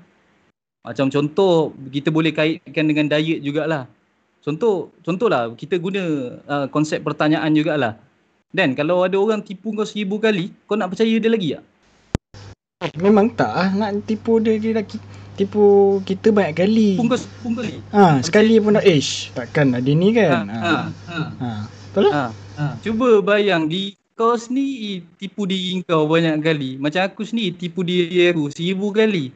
Macam 0.80 1.08
contoh 1.08 1.72
kita 1.88 2.08
boleh 2.08 2.32
kaitkan 2.32 2.88
dengan 2.88 3.08
diet 3.08 3.40
jugalah. 3.40 3.84
Contoh 4.40 4.88
contohlah 5.00 5.52
kita 5.52 5.76
guna 5.76 6.00
uh, 6.44 6.66
konsep 6.68 7.00
pertanyaan 7.00 7.52
jugalah. 7.52 8.00
Dan 8.50 8.72
kalau 8.72 9.04
ada 9.04 9.14
orang 9.14 9.44
tipu 9.44 9.70
kau 9.70 9.84
seribu 9.84 10.16
kali, 10.16 10.50
kau 10.64 10.74
nak 10.74 10.90
percaya 10.90 11.12
dia 11.12 11.30
lagi 11.30 11.54
tak? 11.54 11.64
Memang 12.96 13.28
tak 13.36 13.52
lah 13.52 13.68
nak 13.76 14.08
tipu 14.08 14.40
dia, 14.40 14.56
dia 14.56 14.80
ki- 14.80 15.04
tipu 15.36 16.00
kita 16.02 16.32
banyak 16.32 16.56
kali. 16.56 16.90
Tipu 16.96 17.06
kau 17.06 17.20
seribu 17.20 17.48
kali. 17.60 17.76
Ha, 17.92 18.24
sekali 18.24 18.56
pun 18.56 18.80
dah 18.80 18.82
ish. 18.82 19.30
Takkan 19.36 19.76
ada 19.76 19.92
ni 19.92 20.08
kan. 20.16 20.48
Ha. 20.48 20.56
Ha, 20.56 20.74
Ha. 21.12 21.18
ha, 21.38 21.50
Betul 21.92 22.02
lah. 22.08 22.12
ha, 22.12 22.24
ha. 22.56 22.64
Cuba 22.80 23.20
bayang 23.20 23.68
di 23.68 23.94
kau 24.20 24.36
sendiri 24.36 25.00
tipu 25.16 25.48
diri 25.48 25.80
kau 25.80 26.04
banyak 26.04 26.36
kali. 26.44 26.76
Macam 26.76 27.08
aku 27.08 27.24
sendiri 27.24 27.56
tipu 27.56 27.80
diri 27.80 28.28
aku 28.28 28.52
seribu 28.52 28.92
kali. 28.92 29.32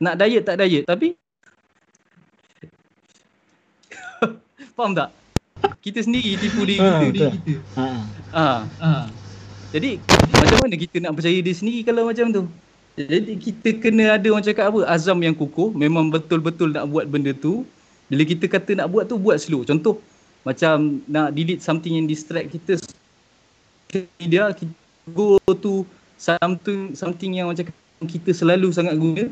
Nak 0.00 0.16
diet 0.16 0.48
tak 0.48 0.64
diet 0.64 0.88
tapi 0.88 1.12
Faham 4.80 4.96
tak? 4.96 5.12
Kita 5.84 6.00
sendiri 6.00 6.40
tipu 6.40 6.64
diri 6.64 6.80
Ha, 6.80 7.04
kita. 7.04 7.26
Ha. 7.76 7.86
Ha. 8.32 8.48
ha. 8.64 8.92
Jadi 9.76 10.00
macam 10.32 10.56
mana 10.64 10.74
kita 10.80 10.96
nak 11.04 11.12
percaya 11.20 11.38
dia 11.44 11.52
sendiri 11.52 11.84
kalau 11.84 12.08
macam 12.08 12.32
tu? 12.32 12.42
Jadi 12.96 13.36
kita 13.36 13.76
kena 13.76 14.16
ada 14.16 14.26
orang 14.32 14.46
cakap 14.46 14.72
apa 14.72 14.88
azam 14.88 15.20
yang 15.20 15.36
kukuh 15.36 15.76
memang 15.76 16.08
betul-betul 16.08 16.72
nak 16.72 16.88
buat 16.88 17.04
benda 17.12 17.36
tu. 17.36 17.68
Bila 18.08 18.24
kita 18.24 18.48
kata 18.48 18.72
nak 18.72 18.88
buat 18.88 19.04
tu 19.04 19.20
buat 19.20 19.36
slow. 19.36 19.68
Contoh 19.68 20.00
macam 20.48 21.04
nak 21.12 21.36
delete 21.36 21.60
something 21.60 22.00
yang 22.00 22.08
distract 22.08 22.48
kita 22.48 22.80
dia 24.18 24.50
kita 24.56 24.72
go 25.12 25.36
to 25.52 25.84
something 26.16 26.96
something 26.96 27.36
yang 27.36 27.52
macam 27.52 27.68
kita 28.04 28.30
selalu 28.32 28.72
sangat 28.72 28.96
guna 28.96 29.28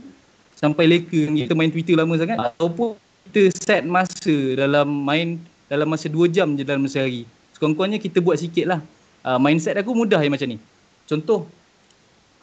sampai 0.57 0.85
leka 0.87 1.27
kita 1.33 1.53
main 1.57 1.73
Twitter 1.73 1.97
lama 1.99 2.15
sangat 2.15 2.39
ataupun 2.39 2.95
kita 3.31 3.49
set 3.65 3.83
masa 3.89 4.35
dalam 4.59 4.87
main 4.87 5.41
dalam 5.73 5.89
masa 5.89 6.05
2 6.13 6.29
jam 6.29 6.53
je 6.53 6.69
dalam 6.69 6.85
sehari. 6.85 7.25
Sekurang-kurangnya 7.57 7.97
kita 7.97 8.21
buat 8.21 8.37
sikit 8.37 8.69
lah. 8.69 8.81
Uh, 9.25 9.41
mindset 9.41 9.73
aku 9.81 9.97
mudah 9.97 10.21
yang 10.21 10.37
macam 10.37 10.53
ni. 10.53 10.61
Contoh, 11.09 11.49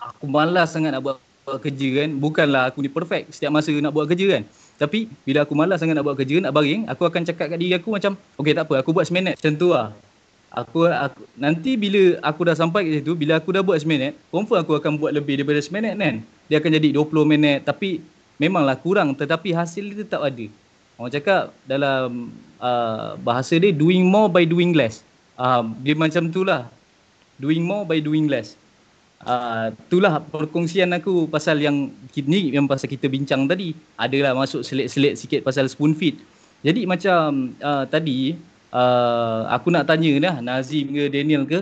aku 0.02 0.26
malas 0.26 0.74
sangat 0.74 0.98
nak 0.98 1.06
buat, 1.06 1.22
buat 1.46 1.62
kerja 1.62 1.88
kan. 2.02 2.10
Bukanlah 2.18 2.74
aku 2.74 2.82
ni 2.82 2.90
perfect 2.90 3.38
setiap 3.38 3.54
masa 3.54 3.70
nak 3.78 3.94
buat 3.94 4.10
kerja 4.10 4.40
kan. 4.40 4.44
Tapi 4.82 5.12
bila 5.30 5.46
aku 5.46 5.54
malas 5.54 5.78
sangat 5.78 5.94
nak 5.94 6.10
buat 6.10 6.18
kerja, 6.18 6.42
nak 6.42 6.56
baring, 6.58 6.90
aku 6.90 7.06
akan 7.06 7.22
cakap 7.22 7.54
kat 7.54 7.60
diri 7.62 7.78
aku 7.78 7.94
macam, 7.94 8.18
okay 8.40 8.58
tak 8.58 8.66
apa, 8.66 8.82
aku 8.82 8.96
buat 8.96 9.06
seminit. 9.06 9.38
Macam 9.38 9.54
tu 9.60 9.70
lah. 9.76 9.94
Aku, 10.50 10.90
aku 10.90 11.30
nanti 11.38 11.78
bila 11.78 12.18
aku 12.26 12.42
dah 12.42 12.58
sampai 12.58 12.90
kat 12.90 13.06
situ, 13.06 13.14
bila 13.14 13.38
aku 13.38 13.54
dah 13.54 13.62
buat 13.62 13.78
seminit, 13.78 14.18
confirm 14.34 14.66
aku 14.66 14.82
akan 14.82 14.98
buat 14.98 15.14
lebih 15.14 15.38
daripada 15.38 15.62
seminit 15.62 15.94
kan. 15.94 16.26
Dia 16.50 16.58
akan 16.58 16.72
jadi 16.74 16.90
20 16.98 17.06
minit 17.30 17.70
tapi 17.70 18.02
memanglah 18.42 18.74
kurang 18.82 19.14
tetapi 19.14 19.54
hasil 19.54 19.94
dia 19.94 20.02
tetap 20.02 20.26
ada. 20.26 20.50
Orang 20.98 21.14
cakap 21.14 21.54
dalam 21.70 22.34
uh, 22.58 23.14
bahasa 23.22 23.62
dia 23.62 23.70
doing 23.70 24.10
more 24.10 24.26
by 24.26 24.42
doing 24.42 24.74
less. 24.74 25.06
Uh, 25.38 25.70
dia 25.86 25.94
macam 25.94 26.34
tu 26.34 26.42
lah. 26.42 26.66
Doing 27.38 27.62
more 27.62 27.86
by 27.86 28.02
doing 28.02 28.26
less. 28.26 28.58
Uh, 29.22 29.70
itulah 29.86 30.18
perkongsian 30.34 30.96
aku 30.96 31.28
pasal 31.28 31.60
yang 31.60 31.92
ni 32.16 32.52
yang 32.52 32.66
pasal 32.66 32.90
kita 32.90 33.06
bincang 33.06 33.46
tadi. 33.46 33.78
Adalah 34.02 34.34
masuk 34.34 34.66
selit-selit 34.66 35.16
sikit 35.16 35.46
pasal 35.46 35.70
spoon 35.70 35.94
feed. 35.94 36.18
Jadi 36.66 36.84
macam 36.84 37.54
uh, 37.64 37.88
tadi 37.88 38.36
uh, 38.74 39.50
aku 39.50 39.74
nak 39.74 39.90
tanya 39.90 40.18
dah 40.20 40.36
Nazim 40.42 40.92
ke 40.94 41.10
Daniel 41.10 41.46
ke 41.46 41.62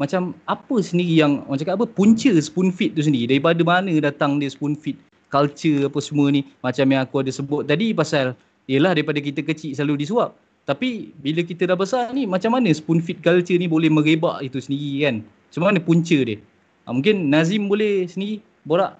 macam 0.00 0.32
apa 0.48 0.76
sendiri 0.80 1.20
yang 1.20 1.44
orang 1.44 1.60
cakap 1.60 1.76
apa 1.76 1.86
punca 1.90 2.32
spoon 2.40 2.72
feed 2.72 2.96
tu 2.96 3.04
sendiri 3.04 3.36
daripada 3.36 3.60
mana 3.60 3.92
datang 4.00 4.40
dia 4.40 4.48
spoon 4.48 4.72
feed 4.72 4.96
culture 5.28 5.86
apa 5.86 5.98
semua 6.00 6.32
ni 6.32 6.46
macam 6.64 6.88
yang 6.88 7.04
aku 7.04 7.20
ada 7.20 7.30
sebut 7.30 7.68
tadi 7.68 7.92
pasal 7.92 8.32
Yelah 8.70 8.94
daripada 8.94 9.18
kita 9.18 9.42
kecil 9.42 9.74
selalu 9.74 10.06
disuap. 10.06 10.38
Tapi 10.62 11.10
bila 11.18 11.42
kita 11.42 11.66
dah 11.66 11.74
besar 11.74 12.14
ni 12.14 12.22
macam 12.22 12.54
mana 12.54 12.70
spoon 12.70 13.02
feed 13.02 13.18
culture 13.18 13.58
ni 13.58 13.66
boleh 13.66 13.90
merebak 13.90 14.38
itu 14.46 14.62
sendiri 14.62 15.10
kan? 15.10 15.16
Macam 15.26 15.62
mana 15.66 15.78
punca 15.82 16.18
dia? 16.22 16.38
Ha, 16.86 16.94
mungkin 16.94 17.34
Nazim 17.34 17.66
boleh 17.66 18.06
sendiri 18.06 18.38
borak 18.62 18.94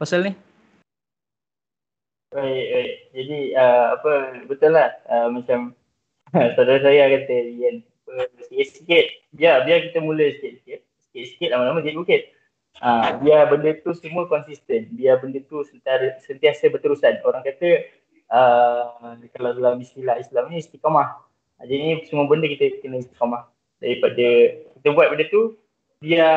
pasal 0.00 0.24
ni? 0.24 0.32
Baik, 2.32 2.66
baik. 2.72 2.92
Jadi 3.12 3.38
uh, 3.52 3.86
apa 4.00 4.12
betul 4.48 4.72
lah 4.72 4.88
uh, 5.12 5.28
macam 5.28 5.76
saudara 6.54 6.78
saya 6.82 7.10
kata 7.18 7.34
Ian 7.50 7.76
apa, 8.10 8.26
sikit-sikit 8.46 9.06
biar 9.34 9.66
biar 9.66 9.78
kita 9.90 9.98
mula 10.02 10.30
sikit-sikit 10.38 10.80
sikit-sikit 11.10 11.48
lama-lama 11.50 11.82
jadi 11.82 11.98
bukit. 11.98 12.22
Uh, 12.80 13.18
biar 13.20 13.50
benda 13.50 13.76
tu 13.82 13.92
semua 13.98 14.30
konsisten, 14.30 14.88
biar 14.94 15.18
benda 15.18 15.42
tu 15.50 15.60
sentiasa, 15.66 16.22
sentiasa 16.22 16.70
berterusan. 16.70 17.18
Orang 17.26 17.42
kata 17.42 17.82
uh, 18.30 19.18
kalau 19.34 19.52
dalam 19.58 19.82
istilah 19.82 20.16
Islam 20.16 20.54
ni 20.54 20.62
istiqamah. 20.62 21.18
Uh, 21.58 21.66
jadi 21.66 21.82
ni 21.82 21.92
semua 22.06 22.30
benda 22.30 22.46
kita 22.46 22.78
kena 22.80 23.02
istiqamah. 23.02 23.50
Daripada 23.82 24.26
kita 24.80 24.88
buat 24.94 25.06
benda 25.12 25.24
tu 25.28 25.58
biar 26.00 26.34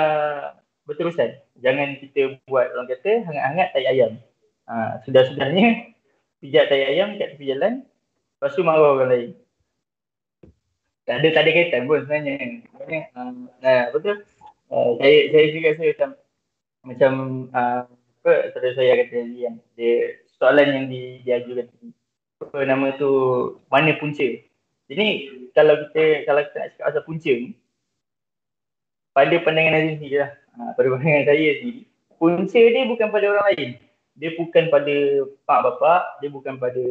berterusan. 0.89 1.37
Jangan 1.61 2.01
kita 2.01 2.41
buat 2.49 2.73
orang 2.75 2.89
kata 2.91 3.23
hangat-hangat 3.29 3.67
tai 3.71 3.85
ayam. 3.87 4.19
Ha, 4.67 4.99
sudah-sudahnya 5.05 5.95
pijat 6.43 6.67
tai 6.67 6.87
ayam 6.87 7.15
kat 7.19 7.35
tepi 7.35 7.51
jalan 7.51 7.83
lepas 8.43 8.59
tu 8.59 8.67
marah 8.67 8.99
orang 8.99 9.09
lain. 9.11 9.31
Tak 11.03 11.19
ada, 11.19 11.27
tak 11.35 11.41
ada 11.43 11.51
kaitan 11.51 11.83
pun 11.83 11.99
sebenarnya. 12.07 12.63
Sebenarnya, 12.63 13.01
uh, 13.19 13.33
nah, 13.59 13.83
betul. 13.91 14.23
Uh, 14.71 14.95
saya, 15.03 15.17
saya 15.35 15.45
juga 15.51 15.67
rasa 15.75 15.83
macam 15.83 16.09
macam 16.83 17.13
uh, 17.51 17.81
apa 18.23 18.31
saudara 18.55 18.73
saya 18.79 18.91
kata 19.03 19.13
tadi 19.19 19.39
kan. 19.43 19.55
Dia 19.75 19.93
soalan 20.39 20.67
yang 20.71 20.85
di, 20.87 21.01
diajukan 21.27 21.67
tadi. 21.67 21.89
Apa 22.39 22.57
nama 22.63 22.95
tu 22.95 23.11
mana 23.67 23.91
punca. 23.99 24.27
Jadi 24.87 25.07
kalau 25.51 25.75
kita 25.87 26.23
kalau 26.27 26.41
kita 26.47 26.55
nak 26.55 26.69
cakap 26.75 26.85
pasal 26.87 27.03
punca 27.03 27.31
ni 27.31 27.49
pada 29.11 29.35
pandangan 29.43 29.71
Nazim 29.75 29.95
sendiri 29.99 30.17
lah. 30.23 30.31
Pada 30.75 30.87
pandangan 30.87 31.23
saya 31.27 31.49
sendiri. 31.59 31.81
Punca 32.15 32.61
dia 32.63 32.83
bukan 32.87 33.07
pada 33.11 33.25
orang 33.27 33.45
lain. 33.51 33.69
Dia 34.13 34.29
bukan 34.37 34.63
pada 34.69 34.95
pak 35.25 35.59
bapak, 35.65 36.01
dia 36.21 36.29
bukan 36.29 36.55
pada 36.61 36.83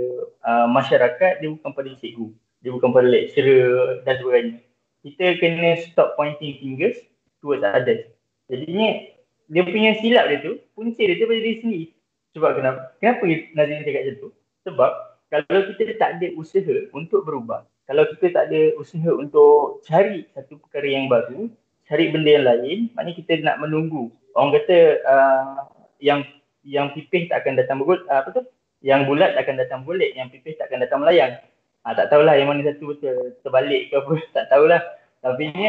uh, 0.42 0.66
masyarakat, 0.68 1.32
dia 1.38 1.48
bukan 1.48 1.70
pada 1.70 1.90
cikgu. 1.96 2.34
Dia 2.62 2.70
bukan 2.70 2.94
pada 2.94 3.10
lecturer 3.10 4.00
dan 4.06 4.14
sebagainya. 4.22 4.54
Kita 5.02 5.24
kena 5.42 5.70
stop 5.82 6.14
pointing 6.14 6.62
fingers 6.62 6.94
towards 7.42 7.66
others. 7.66 8.06
Jadinya 8.46 9.02
dia 9.50 9.62
punya 9.66 9.98
silap 9.98 10.30
dia 10.30 10.38
tu, 10.40 10.52
punca 10.78 11.02
dia 11.02 11.18
tu 11.18 11.26
pada 11.26 11.40
diri 11.42 11.58
sendiri. 11.58 11.86
Sebab 12.32 12.50
kenapa? 12.56 12.80
Kenapa 13.02 13.22
Nazim 13.28 13.82
cakap 13.84 14.00
macam 14.06 14.16
tu? 14.16 14.28
Sebab 14.64 14.92
kalau 15.28 15.60
kita 15.74 15.82
tak 15.98 16.10
ada 16.16 16.26
usaha 16.38 16.76
untuk 16.94 17.26
berubah, 17.26 17.66
kalau 17.90 18.06
kita 18.14 18.32
tak 18.32 18.44
ada 18.48 18.78
usaha 18.78 19.10
untuk 19.10 19.82
cari 19.84 20.24
satu 20.32 20.56
perkara 20.62 20.86
yang 20.86 21.10
baru, 21.10 21.50
cari 21.90 22.14
benda 22.14 22.30
yang 22.30 22.46
lain, 22.46 22.78
maknanya 22.94 23.16
kita 23.18 23.32
nak 23.42 23.58
menunggu. 23.58 24.08
Orang 24.32 24.54
kata 24.56 25.02
uh, 25.04 25.60
yang 25.98 26.24
yang 26.62 26.94
pipih 26.94 27.26
tak 27.26 27.42
akan 27.42 27.58
datang 27.58 27.82
bergul, 27.82 28.00
uh, 28.06 28.22
apa 28.22 28.30
tu? 28.32 28.42
Yang 28.80 29.10
bulat 29.10 29.34
akan 29.36 29.54
datang 29.60 29.82
bergolek, 29.82 30.14
yang 30.14 30.30
pipih 30.30 30.54
tak 30.56 30.70
akan 30.70 30.78
datang 30.86 31.02
melayang. 31.02 31.36
Uh, 31.82 31.94
tak 31.98 32.14
tahulah 32.14 32.38
yang 32.38 32.46
mana 32.46 32.62
satu 32.62 32.94
betul, 32.94 33.34
terbalik 33.42 33.90
ke 33.90 33.98
apa, 33.98 34.14
tak 34.30 34.46
tahulah. 34.54 34.82
Tapi 35.18 35.50
ni 35.50 35.68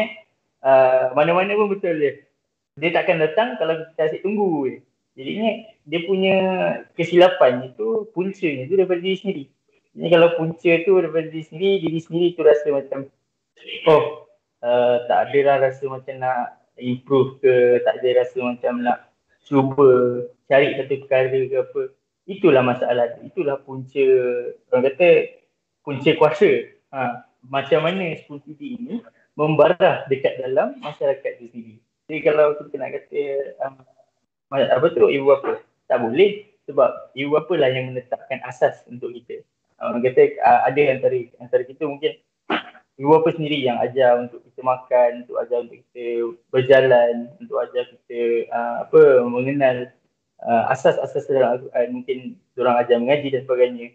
uh, 0.62 1.10
mana-mana 1.18 1.58
pun 1.58 1.74
betul 1.74 1.98
dia. 1.98 2.22
Dia 2.78 2.90
tak 2.94 3.06
akan 3.06 3.18
datang 3.22 3.48
kalau 3.58 3.74
kita 3.90 4.00
asyik 4.10 4.22
tunggu 4.22 4.50
je. 4.70 4.78
Jadinya 5.14 5.50
dia 5.86 6.00
punya 6.06 6.36
kesilapan 6.98 7.70
itu 7.70 8.10
puncanya 8.10 8.66
itu 8.66 8.74
daripada 8.74 8.98
diri 8.98 9.18
sendiri. 9.18 9.44
Jadi 9.94 10.08
kalau 10.10 10.28
punca 10.34 10.72
tu 10.82 10.92
daripada 10.98 11.26
diri 11.30 11.44
sendiri, 11.46 11.74
diri 11.86 12.00
sendiri 12.02 12.26
tu 12.34 12.42
rasa 12.42 12.66
macam 12.74 13.06
oh 13.86 14.26
uh, 14.66 14.96
tak 15.06 15.18
ada 15.30 15.38
lah 15.46 15.56
rasa 15.70 15.86
macam 15.86 16.18
nak 16.18 16.58
improve 16.82 17.38
ke, 17.38 17.78
tak 17.86 18.02
ada 18.02 18.26
rasa 18.26 18.38
macam 18.42 18.82
nak 18.82 19.06
cuba 19.46 19.90
cari 20.50 20.74
satu 20.74 20.94
perkara 21.06 21.30
ke 21.30 21.56
apa. 21.62 21.82
Itulah 22.26 22.62
masalah 22.66 23.14
tu. 23.14 23.30
Itulah 23.30 23.62
punca, 23.62 24.06
orang 24.74 24.82
kata 24.90 25.08
punca 25.84 26.10
kuasa. 26.16 26.50
Ha, 26.90 27.28
macam 27.44 27.84
mana 27.84 28.16
spoon 28.24 28.40
feeding 28.42 28.74
ini 28.80 28.94
membarah 29.36 30.08
dekat 30.08 30.40
dalam 30.40 30.80
masyarakat 30.80 31.30
itu 31.38 31.46
sendiri. 31.52 31.76
Jadi 32.08 32.18
kalau 32.24 32.46
kita 32.56 32.74
nak 32.80 32.90
kata 32.96 33.22
um, 33.64 33.76
apa 34.54 34.86
tu 34.92 35.08
ibu 35.10 35.28
bapa, 35.28 35.60
tak 35.90 35.98
boleh 36.00 36.48
sebab 36.64 37.12
ibu 37.12 37.36
bapa 37.36 37.52
lah 37.60 37.68
yang 37.68 37.92
menetapkan 37.92 38.40
asas 38.48 38.80
untuk 38.88 39.12
kita. 39.12 39.44
Orang 39.82 40.00
kata 40.00 40.38
uh, 40.40 40.60
ada 40.70 40.80
antara 40.88 41.18
antara 41.42 41.62
kita 41.66 41.84
mungkin 41.84 42.16
ibu 42.96 43.08
bapa 43.10 43.34
sendiri 43.34 43.58
yang 43.66 43.82
ajar 43.82 44.22
untuk 44.22 44.40
kita 44.46 44.60
makan, 44.62 45.26
untuk 45.26 45.36
ajar 45.42 45.58
untuk 45.66 45.76
kita 45.90 46.04
berjalan, 46.54 47.14
untuk 47.42 47.56
ajar 47.60 47.84
kita 47.90 48.20
uh, 48.54 48.74
apa 48.86 49.02
mengenal 49.26 49.76
uh, 50.46 50.72
asas-asas 50.72 51.26
dalam 51.26 51.58
Al-Quran, 51.58 51.88
mungkin 51.90 52.18
orang 52.54 52.76
ajar 52.80 52.96
mengaji 53.02 53.28
dan 53.34 53.42
sebagainya. 53.42 53.86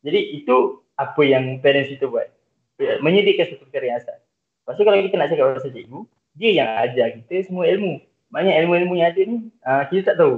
Jadi 0.00 0.20
itu 0.40 0.85
apa 0.96 1.22
yang 1.24 1.60
parents 1.60 1.92
kita 1.92 2.08
buat. 2.08 2.28
Menyediakan 2.76 3.56
satu 3.56 3.64
perkara 3.68 3.84
yang 3.88 3.98
asas. 4.00 4.20
Lepas 4.64 4.74
tu 4.76 4.82
kalau 4.82 4.98
kita 4.98 5.14
nak 5.16 5.28
cakap 5.32 5.44
pasal 5.56 5.72
cikgu, 5.72 6.00
dia 6.36 6.50
yang 6.52 6.68
ajar 6.82 7.06
kita 7.22 7.48
semua 7.48 7.64
ilmu. 7.70 8.02
Maknanya 8.34 8.54
ilmu-ilmu 8.66 8.94
yang 8.98 9.08
ada 9.14 9.22
ni, 9.22 9.36
uh, 9.62 9.82
kita 9.88 10.12
tak 10.12 10.16
tahu. 10.20 10.34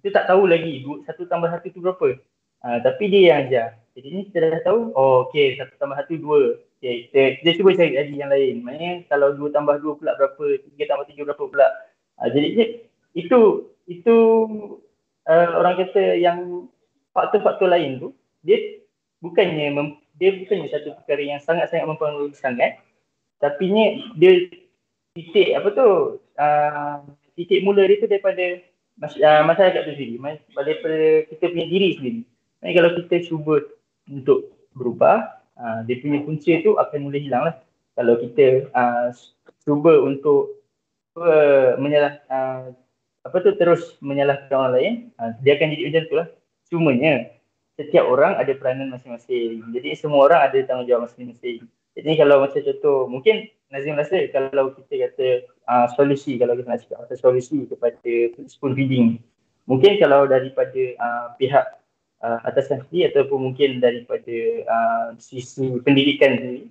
Kita 0.00 0.08
tak 0.16 0.24
tahu 0.32 0.42
lagi 0.48 0.82
satu 1.04 1.28
tambah 1.28 1.52
satu 1.52 1.68
tu 1.70 1.84
berapa. 1.84 2.18
Uh, 2.64 2.78
tapi 2.82 3.12
dia 3.12 3.22
yang 3.30 3.38
ajar. 3.46 3.66
Jadi 3.94 4.08
ni 4.12 4.20
kita 4.32 4.48
dah 4.48 4.62
tahu, 4.64 4.90
oh 4.96 5.28
okey 5.28 5.60
satu 5.60 5.74
tambah 5.78 5.96
satu 6.00 6.16
dua. 6.16 6.58
Okay, 6.76 7.08
kita, 7.08 7.20
kita 7.40 7.50
cuba 7.60 7.70
cari 7.72 7.94
lagi 7.96 8.14
yang 8.16 8.30
lain. 8.32 8.54
Maknanya 8.64 8.92
kalau 9.08 9.32
dua 9.36 9.48
tambah 9.52 9.76
dua 9.80 9.92
pula 9.96 10.12
berapa, 10.16 10.44
tiga 10.72 10.84
tambah 10.90 11.06
tiga 11.08 11.22
berapa 11.28 11.44
pula. 11.44 11.68
Uh, 12.18 12.28
jadi 12.32 12.80
itu 13.12 13.40
itu 13.86 14.16
uh, 15.28 15.48
orang 15.60 15.76
kata 15.84 16.16
yang 16.16 16.68
faktor-faktor 17.12 17.68
lain 17.68 18.00
tu, 18.00 18.08
dia 18.44 18.80
bukannya 19.20 19.72
mem, 19.72 19.88
dia 20.16 20.32
bukannya 20.36 20.68
satu 20.72 20.96
perkara 21.02 21.22
yang 21.22 21.40
sangat-sangat 21.40 21.86
mempengaruhi 21.88 22.36
sangat. 22.36 22.80
Tapi 23.36 23.64
ni 23.68 23.84
dia 24.16 24.48
titik 25.12 25.52
apa 25.56 25.68
tu, 25.72 25.88
uh, 26.40 26.96
titik 27.36 27.60
mula 27.64 27.84
dia 27.84 28.00
tu 28.00 28.08
daripada 28.08 28.64
masyarakat 29.44 29.80
tu 29.84 29.92
sendiri. 29.92 30.16
Daripada 30.56 31.00
kita 31.28 31.44
punya 31.52 31.66
diri 31.68 31.88
sendiri. 32.00 32.20
Jadi 32.64 32.72
kalau 32.72 32.90
kita 33.04 33.16
cuba 33.28 33.54
untuk 34.08 34.56
berubah, 34.72 35.44
uh, 35.60 35.80
dia 35.84 36.00
punya 36.00 36.24
punca 36.24 36.52
tu 36.64 36.70
akan 36.80 36.98
mula 37.04 37.18
hilang 37.20 37.44
lah. 37.52 37.56
Kalau 37.96 38.20
kita 38.20 38.72
uh, 38.72 39.08
cuba 39.64 40.00
untuk 40.00 40.64
uh, 41.16 41.76
menyalah, 41.80 42.20
uh, 42.28 42.72
apa 43.24 43.36
tu 43.42 43.52
terus 43.56 44.00
menyalahkan 44.00 44.52
orang 44.52 44.72
lain, 44.76 44.94
uh, 45.20 45.32
dia 45.44 45.60
akan 45.60 45.72
jadi 45.76 45.82
macam 45.92 46.04
tu 46.08 46.16
lah. 46.16 46.28
Cumanya, 46.66 47.35
setiap 47.76 48.04
orang 48.08 48.36
ada 48.40 48.52
peranan 48.56 48.92
masing-masing. 48.92 49.64
Jadi 49.72 49.88
semua 49.96 50.28
orang 50.32 50.40
ada 50.48 50.58
tanggungjawab 50.64 51.08
masing-masing. 51.08 51.68
Jadi 51.96 52.10
kalau 52.16 52.44
macam 52.44 52.60
contoh, 52.60 52.98
mungkin 53.08 53.48
Nazim 53.72 53.98
rasa 53.98 54.28
kalau 54.30 54.72
kita 54.76 55.10
kata 55.10 55.26
uh, 55.68 55.86
solusi, 55.96 56.36
kalau 56.40 56.54
kita 56.56 56.68
nak 56.68 56.80
cakap 56.84 56.98
pasal 57.04 57.18
solusi 57.18 57.66
kepada 57.66 58.12
spoon 58.48 58.72
feeding. 58.76 59.18
Mungkin 59.66 59.98
kalau 59.98 60.30
daripada 60.30 60.82
uh, 61.02 61.26
pihak 61.36 61.66
uh, 62.22 62.38
atasan 62.46 62.86
sendiri 62.86 63.10
ataupun 63.10 63.50
mungkin 63.50 63.82
daripada 63.82 64.36
uh, 64.70 65.06
sisi 65.18 65.82
pendidikan 65.82 66.38
sendiri 66.38 66.70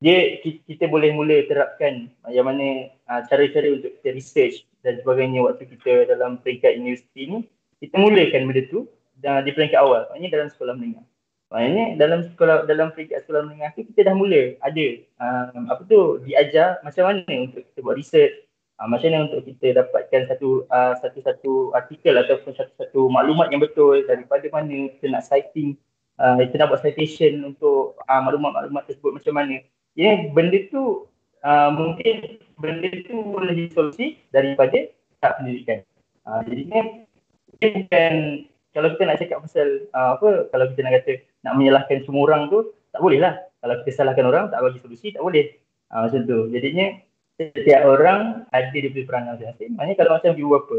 dia 0.00 0.40
kita 0.40 0.88
boleh 0.88 1.12
mula 1.12 1.44
terapkan 1.44 2.08
yang 2.32 2.48
mana 2.48 2.88
uh, 3.12 3.20
cara-cara 3.28 3.68
untuk 3.76 3.92
kita 4.00 4.16
research 4.16 4.64
dan 4.80 4.96
sebagainya 5.04 5.44
waktu 5.44 5.68
kita 5.68 6.08
dalam 6.08 6.40
peringkat 6.40 6.80
universiti 6.80 7.28
ni 7.28 7.38
kita 7.84 8.00
mulakan 8.00 8.48
benda 8.48 8.64
tu 8.72 8.88
di 9.20 9.50
peringkat 9.52 9.80
awal. 9.80 10.08
Maknanya 10.10 10.30
dalam 10.40 10.48
sekolah 10.50 10.74
menengah. 10.76 11.04
Maknanya 11.50 11.86
dalam 11.98 12.20
sekolah 12.30 12.56
dalam 12.70 12.94
peringkat 12.94 13.26
sekolah 13.26 13.42
menengah 13.42 13.70
tu 13.74 13.82
kita 13.82 14.06
dah 14.06 14.14
mula. 14.14 14.54
Ada 14.62 14.86
um, 15.18 15.66
apa 15.66 15.82
tu 15.90 16.22
diajar 16.22 16.78
macam 16.86 17.10
mana 17.10 17.32
untuk 17.50 17.66
kita 17.66 17.78
buat 17.82 17.98
research. 17.98 18.36
Uh, 18.78 18.86
macam 18.86 19.10
mana 19.10 19.26
untuk 19.28 19.42
kita 19.44 19.82
dapatkan 19.82 20.30
satu 20.30 20.64
uh, 20.70 20.94
satu-satu 21.02 21.74
artikel 21.74 22.14
ataupun 22.16 22.54
satu-satu 22.54 23.10
maklumat 23.10 23.50
yang 23.50 23.60
betul 23.60 24.00
daripada 24.06 24.46
mana 24.54 24.88
kita 24.94 25.06
nak 25.10 25.26
citing 25.26 25.74
uh, 26.22 26.38
kita 26.38 26.54
nak 26.60 26.68
buat 26.70 26.80
citation 26.86 27.42
untuk 27.42 27.98
uh, 28.06 28.20
maklumat-maklumat 28.22 28.86
tersebut 28.86 29.18
macam 29.18 29.34
mana. 29.34 29.56
Ya 29.98 30.30
benda 30.30 30.58
tu 30.70 31.10
uh, 31.42 31.70
mungkin 31.74 32.38
benda 32.62 32.88
tu 33.08 33.16
boleh 33.26 33.56
disolusi 33.56 34.20
daripada 34.30 34.86
tak 35.18 35.40
pendidikan. 35.42 35.82
Uh, 36.28 36.46
jadinya 36.46 37.04
bukan 37.58 38.14
kalau 38.70 38.88
kita 38.94 39.02
nak 39.06 39.18
cakap 39.18 39.38
pasal 39.42 39.68
uh, 39.94 40.18
apa 40.18 40.50
kalau 40.54 40.64
kita 40.74 40.80
nak 40.86 40.92
kata 41.02 41.12
nak 41.46 41.52
menyalahkan 41.58 41.98
semua 42.06 42.22
orang 42.30 42.50
tu 42.52 42.70
tak 42.90 43.00
boleh 43.02 43.18
lah 43.18 43.34
kalau 43.60 43.74
kita 43.82 43.90
salahkan 43.92 44.24
orang 44.26 44.48
tak 44.50 44.60
bagi 44.62 44.78
solusi 44.82 45.10
tak 45.14 45.22
boleh 45.22 45.46
uh, 45.92 46.06
macam 46.06 46.20
tu 46.26 46.38
jadinya 46.54 46.86
setiap 47.48 47.82
orang 47.88 48.44
ada 48.52 48.68
dia 48.68 48.92
punya 48.92 49.06
peranan 49.08 49.28
masing-masing. 49.36 49.70
Maknanya 49.72 49.96
kalau 49.96 50.10
macam 50.20 50.30
ibu 50.36 50.50
bapa, 50.52 50.76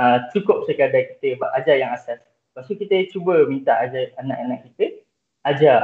uh, 0.00 0.16
cukup 0.32 0.64
sekadar 0.64 1.02
kita 1.16 1.36
ajar 1.60 1.76
yang 1.76 1.92
asas. 1.92 2.20
Lepas 2.56 2.64
tu 2.64 2.74
kita 2.80 2.96
cuba 3.12 3.44
minta 3.44 3.76
ajar 3.76 4.16
anak-anak 4.16 4.64
kita, 4.72 5.04
ajar 5.44 5.74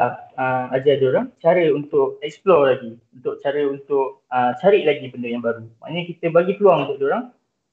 uh, 0.41 0.73
ajar 0.73 0.95
dia 0.97 1.09
orang 1.13 1.29
cara 1.45 1.69
untuk 1.77 2.17
explore 2.25 2.73
lagi, 2.73 2.97
untuk 3.13 3.37
cara 3.45 3.61
untuk 3.69 4.25
uh, 4.33 4.57
cari 4.65 4.89
lagi 4.89 5.13
benda 5.13 5.29
yang 5.29 5.45
baru. 5.45 5.69
Maknanya 5.85 6.05
kita 6.09 6.33
bagi 6.33 6.57
peluang 6.57 6.89
untuk 6.89 6.97
dia 7.05 7.07
orang 7.13 7.25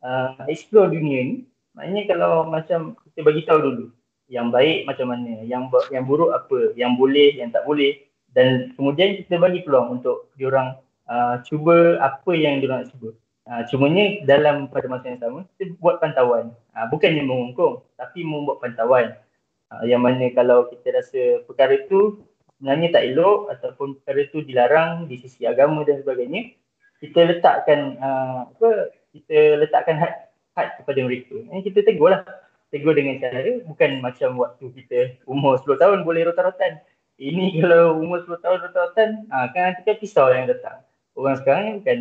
uh, 0.03 0.43
explore 0.51 0.91
dunia 0.91 1.19
ni. 1.23 1.35
Maknanya 1.71 2.03
kalau 2.11 2.51
macam 2.51 2.99
kita 3.11 3.19
bagi 3.27 3.43
tahu 3.43 3.59
dulu 3.59 3.85
yang 4.31 4.47
baik 4.47 4.87
macam 4.87 5.11
mana, 5.11 5.43
yang 5.43 5.67
yang 5.91 6.07
buruk 6.07 6.31
apa, 6.31 6.71
yang 6.79 6.95
boleh, 6.95 7.35
yang 7.35 7.51
tak 7.51 7.67
boleh 7.67 7.99
dan 8.31 8.71
kemudian 8.79 9.19
kita 9.19 9.35
bagi 9.35 9.59
peluang 9.67 9.99
untuk 9.99 10.31
dia 10.39 10.47
orang 10.47 10.79
uh, 11.11 11.43
cuba 11.43 11.99
apa 11.99 12.31
yang 12.31 12.63
dia 12.63 12.71
nak 12.71 12.87
cuba. 12.95 13.11
Uh, 13.41 13.65
cumanya 13.67 14.21
dalam 14.29 14.69
pada 14.69 14.87
masa 14.87 15.11
yang 15.11 15.19
sama 15.19 15.43
kita 15.59 15.75
buat 15.83 15.99
pantauan. 15.99 16.55
Uh, 16.71 16.85
bukannya 16.87 17.27
mengungkung 17.27 17.83
tapi 17.99 18.23
membuat 18.23 18.63
pantauan. 18.63 19.19
Uh, 19.67 19.83
yang 19.83 19.99
mana 19.99 20.31
kalau 20.31 20.71
kita 20.71 20.95
rasa 20.95 21.43
perkara 21.43 21.75
itu 21.75 22.23
sebenarnya 22.55 22.95
tak 22.95 23.03
elok 23.11 23.51
ataupun 23.51 23.99
perkara 23.99 24.19
itu 24.23 24.37
dilarang 24.47 25.11
di 25.11 25.19
sisi 25.19 25.43
agama 25.43 25.83
dan 25.83 25.99
sebagainya, 25.99 26.55
kita 27.03 27.19
letakkan 27.35 27.99
uh, 27.99 28.47
apa 28.47 28.95
kita 29.11 29.59
letakkan 29.59 29.99
had 29.99 30.31
had 30.55 30.79
kepada 30.79 31.03
mereka. 31.03 31.35
Ini 31.51 31.59
kita 31.67 31.83
tegur 31.83 32.15
lah. 32.15 32.23
Tegur 32.71 32.95
dengan 32.95 33.19
cara 33.19 33.43
bukan 33.67 33.99
macam 33.99 34.39
waktu 34.39 34.65
kita 34.71 35.19
umur 35.27 35.59
10 35.59 35.75
tahun 35.75 35.97
boleh 36.07 36.31
rotan-rotan. 36.31 36.79
Ini 37.19 37.51
kalau 37.59 37.99
umur 37.99 38.23
10 38.23 38.39
tahun 38.39 38.57
rotan-rotan, 38.63 39.09
uh, 39.27 39.51
kan 39.51 39.75
kita 39.83 39.99
pisau 39.99 40.31
yang 40.31 40.47
datang 40.47 40.79
orang 41.15 41.37
sekarang 41.39 41.63
ni 41.63 41.71
bukan 41.79 41.99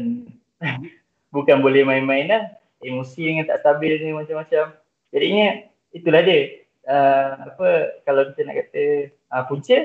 bukan 1.34 1.56
boleh 1.62 1.82
main-main 1.82 2.26
lah. 2.30 2.42
Emosi 2.80 3.28
dengan 3.28 3.44
tak 3.44 3.60
stabil 3.60 4.00
ni 4.00 4.16
macam-macam. 4.16 4.72
Jadinya 5.12 5.68
itulah 5.92 6.22
dia. 6.24 6.64
Uh, 6.88 7.52
apa 7.52 7.68
kalau 8.08 8.32
kita 8.32 8.40
nak 8.48 8.56
kata 8.56 8.84
uh, 9.36 9.44
punca, 9.44 9.78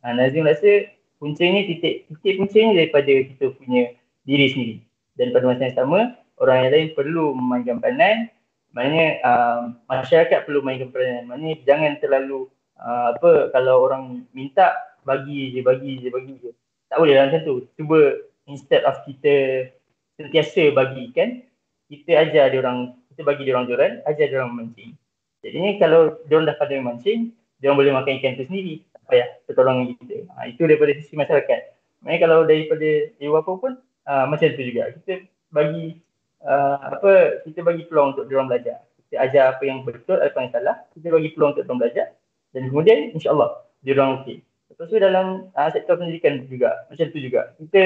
uh, 0.00 0.12
Nazim 0.16 0.48
rasa 0.48 0.88
puncanya 1.20 1.68
titik 1.68 2.08
titik 2.08 2.34
puncanya 2.40 2.72
daripada 2.72 3.12
kita 3.12 3.52
punya 3.60 3.92
diri 4.24 4.46
sendiri. 4.48 4.76
Dan 5.20 5.36
pada 5.36 5.44
masa 5.44 5.68
yang 5.68 5.76
sama, 5.76 6.00
orang 6.40 6.56
yang 6.64 6.72
lain 6.72 6.88
perlu 6.96 7.36
memainkan 7.36 7.84
peranan. 7.84 8.32
Maknanya 8.78 9.08
uh, 9.26 9.60
masyarakat 9.90 10.46
perlu 10.46 10.62
mainkan 10.62 10.94
peranan. 10.94 11.26
Maknanya 11.26 11.66
jangan 11.66 11.98
terlalu 11.98 12.46
uh, 12.78 13.10
apa 13.18 13.50
kalau 13.50 13.82
orang 13.82 14.22
minta 14.30 14.70
bagi 15.02 15.50
je, 15.50 15.66
bagi 15.66 15.98
je, 15.98 16.08
bagi 16.14 16.38
je. 16.38 16.54
Tak 16.86 17.02
boleh 17.02 17.18
lah 17.18 17.26
macam 17.26 17.42
tu. 17.42 17.54
Cuba 17.74 18.22
instead 18.46 18.86
of 18.86 19.02
kita 19.02 19.66
sentiasa 20.14 20.70
bagikan, 20.70 21.42
kita 21.90 22.22
ajar 22.22 22.54
dia 22.54 22.58
orang, 22.62 22.94
kita 23.10 23.26
bagi 23.26 23.50
dia 23.50 23.58
orang 23.58 23.66
joran, 23.66 23.92
ajar 24.06 24.30
dia 24.30 24.38
orang 24.38 24.54
memancing. 24.54 24.94
Jadinya 25.42 25.70
kalau 25.82 26.00
dia 26.30 26.34
orang 26.38 26.46
dah 26.46 26.56
pandai 26.62 26.78
memancing, 26.78 27.20
dia 27.58 27.66
orang 27.74 27.78
boleh 27.82 27.92
makan 27.98 28.12
ikan 28.22 28.38
tu 28.38 28.46
sendiri. 28.46 28.86
Tak 28.94 29.02
payah 29.10 29.28
pertolongan 29.50 29.84
kita. 29.98 30.16
Ha, 30.38 30.46
itu 30.46 30.62
daripada 30.62 30.94
sisi 31.02 31.18
masyarakat. 31.18 31.60
Maknanya 32.06 32.20
kalau 32.22 32.38
daripada 32.46 32.88
ibu 33.18 33.34
apa 33.34 33.52
pun, 33.58 33.72
uh, 34.06 34.24
macam 34.30 34.46
tu 34.54 34.62
juga. 34.62 34.94
Kita 35.02 35.26
bagi 35.50 35.98
uh, 36.44 36.76
apa 36.98 37.42
kita 37.46 37.64
bagi 37.64 37.86
peluang 37.86 38.14
untuk 38.14 38.26
dia 38.30 38.36
orang 38.38 38.50
belajar. 38.50 38.78
Kita 39.08 39.14
ajar 39.24 39.44
apa 39.56 39.62
yang 39.64 39.78
betul, 39.88 40.20
apa 40.20 40.36
yang 40.36 40.50
salah. 40.52 40.76
Kita 40.92 41.06
bagi 41.08 41.30
peluang 41.32 41.56
untuk 41.56 41.64
dia 41.64 41.70
orang 41.72 41.80
belajar. 41.80 42.06
Dan 42.52 42.62
kemudian 42.72 42.98
insya-Allah 43.16 43.50
dia 43.82 43.92
orang 43.96 44.10
okey. 44.22 44.38
Lepas 44.68 44.86
tu 44.92 44.96
dalam 45.00 45.26
uh, 45.56 45.68
sektor 45.72 45.94
pendidikan 45.96 46.44
juga 46.46 46.86
macam 46.92 47.06
tu 47.08 47.18
juga. 47.18 47.40
Kita 47.56 47.82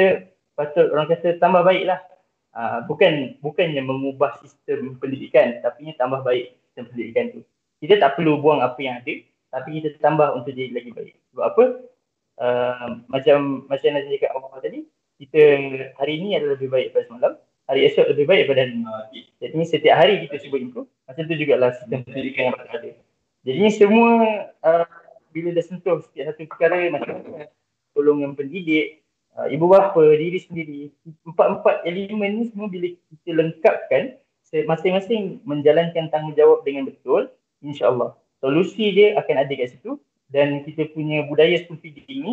patut 0.59 0.87
orang 0.91 1.07
kata 1.09 1.39
tambah 1.39 1.63
baiklah. 1.63 2.01
Uh, 2.53 2.85
bukan 2.85 3.41
bukannya 3.41 3.81
mengubah 3.81 4.37
sistem 4.45 5.01
pendidikan 5.01 5.65
tapi 5.65 5.89
tambah 5.97 6.21
baik 6.21 6.53
sistem 6.69 6.85
pendidikan 6.93 7.25
tu. 7.33 7.41
Kita 7.81 7.97
tak 7.97 8.21
perlu 8.21 8.39
buang 8.39 8.61
apa 8.61 8.77
yang 8.83 9.01
ada 9.01 9.15
tapi 9.53 9.79
kita 9.79 10.01
tambah 10.01 10.33
untuk 10.33 10.57
jadi 10.57 10.73
lagi 10.73 10.91
baik. 10.97 11.15
Sebab 11.33 11.45
apa? 11.45 11.65
Uh, 12.41 12.89
macam 13.13 13.69
macam 13.69 13.87
yang 13.93 14.05
saya 14.09 14.17
cakap 14.17 14.33
awal 14.41 14.57
tadi, 14.65 14.89
kita 15.21 15.43
hari 16.01 16.13
ini 16.19 16.41
adalah 16.41 16.57
lebih 16.57 16.73
baik 16.73 16.97
pada 16.97 17.05
semalam, 17.05 17.33
hari 17.73 17.89
esok 17.89 18.13
lebih 18.13 18.29
baik 18.29 18.45
pada 18.53 18.69
hari 18.69 18.77
ini. 18.77 19.23
Jadi 19.41 19.57
setiap 19.65 19.97
hari 19.97 20.29
kita 20.29 20.37
cuba 20.45 20.57
improve. 20.61 20.89
Macam 21.09 21.23
tu 21.25 21.35
jugalah 21.35 21.71
sistem 21.73 22.05
pendidikan 22.05 22.53
yang 22.53 22.57
ada. 22.61 22.91
Jadi 23.43 23.63
semua 23.73 24.11
uh, 24.61 24.87
bila 25.33 25.49
dah 25.57 25.65
sentuh 25.65 26.05
setiap 26.05 26.37
satu 26.37 26.45
perkara 26.47 26.93
macam 26.93 27.25
golongan 27.97 28.37
pendidik, 28.37 29.03
uh, 29.35 29.49
ibu 29.49 29.67
bapa, 29.67 30.05
diri 30.15 30.39
sendiri, 30.39 30.83
empat-empat 31.25 31.89
elemen 31.89 32.31
ni 32.39 32.45
semua 32.53 32.69
bila 32.69 32.87
kita 32.93 33.31
lengkapkan 33.33 34.21
masing-masing 34.53 35.41
menjalankan 35.49 36.13
tanggungjawab 36.13 36.61
dengan 36.69 36.85
betul, 36.93 37.33
insya-Allah 37.65 38.13
solusi 38.43 38.91
dia 38.91 39.15
akan 39.17 39.47
ada 39.47 39.53
kat 39.55 39.71
situ 39.71 39.97
dan 40.35 40.67
kita 40.67 40.91
punya 40.91 41.23
budaya 41.31 41.63
spoon 41.63 41.79
feeding 41.79 42.21
ni 42.27 42.33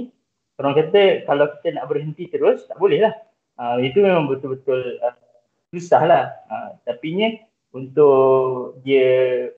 orang 0.57 0.73
kata 0.73 1.23
kalau 1.29 1.45
kita 1.61 1.77
nak 1.77 1.85
berhenti 1.85 2.25
terus 2.27 2.65
tak 2.65 2.81
boleh 2.81 3.05
lah 3.05 3.13
uh, 3.61 3.77
itu 3.77 4.01
memang 4.01 4.25
betul-betul 4.25 4.97
uh, 5.05 5.15
susah 5.73 6.01
lah 6.05 6.25
uh, 6.49 6.69
tapi 6.83 7.15
nya 7.15 7.29
untuk 7.73 8.81
dia 8.81 9.49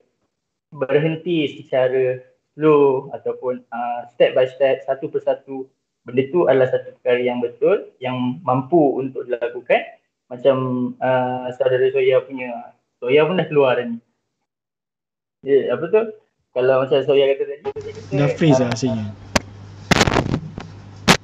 berhenti 0.72 1.48
secara 1.60 2.20
slow 2.52 3.08
ataupun 3.16 3.64
uh, 3.72 4.00
step 4.12 4.36
by 4.36 4.44
step 4.44 4.84
satu 4.84 5.08
persatu 5.08 5.68
benda 6.04 6.26
tu 6.28 6.44
adalah 6.50 6.68
satu 6.68 6.92
perkara 7.00 7.20
yang 7.20 7.38
betul 7.40 7.88
yang 8.02 8.42
mampu 8.42 8.98
untuk 8.98 9.24
dilakukan. 9.24 9.80
Macam 10.28 10.56
uh, 10.98 11.52
saudara 11.56 11.92
Soya 11.92 12.24
punya. 12.24 12.72
Soya 12.98 13.28
pun 13.28 13.36
dah 13.36 13.46
keluar 13.46 13.76
ni. 13.84 14.00
Ya, 15.44 15.76
apa 15.76 15.84
tu? 15.92 16.02
Kalau 16.52 16.84
macam 16.84 16.98
Soya 17.04 17.32
kata 17.36 17.44
tadi 17.48 17.62
dah 18.12 18.28
freeze 18.36 18.60
lah 18.60 18.68
rasanya 18.72 19.08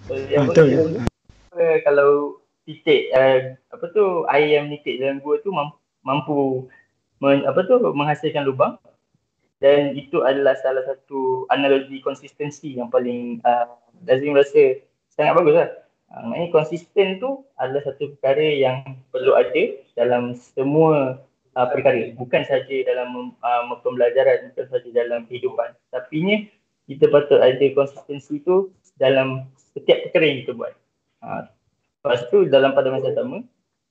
ah, 0.09 0.45
betul. 0.49 0.67
ya. 0.73 1.77
kalau 1.85 2.38
titik 2.69 3.09
uh, 3.17 3.57
apa 3.73 3.85
tu 3.97 4.29
air 4.29 4.61
yang 4.61 4.69
menitik 4.69 5.01
dalam 5.01 5.25
gua 5.25 5.41
tu 5.41 5.49
mampu 6.05 6.69
men, 7.25 7.49
apa 7.49 7.65
tu 7.65 7.81
menghasilkan 7.81 8.45
lubang. 8.45 8.77
Dan 9.59 9.99
itu 9.99 10.23
adalah 10.23 10.55
salah 10.63 10.87
satu 10.87 11.49
analogi 11.51 11.99
konsistensi 11.99 12.79
yang 12.79 12.95
paling 12.95 13.43
uh, 13.43 13.67
Lazim 14.07 14.37
rasa 14.37 14.79
sangat 15.11 15.35
bagus 15.35 15.57
lah. 15.59 15.71
Uh, 16.15 16.31
maknanya 16.31 16.55
konsisten 16.55 17.19
tu 17.19 17.43
adalah 17.59 17.83
satu 17.83 18.15
perkara 18.15 18.47
yang 18.55 19.03
perlu 19.11 19.35
ada 19.35 19.75
dalam 19.99 20.39
semua 20.39 21.19
uh, 21.59 21.69
perkara. 21.75 22.15
Bukan 22.15 22.47
saja 22.47 22.77
dalam 22.87 23.35
uh, 23.43 23.63
pembelajaran 23.83 24.55
bukan 24.55 24.67
saja 24.71 24.89
dalam 24.95 25.27
kehidupan. 25.27 25.75
Tapi 25.91 26.17
nya 26.23 26.37
kita 26.87 27.11
patut 27.11 27.43
ada 27.43 27.67
konsistensi 27.75 28.39
tu 28.47 28.71
dalam 28.95 29.51
setiap 29.75 30.07
perkara 30.07 30.25
yang 30.31 30.39
kita 30.47 30.53
buat. 30.55 30.75
Uh, 31.19 31.43
lepas 32.03 32.21
tu 32.31 32.47
dalam 32.47 32.75
pada 32.75 32.89
masa 32.91 33.15
sama 33.15 33.43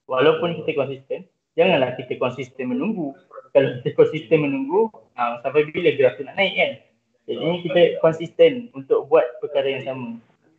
walaupun 0.08 0.58
kita 0.62 0.76
konsisten 0.76 1.28
janganlah 1.54 1.94
kita 1.96 2.16
konsisten 2.16 2.72
menunggu 2.72 3.12
kalau 3.52 3.80
kita 3.80 3.96
konsisten 3.96 4.44
menunggu 4.44 4.92
uh, 5.16 5.40
sampai 5.44 5.68
bila 5.72 5.92
graf 5.96 6.16
tu 6.16 6.24
nak 6.24 6.36
naik 6.36 6.54
kan 6.56 6.72
jadi 7.28 7.48
kita 7.64 7.80
konsisten 8.00 8.72
untuk 8.72 9.04
buat 9.12 9.24
perkara 9.44 9.68
yang 9.68 9.84
sama 9.84 10.08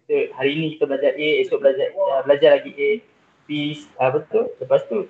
kita, 0.05 0.33
hari 0.37 0.53
ini 0.53 0.77
kita 0.77 0.85
belajar 0.85 1.11
A 1.17 1.27
esok 1.41 1.59
belajar 1.65 1.87
uh, 1.97 2.21
belajar 2.25 2.49
lagi 2.61 2.71
A 2.77 2.89
B 3.49 3.77
uh, 3.97 4.09
betul 4.13 4.53
lepas 4.61 4.85
tu 4.85 5.09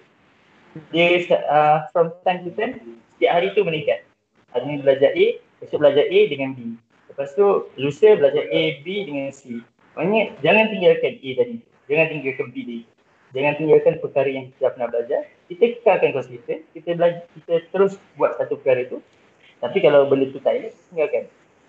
dia 0.94 1.20
uh, 1.50 1.90
from 1.92 2.14
time 2.24 2.46
to 2.46 2.54
time 2.54 3.00
setiap 3.20 3.36
hari 3.36 3.52
tu 3.52 3.68
meningkat. 3.68 4.08
Hari 4.56 4.64
ni 4.64 4.76
belajar 4.80 5.12
A, 5.12 5.26
besok 5.60 5.84
belajar 5.84 6.08
A 6.08 6.20
dengan 6.32 6.56
B. 6.56 6.80
Lepas 7.12 7.36
tu 7.36 7.68
lusa 7.76 8.16
belajar 8.16 8.48
A, 8.48 8.80
B 8.80 8.86
dengan 9.04 9.28
C. 9.36 9.60
Maknanya 10.00 10.40
jangan 10.40 10.72
tinggalkan 10.72 11.20
A 11.20 11.30
tadi. 11.36 11.58
Jangan 11.90 12.06
tinggalkan 12.14 12.48
tadi. 12.54 12.80
Jangan 13.34 13.54
tinggalkan 13.58 13.94
perkara 13.98 14.30
yang 14.30 14.46
kita 14.54 14.74
pernah 14.74 14.88
belajar. 14.90 15.22
Kita 15.50 15.64
kekalkan 15.82 16.10
konsisten. 16.14 16.58
Kita 16.74 16.90
belajar, 16.94 17.26
kita 17.34 17.54
terus 17.74 17.94
buat 18.14 18.38
satu 18.38 18.62
perkara 18.62 18.86
tu. 18.86 19.02
Tapi 19.60 19.78
kalau 19.82 20.08
benda 20.08 20.30
tu 20.30 20.40
tak 20.40 20.56
elok, 20.62 20.74
tinggalkan. 20.94 21.24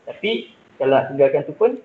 Tapi 0.04 0.30
kalau 0.76 0.96
tinggalkan 1.08 1.42
tu 1.48 1.52
pun 1.56 1.80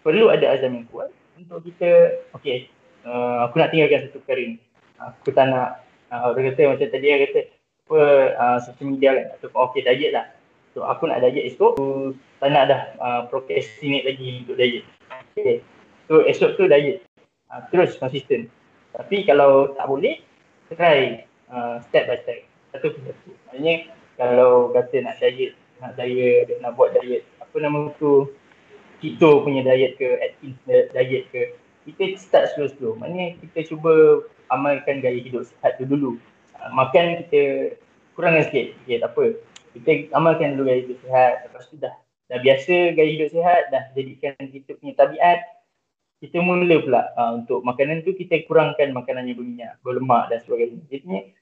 perlu 0.00 0.32
ada 0.32 0.56
azam 0.56 0.74
yang 0.74 0.88
kuat 0.88 1.12
untuk 1.36 1.62
kita, 1.64 2.20
okay, 2.32 2.72
uh, 3.06 3.46
aku 3.46 3.60
nak 3.60 3.70
tinggalkan 3.70 4.08
satu 4.08 4.18
perkara 4.24 4.42
ni. 4.42 4.56
Aku 4.98 5.30
tak 5.30 5.52
nak 5.52 5.84
uh, 6.14 6.30
orang 6.30 6.54
kata 6.54 6.62
macam 6.70 6.88
tadi 6.90 7.06
dia 7.06 7.18
kata 7.26 7.40
apa 7.84 8.00
uh, 8.40 8.58
social 8.64 8.88
media 8.96 9.10
kan 9.12 9.26
ataupun 9.36 9.60
okey 9.68 9.82
diet 9.84 10.12
lah 10.16 10.26
so 10.72 10.86
aku 10.88 11.04
nak 11.04 11.20
diet 11.20 11.52
esok 11.52 11.76
aku 11.76 12.16
tak 12.40 12.48
nak 12.48 12.64
dah 12.72 12.80
uh, 12.96 13.20
procrastinate 13.28 14.08
lagi 14.08 14.40
untuk 14.40 14.56
diet 14.56 14.84
okay. 15.36 15.60
so 16.08 16.24
esok 16.24 16.56
tu 16.56 16.64
diet 16.64 17.04
uh, 17.50 17.60
terus 17.68 17.96
konsisten 17.98 18.48
tapi 18.94 19.26
kalau 19.26 19.74
tak 19.74 19.86
boleh 19.90 20.22
try 20.70 21.26
uh, 21.50 21.82
step 21.90 22.08
by 22.08 22.18
step 22.22 22.40
satu 22.72 22.94
persatu 22.94 23.30
maknanya 23.50 23.74
kalau 24.14 24.70
kata 24.70 24.96
nak 25.02 25.18
diet 25.18 25.58
nak 25.82 25.98
diet 25.98 26.48
nak 26.62 26.78
buat 26.78 26.94
diet 26.94 27.26
apa 27.42 27.56
nama 27.58 27.90
tu 27.98 28.30
keto 29.02 29.42
punya 29.42 29.66
diet 29.66 29.98
ke 29.98 30.08
Atkins 30.22 30.56
diet 30.68 31.24
ke 31.34 31.56
kita 31.84 32.16
start 32.16 32.54
slow-slow 32.56 32.96
maknanya 32.96 33.36
kita 33.42 33.74
cuba 33.74 34.24
amalkan 34.52 35.00
gaya 35.00 35.20
hidup 35.20 35.46
sihat 35.48 35.80
tu 35.80 35.84
dulu. 35.88 36.20
Uh, 36.58 36.70
makan 36.74 37.24
kita 37.24 37.74
kurangkan 38.18 38.46
sikit. 38.50 38.66
Okay, 38.84 38.98
tak 39.00 39.10
apa. 39.14 39.24
Kita 39.74 39.90
amalkan 40.14 40.58
dulu 40.58 40.68
gaya 40.68 40.80
hidup 40.84 40.98
sihat. 41.02 41.32
Lepas 41.48 41.64
tu 41.70 41.76
dah, 41.80 41.94
dah 42.28 42.38
biasa 42.40 42.74
gaya 42.94 43.10
hidup 43.10 43.28
sihat, 43.32 43.62
dah 43.72 43.84
jadikan 43.96 44.34
kita 44.38 44.70
punya 44.76 44.92
tabiat. 44.98 45.38
Kita 46.24 46.40
mula 46.40 46.80
pula 46.80 47.12
uh, 47.20 47.36
untuk 47.36 47.60
makanan 47.60 48.00
tu 48.00 48.16
kita 48.16 48.48
kurangkan 48.48 48.96
makanan 48.96 49.28
yang 49.28 49.36
berminyak, 49.36 49.72
berlemak 49.84 50.32
dan 50.32 50.40
sebagainya. 50.40 50.80
Jadi 50.88 51.36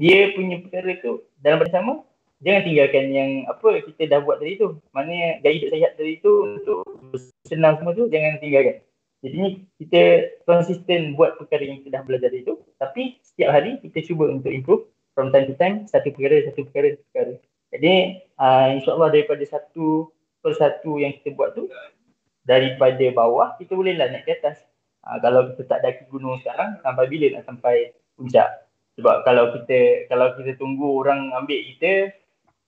dia 0.00 0.32
punya 0.32 0.56
perkara 0.64 0.96
tu 1.04 1.20
dalam 1.44 1.60
pada 1.60 1.72
sama 1.76 2.00
jangan 2.40 2.62
tinggalkan 2.64 3.04
yang 3.12 3.30
apa 3.44 3.84
kita 3.92 4.08
dah 4.08 4.24
buat 4.24 4.40
tadi 4.40 4.56
tu. 4.56 4.80
Maknanya 4.96 5.44
gaya 5.44 5.54
hidup 5.60 5.68
sihat 5.76 5.92
tadi 6.00 6.16
tu 6.24 6.32
untuk 6.48 6.80
senang 7.44 7.76
semua 7.76 7.92
tu 7.92 8.08
jangan 8.08 8.40
tinggalkan. 8.40 8.80
Jadi 9.22 9.68
kita 9.78 10.02
konsisten 10.48 11.14
buat 11.14 11.36
perkara 11.36 11.62
yang 11.62 11.84
kita 11.84 12.00
dah 12.00 12.02
belajar 12.02 12.32
itu 12.32 12.58
tapi 12.80 13.20
setiap 13.22 13.54
hari 13.54 13.78
kita 13.84 14.02
cuba 14.10 14.32
untuk 14.32 14.50
improve 14.50 14.88
from 15.14 15.30
time 15.30 15.46
to 15.46 15.54
time 15.60 15.84
satu 15.86 16.08
perkara 16.10 16.48
satu 16.48 16.64
perkara 16.66 16.96
satu 16.96 17.04
perkara. 17.12 17.32
Jadi 17.72 17.94
uh, 18.40 18.66
insyaAllah 18.80 19.12
daripada 19.12 19.44
satu 19.44 20.10
persatu 20.42 20.98
yang 20.98 21.14
kita 21.20 21.36
buat 21.38 21.54
tu 21.54 21.70
daripada 22.42 23.04
bawah 23.14 23.54
kita 23.58 23.72
boleh 23.74 23.94
lah 23.98 24.10
naik 24.10 24.26
ke 24.26 24.32
atas. 24.38 24.62
Uh, 25.02 25.18
kalau 25.18 25.50
kita 25.54 25.62
tak 25.66 25.80
daki 25.82 26.02
gunung 26.10 26.38
sekarang 26.42 26.78
sampai 26.82 27.04
bila 27.10 27.26
nak 27.38 27.44
sampai 27.46 27.94
puncak. 28.14 28.48
Sebab 28.98 29.24
kalau 29.24 29.50
kita 29.56 30.06
kalau 30.12 30.34
kita 30.36 30.54
tunggu 30.60 31.02
orang 31.02 31.32
ambil 31.34 31.58
kita 31.74 32.12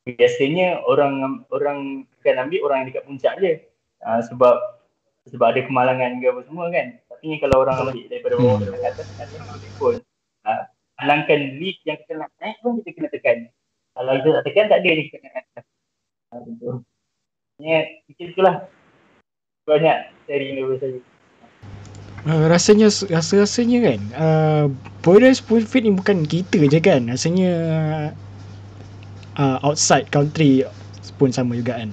biasanya 0.05 0.83
orang 0.85 1.45
orang 1.53 2.09
akan 2.20 2.37
ambil 2.49 2.61
orang 2.68 2.77
yang 2.85 2.89
dekat 2.93 3.05
puncak 3.07 3.35
je. 3.43 3.53
Uh, 4.05 4.20
sebab 4.25 4.75
sebab 5.33 5.57
ada 5.57 5.61
kemalangan 5.64 6.20
ke 6.20 6.27
apa 6.29 6.41
semua 6.45 6.68
kan 6.68 7.01
tapi 7.09 7.41
kalau 7.41 7.64
orang 7.64 7.77
ambil 7.81 8.05
daripada 8.12 8.35
bawah 8.37 8.61
hmm. 8.61 8.77
ke 8.77 8.85
atas 8.85 9.09
ada 9.16 9.37
pun 9.81 9.97
uh, 10.45 10.62
halangkan 11.01 11.41
lift 11.57 11.81
yang 11.89 11.97
kita 12.05 12.20
nak 12.20 12.31
naik 12.45 12.61
pun 12.61 12.85
kita 12.85 12.91
kena 12.93 13.09
tekan 13.09 13.39
kalau 13.97 14.12
kita 14.20 14.29
tak 14.37 14.45
tekan 14.45 14.64
tak 14.68 14.79
ada 14.85 14.91
ni 14.93 15.03
kita 15.09 15.18
kena 15.25 15.41
atas 15.41 15.64
uh, 16.37 16.41
betul 16.45 16.75
ya 17.64 17.81
itulah 18.20 18.55
banyak 19.65 20.12
sharing 20.29 20.61
daripada 20.61 20.79
saya 20.81 21.01
Uh, 22.25 22.49
rasanya 22.49 22.89
rasa-rasanya 22.89 23.79
kan 23.85 24.01
uh, 24.17 24.65
Boris 25.05 25.45
Spoon 25.45 25.61
Feed 25.61 25.85
ni 25.85 25.93
bukan 25.93 26.25
kita 26.25 26.57
je 26.57 26.81
kan. 26.81 27.05
Rasanya 27.05 27.53
uh, 29.37 29.61
outside 29.61 30.09
country 30.09 30.65
pun 31.21 31.29
sama 31.37 31.53
juga 31.53 31.85
kan. 31.85 31.93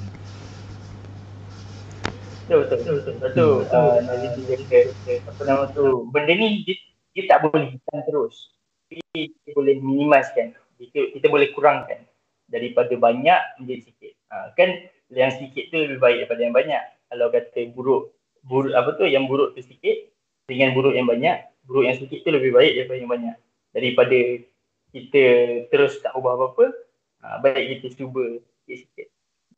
Betul 2.48 2.64
betul 2.64 2.80
betul 2.80 2.96
betul 2.96 3.14
betul. 3.20 3.56
Uh, 3.76 4.00
Nazim 4.08 4.32
dia 4.48 4.56
kata 4.56 4.80
apa 5.20 5.42
nama 5.44 5.64
tu 5.76 6.08
benda 6.16 6.32
ni 6.32 6.64
dia, 6.64 6.80
dia 7.12 7.24
tak 7.28 7.52
boleh 7.52 7.76
hitam 7.76 8.00
terus. 8.08 8.56
Tapi 8.88 9.36
kita 9.36 9.52
boleh 9.52 9.84
minimizekan 9.84 10.56
kita, 10.80 11.12
kita 11.12 11.28
boleh 11.28 11.52
kurangkan. 11.52 12.08
Daripada 12.48 12.96
banyak 12.96 13.60
menjadi 13.60 13.84
sikit. 13.84 14.16
Uh, 14.32 14.48
kan 14.56 14.80
yang 15.12 15.36
sikit 15.36 15.76
tu 15.76 15.76
lebih 15.76 16.00
baik 16.00 16.24
daripada 16.24 16.40
yang 16.40 16.56
banyak 16.56 16.84
kalau 17.12 17.28
kata 17.28 17.68
buruk 17.76 18.16
buruk 18.48 18.74
apa 18.74 18.96
tu 18.96 19.06
yang 19.06 19.28
buruk 19.28 19.54
tu 19.54 19.62
sikit 19.62 20.10
dengan 20.48 20.72
buruk 20.72 20.96
yang 20.96 21.06
banyak 21.06 21.46
buruk 21.68 21.86
yang 21.86 21.98
sikit 22.00 22.24
tu 22.24 22.32
lebih 22.32 22.56
baik 22.56 22.74
daripada 22.80 22.98
yang 22.98 23.12
banyak 23.12 23.38
daripada 23.76 24.18
kita 24.96 25.24
terus 25.70 26.00
tak 26.00 26.16
ubah 26.16 26.40
apa-apa 26.40 26.66
uh, 27.28 27.38
baik 27.44 27.84
kita 27.84 28.02
cuba 28.02 28.40
sikit-sikit 28.64 29.08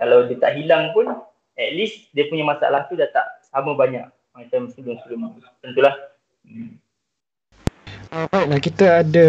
kalau 0.01 0.25
dia 0.27 0.37
tak 0.41 0.57
hilang 0.59 0.91
pun 0.91 1.07
at 1.53 1.71
least 1.77 2.09
dia 2.11 2.27
punya 2.27 2.43
masalah 2.43 2.89
tu 2.89 2.97
dah 2.97 3.07
tak 3.13 3.25
sama 3.53 3.77
banyak 3.77 4.03
macam 4.33 4.67
sebelum-sebelum 4.73 5.37
tentulah 5.61 5.95
hmm. 6.43 6.81
Alright 8.13 8.61
kita 8.61 9.01
ada 9.01 9.27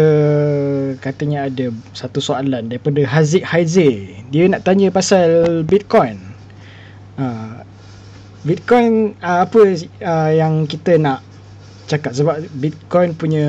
katanya 1.01 1.49
ada 1.49 1.73
satu 1.97 2.21
soalan 2.21 2.69
daripada 2.69 3.01
Haziq 3.01 3.41
Haize. 3.41 4.13
Dia 4.29 4.45
nak 4.45 4.61
tanya 4.61 4.93
pasal 4.93 5.65
Bitcoin. 5.65 6.21
Uh, 7.17 7.54
Bitcoin 8.45 9.17
uh, 9.25 9.49
apa 9.49 9.73
uh, 10.05 10.31
yang 10.31 10.69
kita 10.69 11.01
nak 11.01 11.25
cakap 11.89 12.13
sebab 12.13 12.45
Bitcoin 12.61 13.17
punya 13.17 13.45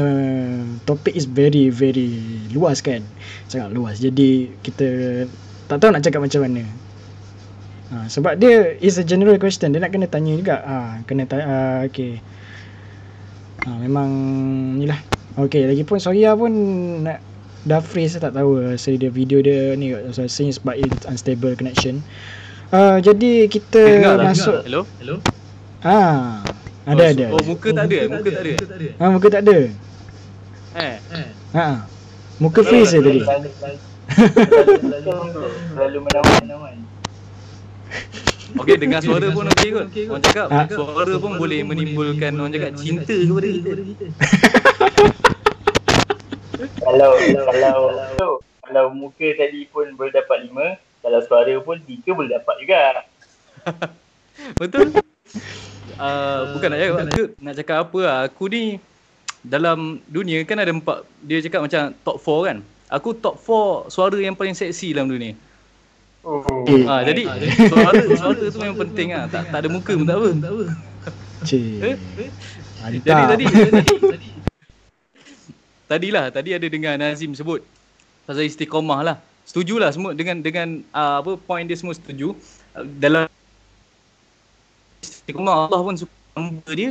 topik 0.88 1.12
is 1.12 1.28
very 1.28 1.68
very 1.68 2.16
luas 2.56 2.80
kan. 2.80 3.04
Sangat 3.48 3.76
luas. 3.76 4.00
Jadi 4.00 4.56
kita 4.64 4.86
tak 5.68 5.84
tahu 5.84 5.92
nak 5.92 6.00
cakap 6.00 6.24
macam 6.24 6.40
mana. 6.48 6.64
Ha, 7.86 8.10
sebab 8.10 8.34
dia 8.40 8.74
is 8.82 8.98
a 8.98 9.04
general 9.06 9.38
question. 9.38 9.70
Dia 9.70 9.84
nak 9.84 9.92
kena 9.92 10.08
tanya 10.08 10.32
juga. 10.34 10.64
Ha, 10.64 11.04
kena 11.04 11.28
tanya. 11.28 11.44
Uh, 11.44 11.78
okay. 11.86 12.18
Ha, 13.68 13.76
memang 13.78 14.08
ni 14.80 14.88
lah. 14.88 14.98
Okay, 15.36 15.68
lagipun 15.68 16.00
Soria 16.00 16.32
pun 16.32 16.52
nak 17.04 17.20
dah 17.66 17.82
freeze 17.82 18.14
tak 18.16 18.32
tahu 18.32 18.78
saya 18.78 18.94
dia 18.94 19.10
video 19.10 19.42
dia 19.42 19.74
ni 19.74 19.90
since 20.30 20.56
but 20.56 20.80
it's 20.80 21.04
unstable 21.04 21.52
connection. 21.52 22.00
Uh, 22.66 22.98
jadi 22.98 23.46
kita 23.46 23.78
dengar, 23.78 24.18
masuk. 24.26 24.66
Hello? 24.66 24.82
Hello? 24.98 25.22
Ah. 25.86 26.42
Ada 26.86 27.02
oh, 27.02 27.10
ada. 27.14 27.26
Oh, 27.34 27.42
muka 27.46 27.68
tak 27.70 27.86
ada. 27.86 27.98
Muka 28.10 28.28
tak 28.30 28.42
ada. 28.42 28.54
Ha, 28.98 29.04
muka 29.10 29.28
tak 29.30 29.42
ada. 29.46 29.58
Eh. 30.74 30.96
Ha. 31.54 31.66
Muka 32.42 32.60
freeze 32.66 32.94
tadi. 32.94 33.22
Lalu 35.78 35.98
menawan-menawan. 36.02 36.74
Okey, 38.56 38.76
dengar 38.82 39.00
suara 39.02 39.30
pun 39.30 39.46
okey 39.46 39.70
kot. 39.70 39.86
Orang 39.90 40.22
cakap 40.26 40.46
ha? 40.50 40.66
suara 40.66 41.14
pun 41.22 41.32
boleh 41.38 41.60
menimbulkan 41.62 42.34
orang 42.34 42.50
cakap 42.54 42.72
cinta 42.78 43.14
kepada 43.14 43.46
kita. 43.46 44.06
kalau 46.82 47.10
kalau 47.18 47.78
kalau 48.14 48.32
kalau 48.42 48.84
muka 48.94 49.28
tadi 49.38 49.66
pun 49.70 49.90
boleh 49.98 50.14
dapat 50.14 50.46
lima, 50.50 50.78
kalau 51.06 51.22
suara 51.22 51.54
pun 51.62 51.78
tiga 51.86 52.10
boleh 52.18 52.34
dapat 52.34 52.54
juga. 52.58 53.06
Betul? 54.58 54.90
Uh, 55.94 56.58
bukan 56.58 56.66
nak 56.74 56.78
cakap, 56.82 56.96
aku, 56.98 57.24
nak 57.38 57.54
cakap 57.54 57.76
apa 57.86 58.00
lah. 58.02 58.18
Aku 58.26 58.50
ni 58.50 58.82
dalam 59.46 60.02
dunia 60.10 60.42
kan 60.42 60.58
ada 60.58 60.74
empat, 60.74 61.06
dia 61.22 61.38
cakap 61.46 61.62
macam 61.62 61.94
top 62.02 62.18
4 62.18 62.48
kan. 62.50 62.58
Aku 62.90 63.14
top 63.14 63.38
4 63.38 63.94
suara 63.94 64.18
yang 64.18 64.34
paling 64.34 64.58
seksi 64.58 64.98
dalam 64.98 65.06
dunia. 65.06 65.38
Oh. 66.26 66.42
Ha, 66.66 67.06
jadi 67.06 67.22
suara 67.70 68.02
suara 68.18 68.42
tu 68.50 68.58
memang 68.66 68.82
penting 68.90 69.14
ah. 69.14 69.30
Tak 69.30 69.54
tak 69.54 69.58
ada 69.62 69.68
muka 69.70 69.94
pun 69.94 70.02
tak 70.10 70.18
apa. 70.18 70.30
Tak 70.42 70.50
apa. 70.50 70.64
Cik. 71.46 71.62
Eh? 71.86 71.96
Jadi 72.82 72.98
tadi 73.06 73.22
tadi 73.30 73.44
tadi 74.10 74.28
Tadilah 75.86 76.34
tadi 76.34 76.50
ada 76.50 76.66
dengar 76.66 76.98
Nazim 76.98 77.30
sebut 77.30 77.62
pasal 78.26 78.42
istiqamah 78.42 79.06
lah. 79.06 79.16
Setujulah 79.46 79.94
semua 79.94 80.10
dengan 80.12 80.42
dengan 80.42 80.82
uh, 80.90 81.22
apa 81.22 81.38
point 81.38 81.64
dia 81.64 81.78
semua 81.78 81.94
setuju. 81.94 82.34
Uh, 82.74 82.84
dalam 82.98 83.30
istiqamah 85.00 85.70
Allah 85.70 85.80
pun 85.80 85.94
hamba 86.34 86.70
dia 86.74 86.90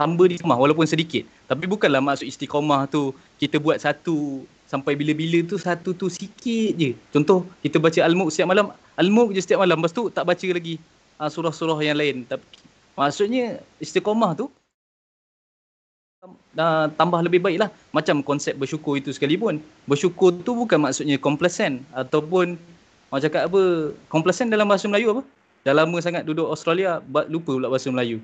hamba 0.00 0.22
dia 0.24 0.40
istiqamah 0.40 0.56
walaupun 0.56 0.88
sedikit. 0.88 1.28
Tapi 1.46 1.68
bukanlah 1.68 2.00
maksud 2.00 2.24
istiqamah 2.26 2.88
tu 2.88 3.12
kita 3.36 3.60
buat 3.60 3.76
satu 3.76 4.48
sampai 4.66 4.98
bila-bila 4.98 5.44
tu 5.46 5.60
satu 5.60 5.92
tu 5.92 6.08
sikit 6.08 6.74
je. 6.76 6.90
Contoh 7.12 7.44
kita 7.62 7.78
baca 7.78 8.00
Al-Mulk 8.02 8.32
setiap 8.34 8.50
malam, 8.50 8.72
Al-Mulk 8.98 9.36
je 9.36 9.40
setiap 9.44 9.62
malam. 9.62 9.78
Lepas 9.78 9.94
tu 9.94 10.08
tak 10.10 10.24
baca 10.26 10.46
lagi 10.48 10.80
uh, 11.20 11.30
surah-surah 11.30 11.78
yang 11.84 11.96
lain. 11.96 12.26
Tapi, 12.26 12.44
maksudnya 12.98 13.60
istiqomah 13.78 14.32
tu 14.36 14.48
uh, 16.56 16.86
tambah 16.96 17.20
lebih 17.22 17.40
baik 17.44 17.58
lah. 17.62 17.68
Macam 17.92 18.20
konsep 18.24 18.56
bersyukur 18.56 18.98
itu 18.98 19.12
sekalipun. 19.12 19.62
Bersyukur 19.86 20.34
tu 20.42 20.56
bukan 20.56 20.82
maksudnya 20.82 21.16
complacent 21.20 21.84
ataupun 21.92 22.58
orang 23.12 23.22
cakap 23.22 23.48
apa, 23.48 23.92
complacent 24.10 24.50
dalam 24.50 24.66
bahasa 24.66 24.88
Melayu 24.90 25.16
apa? 25.16 25.22
Dah 25.62 25.74
lama 25.74 25.96
sangat 25.98 26.22
duduk 26.22 26.46
Australia, 26.46 27.02
lupa 27.30 27.52
pula 27.54 27.68
bahasa 27.70 27.90
Melayu. 27.90 28.22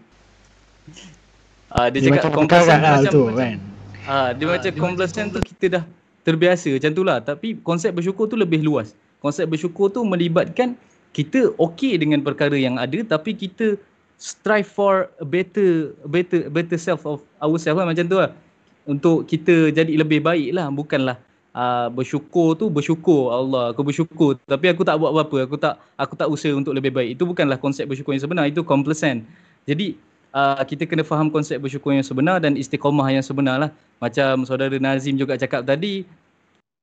Uh, 1.72 1.88
dia, 1.88 1.98
dia 2.04 2.10
cakap 2.20 2.32
complacent 2.36 2.80
lah 2.84 3.00
macam, 3.00 3.12
tu, 3.12 3.22
macam, 3.32 3.38
kan? 3.38 3.56
uh, 4.04 4.28
dia 4.36 4.44
uh, 4.44 4.50
macam 4.52 4.72
complacent 4.76 5.28
tu 5.32 5.40
kita 5.40 5.64
dah 5.80 5.84
terbiasa 6.22 6.68
macam 6.74 6.90
tu 6.92 7.02
lah. 7.02 7.18
Tapi 7.22 7.58
konsep 7.62 7.90
bersyukur 7.94 8.30
tu 8.30 8.36
lebih 8.38 8.62
luas. 8.62 8.94
Konsep 9.22 9.46
bersyukur 9.46 9.88
tu 9.90 10.02
melibatkan 10.02 10.74
kita 11.12 11.52
okey 11.60 12.00
dengan 12.00 12.24
perkara 12.24 12.56
yang 12.56 12.80
ada 12.80 12.96
tapi 13.04 13.36
kita 13.36 13.76
strive 14.22 14.70
for 14.70 15.10
a 15.18 15.26
better 15.26 15.90
better 16.06 16.46
better 16.46 16.78
self 16.78 17.02
of 17.02 17.18
ourselves 17.42 17.82
lah 17.82 17.90
macam 17.90 18.06
tu 18.06 18.22
lah. 18.22 18.30
Untuk 18.86 19.26
kita 19.26 19.74
jadi 19.74 19.90
lebih 19.98 20.22
baik 20.22 20.54
lah. 20.54 20.70
Bukanlah 20.70 21.18
uh, 21.58 21.90
bersyukur 21.90 22.54
tu 22.54 22.70
bersyukur 22.70 23.34
Allah 23.34 23.74
aku 23.74 23.82
bersyukur 23.82 24.38
tapi 24.46 24.70
aku 24.70 24.86
tak 24.86 25.02
buat 25.02 25.10
apa-apa 25.10 25.50
aku 25.50 25.56
tak 25.58 25.74
aku 25.98 26.14
tak 26.14 26.30
usaha 26.30 26.54
untuk 26.54 26.70
lebih 26.70 26.94
baik 26.94 27.18
itu 27.18 27.26
bukanlah 27.26 27.58
konsep 27.58 27.84
bersyukur 27.90 28.14
yang 28.14 28.22
sebenar 28.22 28.46
itu 28.46 28.62
complacent 28.62 29.26
jadi 29.68 29.98
uh, 30.34 30.62
kita 30.64 30.88
kena 30.88 31.04
faham 31.06 31.28
konsep 31.28 31.60
bersyukur 31.60 31.94
yang 31.94 32.04
sebenar 32.04 32.42
dan 32.42 32.56
istiqamah 32.58 33.08
yang 33.12 33.24
sebenar 33.24 33.56
lah. 33.60 33.70
Macam 34.02 34.42
saudara 34.48 34.74
Nazim 34.80 35.14
juga 35.14 35.38
cakap 35.38 35.62
tadi, 35.62 36.02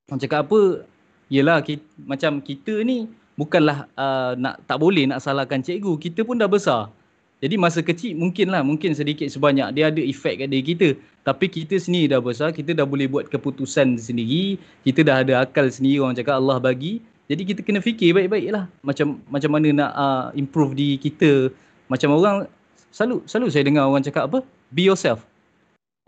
cakap 0.07 0.47
apa, 0.47 0.85
yelah 1.27 1.59
kita, 1.59 1.83
macam 1.99 2.39
kita 2.39 2.79
ni 2.85 3.09
bukanlah 3.35 3.89
uh, 3.97 4.37
nak 4.39 4.63
tak 4.63 4.77
boleh 4.79 5.09
nak 5.09 5.19
salahkan 5.19 5.59
cikgu, 5.59 5.99
kita 5.99 6.23
pun 6.23 6.39
dah 6.39 6.47
besar. 6.47 6.93
Jadi 7.39 7.55
masa 7.55 7.79
kecil 7.79 8.19
mungkinlah, 8.19 8.67
mungkin 8.67 8.91
sedikit 8.91 9.31
sebanyak 9.31 9.71
dia 9.71 9.87
ada 9.87 10.01
efek 10.03 10.43
kat 10.43 10.47
diri 10.51 10.65
kita. 10.75 10.89
Tapi 11.23 11.47
kita 11.47 11.79
sendiri 11.79 12.11
dah 12.11 12.19
besar, 12.19 12.51
kita 12.51 12.75
dah 12.75 12.83
boleh 12.83 13.07
buat 13.07 13.31
keputusan 13.31 13.95
sendiri, 13.95 14.59
kita 14.83 15.07
dah 15.07 15.23
ada 15.23 15.47
akal 15.47 15.71
sendiri 15.71 16.03
orang 16.03 16.19
cakap 16.19 16.35
Allah 16.35 16.59
bagi. 16.59 16.99
Jadi 17.29 17.45
kita 17.45 17.61
kena 17.63 17.79
fikir 17.79 18.17
baik-baik 18.17 18.49
lah 18.49 18.65
macam 18.81 19.21
macam 19.29 19.53
mana 19.53 19.67
nak 19.71 19.91
uh, 19.95 20.25
improve 20.35 20.75
di 20.75 20.99
kita. 20.99 21.53
Macam 21.87 22.17
orang 22.17 22.49
selalu 22.91 23.23
selalu 23.29 23.47
saya 23.53 23.63
dengar 23.69 23.87
orang 23.87 24.03
cakap 24.03 24.27
apa? 24.27 24.43
Be 24.73 24.89
yourself. 24.89 25.23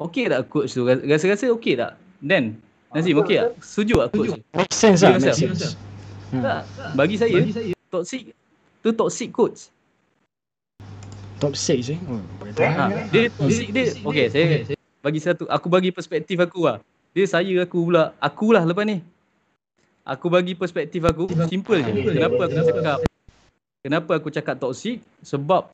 Okey 0.01 0.33
tak 0.33 0.49
coach 0.49 0.73
tu? 0.73 0.83
Rasa-rasa 0.83 1.47
okey 1.55 1.77
tak? 1.77 1.95
Then 2.19 2.59
Nazim 2.91 3.21
okey 3.21 3.37
tak? 3.37 3.53
Setuju 3.61 4.03
tak 4.03 4.09
coach? 4.17 4.31
Make 4.57 4.73
sense 4.73 4.99
lah. 5.05 5.15
Make 5.15 5.37
sense. 5.37 5.77
Tak, 6.31 6.63
bagi 6.95 7.15
saya, 7.19 7.43
bagi 7.43 7.53
saya 7.53 7.75
toxic 7.91 8.33
tu 8.81 8.89
toxic 8.95 9.29
coach. 9.29 9.69
Toxic 11.41 11.97
eh? 11.97 11.99
Oh, 12.05 12.21
ha, 12.61 12.85
dia 13.09 13.33
toxic 13.33 13.73
dia. 13.73 13.97
Okey, 14.05 14.29
saya 14.29 14.45
bagi 15.01 15.17
satu 15.17 15.49
aku 15.49 15.67
bagi 15.73 15.89
perspektif 15.89 16.37
aku 16.37 16.69
lah. 16.69 16.77
Dia 17.17 17.25
saya 17.25 17.49
aku 17.65 17.89
pula. 17.89 18.13
Akulah 18.21 18.61
lepas 18.61 18.85
ni. 18.85 19.01
Aku 20.05 20.29
bagi 20.29 20.53
perspektif 20.53 21.01
aku 21.01 21.25
simple 21.49 21.81
je. 21.81 21.91
Kenapa 22.13 22.45
aku 22.45 22.61
cakap 22.61 22.97
Kenapa 23.81 24.11
aku 24.21 24.29
cakap 24.29 24.55
toxic? 24.61 25.01
Sebab 25.25 25.65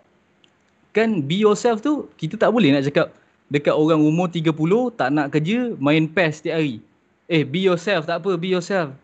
kan 0.96 1.20
be 1.20 1.44
yourself 1.44 1.84
tu 1.84 2.08
kita 2.16 2.40
tak 2.40 2.56
boleh 2.56 2.72
nak 2.72 2.88
cakap 2.88 3.12
dekat 3.52 3.76
orang 3.76 4.00
umur 4.00 4.32
30 4.32 4.56
tak 4.96 5.10
nak 5.12 5.28
kerja 5.36 5.76
main 5.84 6.08
PES 6.08 6.40
setiap 6.40 6.64
hari. 6.64 6.80
Eh 7.28 7.44
be 7.44 7.68
yourself 7.68 8.08
tak 8.08 8.24
apa 8.24 8.40
be 8.40 8.56
yourself. 8.56 8.96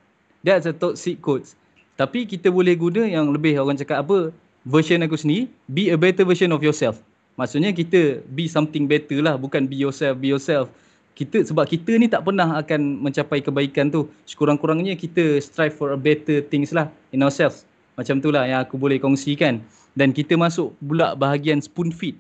That's 0.47 0.63
a 0.63 0.71
toxic 0.71 1.19
quote. 1.19 1.51
Tapi 1.99 2.23
kita 2.23 2.47
boleh 2.47 2.79
guna 2.79 3.03
yang 3.03 3.27
lebih 3.35 3.59
orang 3.59 3.75
cakap 3.75 4.07
apa 4.07 4.31
version 4.67 5.03
aku 5.03 5.19
sendiri 5.19 5.51
be 5.71 5.91
a 5.91 5.97
better 5.99 6.23
version 6.23 6.51
of 6.55 6.63
yourself. 6.63 6.99
Maksudnya 7.35 7.73
kita 7.73 8.21
be 8.37 8.45
something 8.45 8.85
better 8.85 9.19
lah 9.19 9.35
bukan 9.35 9.65
be 9.65 9.75
yourself 9.75 10.19
be 10.19 10.31
yourself. 10.31 10.71
Kita 11.13 11.45
sebab 11.45 11.69
kita 11.69 11.93
ni 12.01 12.09
tak 12.09 12.25
pernah 12.25 12.57
akan 12.57 13.05
mencapai 13.05 13.45
kebaikan 13.45 13.93
tu. 13.93 14.09
Sekurang-kurangnya 14.25 14.97
kita 14.97 15.37
strive 15.37 15.77
for 15.77 15.93
a 15.93 15.99
better 15.99 16.41
things 16.41 16.73
lah 16.73 16.89
in 17.13 17.21
ourselves. 17.21 17.69
Macam 17.93 18.17
tu 18.17 18.33
lah 18.33 18.49
yang 18.49 18.65
aku 18.65 18.81
boleh 18.81 18.97
kongsikan 18.97 19.61
dan 19.93 20.09
kita 20.09 20.33
masuk 20.33 20.73
pula 20.81 21.13
bahagian 21.13 21.61
spoon 21.61 21.93
feed. 21.93 22.17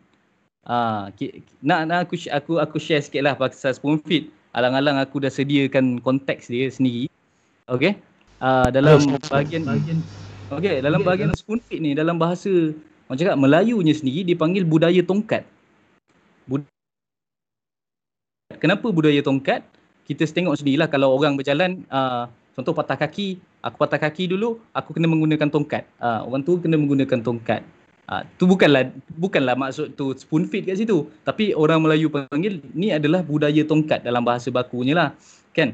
Ah, 0.63 1.09
nak 1.59 1.89
nak 1.89 1.97
aku 2.07 2.15
aku 2.29 2.61
aku 2.61 2.77
share 2.77 3.01
sikitlah 3.01 3.33
pasal 3.35 3.73
spoon 3.73 3.97
feed. 4.05 4.29
Alang-alang 4.53 5.01
aku 5.01 5.17
dah 5.17 5.33
sediakan 5.33 5.97
konteks 6.05 6.53
dia 6.53 6.69
sendiri. 6.69 7.09
Okey. 7.65 7.97
Ah, 8.37 8.69
dalam 8.69 9.01
bahagian 9.25 9.65
bahagian 9.65 9.99
Okey, 10.51 10.83
dalam 10.83 10.99
bahagian 11.07 11.31
spoon 11.37 11.63
feed 11.63 11.79
ni 11.79 11.91
dalam 11.95 12.19
bahasa 12.19 12.51
orang 13.07 13.17
cakap 13.19 13.35
Melayunya 13.39 13.95
sendiri 13.95 14.27
dipanggil 14.27 14.67
budaya 14.67 14.99
tongkat. 14.99 15.47
Bud- 16.43 16.67
Kenapa 18.59 18.91
budaya 18.91 19.23
tongkat? 19.23 19.63
Kita 20.03 20.27
tengok 20.27 20.59
sendirilah 20.59 20.91
kalau 20.91 21.15
orang 21.15 21.39
berjalan 21.39 21.87
uh, 21.87 22.27
contoh 22.59 22.75
patah 22.75 22.99
kaki, 22.99 23.39
aku 23.63 23.75
patah 23.79 23.95
kaki 23.95 24.27
dulu, 24.35 24.59
aku 24.75 24.91
kena 24.91 25.07
menggunakan 25.07 25.47
tongkat. 25.47 25.87
Uh, 25.95 26.27
orang 26.27 26.43
tu 26.43 26.59
kena 26.59 26.75
menggunakan 26.75 27.23
tongkat. 27.23 27.63
Uh, 28.03 28.19
tu 28.35 28.43
bukanlah 28.43 28.91
bukanlah 29.15 29.55
maksud 29.55 29.95
tu 29.95 30.11
spoon 30.11 30.51
feed 30.51 30.67
kat 30.67 30.75
situ. 30.75 31.07
Tapi 31.23 31.55
orang 31.55 31.79
Melayu 31.79 32.11
panggil 32.11 32.59
ni 32.75 32.91
adalah 32.91 33.23
budaya 33.23 33.63
tongkat 33.63 34.03
dalam 34.03 34.27
bahasa 34.27 34.51
bakunya 34.51 34.91
lah. 34.91 35.09
Kan? 35.55 35.71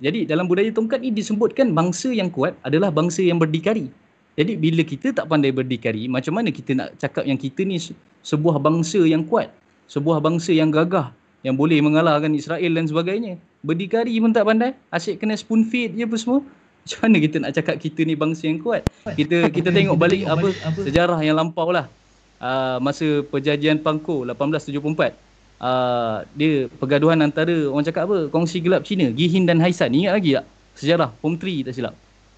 Jadi 0.00 0.24
dalam 0.24 0.48
budaya 0.48 0.72
tongkat 0.72 1.04
ni 1.04 1.12
disebutkan 1.12 1.76
bangsa 1.76 2.12
yang 2.12 2.32
kuat 2.32 2.56
adalah 2.64 2.88
bangsa 2.88 3.20
yang 3.20 3.36
berdikari. 3.36 3.92
Jadi 4.36 4.52
bila 4.60 4.84
kita 4.84 5.16
tak 5.16 5.32
pandai 5.32 5.48
berdikari, 5.48 6.12
macam 6.12 6.36
mana 6.36 6.52
kita 6.52 6.76
nak 6.76 6.92
cakap 7.00 7.24
yang 7.24 7.40
kita 7.40 7.64
ni 7.64 7.80
sebuah 8.20 8.60
bangsa 8.60 9.00
yang 9.08 9.24
kuat, 9.24 9.48
sebuah 9.88 10.20
bangsa 10.20 10.52
yang 10.52 10.68
gagah, 10.68 11.08
yang 11.40 11.56
boleh 11.56 11.80
mengalahkan 11.80 12.28
Israel 12.36 12.68
dan 12.76 12.84
sebagainya. 12.84 13.40
Berdikari 13.64 14.12
pun 14.20 14.36
tak 14.36 14.44
pandai, 14.44 14.76
asyik 14.92 15.24
kena 15.24 15.40
spoon 15.40 15.64
feed 15.64 15.96
je 15.96 16.04
apa 16.04 16.16
semua. 16.20 16.44
Macam 16.86 16.98
mana 17.02 17.16
kita 17.18 17.36
nak 17.42 17.50
cakap 17.56 17.76
kita 17.82 18.00
ni 18.06 18.14
bangsa 18.14 18.46
yang 18.46 18.62
kuat? 18.62 18.86
Kita 19.18 19.50
kita 19.50 19.74
tengok 19.74 19.98
balik 19.98 20.22
apa 20.28 20.54
sejarah 20.86 21.18
yang 21.18 21.34
lampau 21.34 21.74
lah. 21.74 21.90
Uh, 22.36 22.78
masa 22.78 23.24
perjanjian 23.26 23.80
Pangko 23.80 24.22
1874. 24.22 25.16
Uh, 25.56 26.20
dia 26.36 26.68
pergaduhan 26.76 27.16
antara 27.24 27.72
orang 27.72 27.82
cakap 27.82 28.04
apa 28.04 28.28
kongsi 28.28 28.60
gelap 28.60 28.84
Cina 28.84 29.08
Gihin 29.08 29.48
dan 29.48 29.56
Haisan 29.56 29.88
ingat 29.96 30.20
lagi 30.20 30.36
tak 30.36 30.44
sejarah 30.76 31.08
form 31.24 31.40
3 31.40 31.64
tak 31.64 31.72
silap 31.72 31.94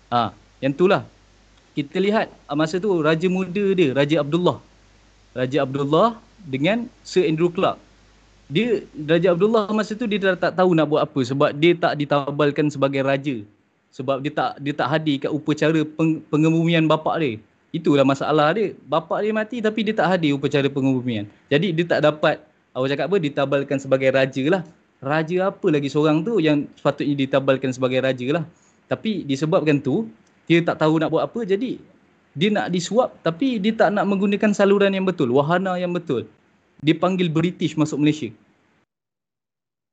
ah 0.06 0.14
uh, 0.14 0.28
yang 0.62 0.70
itulah 0.70 1.02
kita 1.78 1.96
lihat 2.02 2.26
ah, 2.50 2.58
masa 2.58 2.82
tu 2.82 2.90
raja 2.98 3.30
muda 3.30 3.64
dia 3.78 3.94
raja 3.94 4.26
Abdullah. 4.26 4.58
Raja 5.38 5.62
Abdullah 5.62 6.18
dengan 6.42 6.90
Sir 7.06 7.30
Andrew 7.30 7.54
Clark. 7.54 7.78
Dia 8.50 8.82
raja 9.06 9.36
Abdullah 9.36 9.70
masa 9.70 9.94
tu 9.94 10.10
dia 10.10 10.18
dah 10.18 10.34
tak 10.34 10.58
tahu 10.58 10.74
nak 10.74 10.90
buat 10.90 11.06
apa 11.06 11.20
sebab 11.22 11.54
dia 11.54 11.78
tak 11.78 11.94
ditabalkan 12.02 12.66
sebagai 12.74 13.06
raja. 13.06 13.46
Sebab 13.94 14.18
dia 14.26 14.32
tak 14.34 14.58
dia 14.58 14.74
tak 14.74 14.88
hadir 14.90 15.16
kat 15.22 15.30
upacara 15.30 15.80
peng, 15.86 16.18
pengebumian 16.26 16.90
bapak 16.90 17.16
dia. 17.22 17.32
Itulah 17.70 18.02
masalah 18.02 18.50
dia. 18.56 18.74
Bapak 18.88 19.22
dia 19.22 19.30
mati 19.30 19.62
tapi 19.62 19.86
dia 19.86 19.94
tak 19.94 20.18
hadir 20.18 20.34
upacara 20.34 20.66
pengebumian 20.66 21.30
jadi 21.46 21.70
dia 21.72 21.84
tak 21.86 22.00
dapat 22.04 22.42
awak 22.74 22.88
cakap 22.92 23.06
apa 23.06 23.16
ditabalkan 23.22 23.78
sebagai 23.78 24.10
raja 24.10 24.44
lah. 24.50 24.62
Raja 24.98 25.54
apa 25.54 25.66
lagi 25.70 25.86
seorang 25.86 26.26
tu 26.26 26.42
yang 26.42 26.66
sepatutnya 26.74 27.14
ditabalkan 27.14 27.70
sebagai 27.70 28.02
raja 28.02 28.26
lah. 28.34 28.44
Tapi 28.88 29.22
disebabkan 29.22 29.78
tu 29.78 30.08
dia 30.48 30.64
tak 30.64 30.80
tahu 30.80 30.96
nak 30.96 31.12
buat 31.12 31.28
apa 31.28 31.44
jadi 31.44 31.76
dia 32.38 32.48
nak 32.48 32.72
disuap 32.72 33.20
tapi 33.20 33.60
dia 33.60 33.76
tak 33.76 33.92
nak 33.92 34.08
menggunakan 34.08 34.56
saluran 34.56 34.96
yang 34.96 35.04
betul 35.04 35.30
wahana 35.36 35.76
yang 35.76 35.92
betul. 35.92 36.24
Dia 36.80 36.94
panggil 36.94 37.28
British 37.28 37.74
masuk 37.74 38.00
Malaysia. 38.00 38.30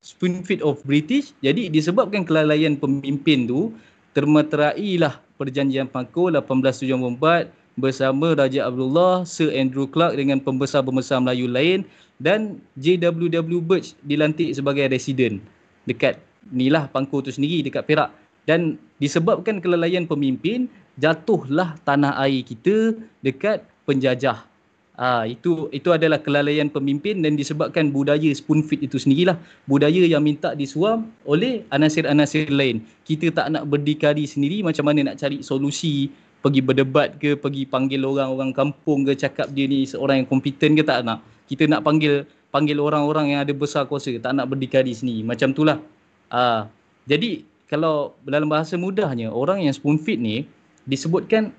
Spoon 0.05 0.45
feed 0.45 0.61
of 0.61 0.79
British 0.87 1.35
jadi 1.43 1.67
disebabkan 1.67 2.23
kelalaian 2.23 2.79
pemimpin 2.79 3.49
tu 3.49 3.73
termeterailah 4.15 5.19
perjanjian 5.35 5.91
Pangko 5.91 6.31
1874 6.31 7.51
bersama 7.75 8.31
Raja 8.37 8.71
Abdullah, 8.71 9.27
Sir 9.27 9.51
Andrew 9.51 9.89
Clark 9.89 10.15
dengan 10.15 10.39
pembesar-pembesar 10.39 11.19
Melayu 11.19 11.51
lain 11.51 11.83
dan 12.23 12.63
JWW 12.79 13.59
Birch 13.59 13.91
dilantik 14.07 14.55
sebagai 14.55 14.87
residen 14.87 15.43
dekat 15.83 16.15
inilah 16.53 16.87
Pangko 16.93 17.19
tu 17.25 17.33
sendiri 17.33 17.65
dekat 17.65 17.83
Perak 17.83 18.13
dan 18.49 18.79
disebabkan 19.01 19.59
kelalaian 19.59 20.07
pemimpin 20.07 20.71
jatuhlah 21.01 21.75
tanah 21.83 22.15
air 22.23 22.41
kita 22.45 22.95
dekat 23.19 23.65
penjajah. 23.83 24.47
Ah 24.95 25.27
itu 25.27 25.67
itu 25.75 25.91
adalah 25.91 26.23
kelalaian 26.23 26.71
pemimpin 26.71 27.19
dan 27.19 27.35
disebabkan 27.35 27.91
budaya 27.91 28.31
spoon 28.31 28.63
feed 28.63 28.87
itu 28.87 28.95
sendirilah 28.95 29.35
budaya 29.67 30.07
yang 30.07 30.23
minta 30.23 30.55
disuam 30.55 31.11
oleh 31.27 31.67
anasir-anasir 31.67 32.47
lain. 32.47 32.79
Kita 33.03 33.27
tak 33.35 33.51
nak 33.51 33.67
berdikari 33.67 34.23
sendiri 34.23 34.63
macam 34.63 34.87
mana 34.87 35.11
nak 35.11 35.19
cari 35.19 35.43
solusi 35.43 36.07
pergi 36.39 36.63
berdebat 36.63 37.19
ke 37.19 37.35
pergi 37.35 37.67
panggil 37.67 38.07
orang-orang 38.07 38.55
kampung 38.55 39.03
ke 39.03 39.19
cakap 39.19 39.51
dia 39.51 39.67
ni 39.67 39.83
seorang 39.83 40.23
yang 40.23 40.27
kompeten 40.31 40.79
ke 40.79 40.83
tak 40.87 41.03
nak. 41.03 41.19
Kita 41.51 41.67
nak 41.67 41.83
panggil 41.83 42.23
panggil 42.47 42.79
orang-orang 42.79 43.35
yang 43.35 43.43
ada 43.43 43.51
besar 43.51 43.91
kuasa 43.91 44.15
tak 44.15 44.31
nak 44.31 44.47
berdikari 44.47 44.95
sendiri. 44.95 45.27
Macam 45.27 45.51
itulah. 45.51 45.83
Ah 46.31 46.71
jadi 47.03 47.43
kalau 47.65 48.13
dalam 48.25 48.49
bahasa 48.49 48.77
mudahnya 48.77 49.33
orang 49.33 49.65
yang 49.65 49.73
spoon 49.73 49.97
feed 49.97 50.21
ni 50.21 50.45
disebutkan 50.85 51.49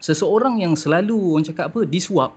seseorang 0.00 0.60
yang 0.60 0.72
selalu 0.76 1.16
orang 1.36 1.44
cakap 1.44 1.72
apa 1.72 1.84
disuap 1.84 2.32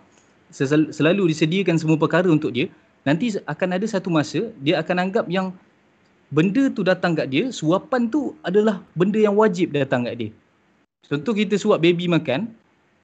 selalu 0.91 1.32
disediakan 1.32 1.76
semua 1.76 1.99
perkara 1.99 2.28
untuk 2.28 2.55
dia 2.55 2.72
nanti 3.03 3.36
akan 3.47 3.70
ada 3.80 3.86
satu 3.88 4.12
masa 4.12 4.51
dia 4.64 4.80
akan 4.80 5.08
anggap 5.08 5.26
yang 5.28 5.51
benda 6.32 6.68
tu 6.72 6.84
datang 6.84 7.16
kat 7.16 7.32
dia 7.32 7.47
suapan 7.51 8.12
tu 8.12 8.36
adalah 8.43 8.84
benda 8.95 9.20
yang 9.20 9.36
wajib 9.36 9.72
datang 9.72 10.03
kat 10.03 10.16
dia. 10.20 10.30
Contoh 11.08 11.32
kita 11.32 11.55
suap 11.55 11.80
baby 11.80 12.12
makan 12.12 12.51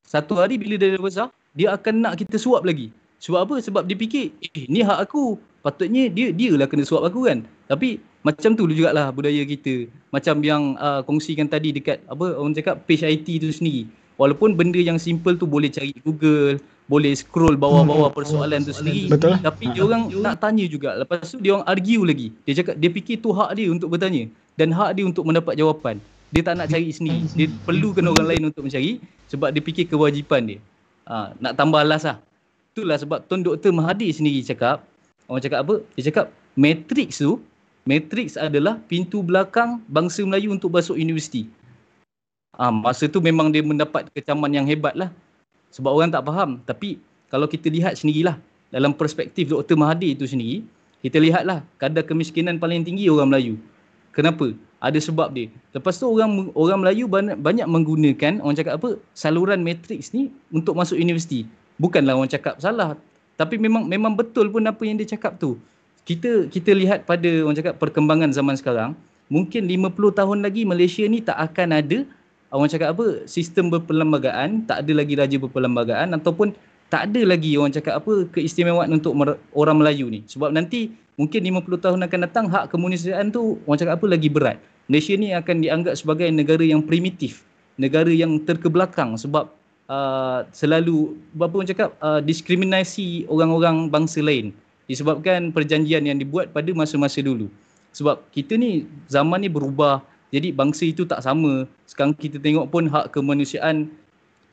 satu 0.04 0.36
hari 0.36 0.60
bila 0.60 0.76
dia 0.76 1.00
besar 1.00 1.32
dia 1.56 1.72
akan 1.72 2.04
nak 2.04 2.20
kita 2.20 2.36
suap 2.36 2.68
lagi. 2.68 2.92
Sebab 3.24 3.48
apa? 3.48 3.56
Sebab 3.64 3.88
dia 3.88 3.96
fikir 3.96 4.36
eh 4.44 4.68
ni 4.68 4.84
hak 4.84 5.08
aku. 5.08 5.40
Patutnya 5.64 6.12
dia 6.12 6.36
dia 6.36 6.52
lah 6.60 6.68
kena 6.68 6.84
suap 6.84 7.08
aku 7.08 7.32
kan. 7.32 7.48
Tapi 7.72 8.04
macam 8.24 8.56
tu 8.56 8.64
jugalah 8.72 9.12
budaya 9.12 9.44
kita. 9.44 9.92
Macam 10.10 10.40
yang 10.40 10.80
uh, 10.80 11.04
kongsikan 11.04 11.52
tadi 11.52 11.76
dekat 11.76 12.00
apa 12.08 12.40
orang 12.40 12.56
cakap 12.56 12.88
page 12.88 13.04
IT 13.04 13.28
tu 13.44 13.52
sendiri. 13.52 13.86
Walaupun 14.16 14.56
benda 14.56 14.80
yang 14.80 14.96
simple 14.96 15.36
tu 15.36 15.44
boleh 15.44 15.68
cari 15.68 15.92
Google, 16.08 16.62
boleh 16.88 17.12
scroll 17.12 17.60
bawah-bawah 17.60 18.08
hmm. 18.12 18.18
persoalan 18.18 18.60
tu 18.64 18.72
sendiri. 18.72 19.12
Betul. 19.12 19.36
Tapi 19.44 19.76
dia 19.76 19.82
orang 19.84 20.08
nak 20.24 20.40
tanya 20.40 20.64
juga. 20.72 20.96
Lepas 20.96 21.36
tu 21.36 21.44
dia 21.44 21.60
orang 21.60 21.68
argue 21.68 22.02
lagi. 22.08 22.28
Dia 22.48 22.64
cakap 22.64 22.76
dia 22.80 22.90
fikir 22.90 23.20
tu 23.20 23.36
hak 23.36 23.60
dia 23.60 23.68
untuk 23.68 23.92
bertanya 23.92 24.32
dan 24.56 24.72
hak 24.72 24.96
dia 24.96 25.04
untuk 25.04 25.28
mendapat 25.28 25.60
jawapan. 25.60 26.00
Dia 26.34 26.42
tak 26.42 26.56
nak 26.58 26.72
cari 26.72 26.90
sendiri. 26.96 27.28
Dia 27.36 27.48
perlukan 27.68 28.08
orang 28.08 28.26
lain 28.26 28.44
untuk 28.50 28.64
mencari 28.66 29.04
sebab 29.28 29.52
dia 29.52 29.62
fikir 29.62 29.86
kewajipan 29.92 30.48
dia. 30.48 30.60
Ha, 31.04 31.36
nak 31.44 31.54
tambah 31.60 31.84
alas 31.84 32.08
lah. 32.08 32.18
Itulah 32.74 32.98
sebab 32.98 33.28
Tuan 33.28 33.46
Dr. 33.46 33.70
Mahathir 33.70 34.10
sendiri 34.10 34.42
cakap, 34.42 34.82
orang 35.30 35.44
cakap 35.44 35.60
apa? 35.62 35.76
Dia 35.94 36.10
cakap 36.10 36.26
matrix 36.58 37.22
tu 37.22 37.38
Matrix 37.84 38.40
adalah 38.40 38.80
pintu 38.88 39.20
belakang 39.20 39.84
bangsa 39.92 40.24
Melayu 40.24 40.56
untuk 40.56 40.72
masuk 40.72 40.96
universiti. 40.96 41.52
Ah, 42.56 42.72
masa 42.72 43.12
tu 43.12 43.20
memang 43.20 43.52
dia 43.52 43.60
mendapat 43.60 44.08
kecaman 44.16 44.48
yang 44.56 44.64
hebat 44.64 44.96
lah. 44.96 45.12
Sebab 45.76 45.92
orang 45.92 46.08
tak 46.08 46.24
faham. 46.24 46.64
Tapi 46.64 47.04
kalau 47.28 47.44
kita 47.44 47.68
lihat 47.68 48.00
sendirilah 48.00 48.40
dalam 48.72 48.96
perspektif 48.96 49.52
Dr. 49.52 49.76
Mahathir 49.76 50.16
itu 50.16 50.24
sendiri, 50.24 50.64
kita 51.04 51.20
lihatlah 51.20 51.60
kadar 51.76 52.08
kemiskinan 52.08 52.56
paling 52.56 52.88
tinggi 52.88 53.12
orang 53.12 53.36
Melayu. 53.36 53.60
Kenapa? 54.16 54.56
Ada 54.80 55.04
sebab 55.04 55.36
dia. 55.36 55.52
Lepas 55.76 56.00
tu 56.00 56.08
orang 56.08 56.56
orang 56.56 56.80
Melayu 56.88 57.12
banyak, 57.12 57.36
banyak 57.36 57.68
menggunakan 57.68 58.40
orang 58.40 58.56
cakap 58.56 58.80
apa? 58.80 58.96
saluran 59.12 59.60
matrix 59.60 60.16
ni 60.16 60.32
untuk 60.56 60.80
masuk 60.80 60.96
universiti. 60.96 61.44
Bukanlah 61.76 62.16
orang 62.16 62.32
cakap 62.32 62.64
salah. 62.64 62.96
Tapi 63.36 63.60
memang 63.60 63.84
memang 63.92 64.16
betul 64.16 64.48
pun 64.48 64.64
apa 64.64 64.80
yang 64.88 64.96
dia 64.96 65.10
cakap 65.10 65.36
tu 65.36 65.60
kita 66.04 66.52
kita 66.52 66.72
lihat 66.76 67.08
pada 67.08 67.30
orang 67.44 67.56
cakap 67.56 67.80
perkembangan 67.80 68.30
zaman 68.36 68.56
sekarang 68.60 68.92
mungkin 69.32 69.66
50 69.66 70.20
tahun 70.20 70.40
lagi 70.44 70.68
Malaysia 70.68 71.04
ni 71.08 71.24
tak 71.24 71.40
akan 71.40 71.70
ada 71.80 72.04
orang 72.52 72.70
cakap 72.70 72.94
apa 72.94 73.26
sistem 73.26 73.72
berperlembagaan 73.72 74.68
tak 74.68 74.84
ada 74.84 74.92
lagi 74.94 75.14
raja 75.16 75.38
berperlembagaan 75.40 76.12
ataupun 76.14 76.54
tak 76.92 77.10
ada 77.10 77.22
lagi 77.26 77.58
orang 77.58 77.74
cakap 77.74 77.98
apa 77.98 78.30
keistimewaan 78.30 78.94
untuk 78.94 79.18
orang 79.58 79.82
Melayu 79.82 80.14
ni. 80.14 80.22
Sebab 80.30 80.54
nanti 80.54 80.94
mungkin 81.18 81.42
50 81.42 81.82
tahun 81.82 82.00
akan 82.06 82.20
datang 82.30 82.46
hak 82.54 82.70
kemanusiaan 82.70 83.34
tu 83.34 83.58
orang 83.66 83.82
cakap 83.82 83.98
apa 83.98 84.06
lagi 84.06 84.30
berat. 84.30 84.62
Malaysia 84.86 85.18
ni 85.18 85.34
akan 85.34 85.66
dianggap 85.66 85.98
sebagai 85.98 86.30
negara 86.30 86.62
yang 86.62 86.86
primitif 86.86 87.42
negara 87.78 88.10
yang 88.10 88.38
terkebelakang 88.46 89.18
sebab 89.18 89.50
uh, 89.90 90.46
selalu 90.54 91.18
apa 91.38 91.54
orang 91.54 91.70
cakap 91.70 91.90
uh, 92.04 92.22
diskriminasi 92.22 93.26
orang-orang 93.30 93.90
bangsa 93.90 94.22
lain 94.22 94.54
disebabkan 94.90 95.52
perjanjian 95.56 96.04
yang 96.04 96.18
dibuat 96.20 96.52
pada 96.52 96.70
masa-masa 96.76 97.24
dulu. 97.24 97.48
Sebab 97.94 98.26
kita 98.34 98.58
ni 98.58 98.90
zaman 99.08 99.46
ni 99.46 99.50
berubah. 99.50 100.02
Jadi 100.34 100.50
bangsa 100.50 100.90
itu 100.90 101.06
tak 101.06 101.22
sama. 101.22 101.70
Sekarang 101.86 102.18
kita 102.18 102.42
tengok 102.42 102.74
pun 102.74 102.90
hak 102.90 103.14
kemanusiaan 103.14 103.94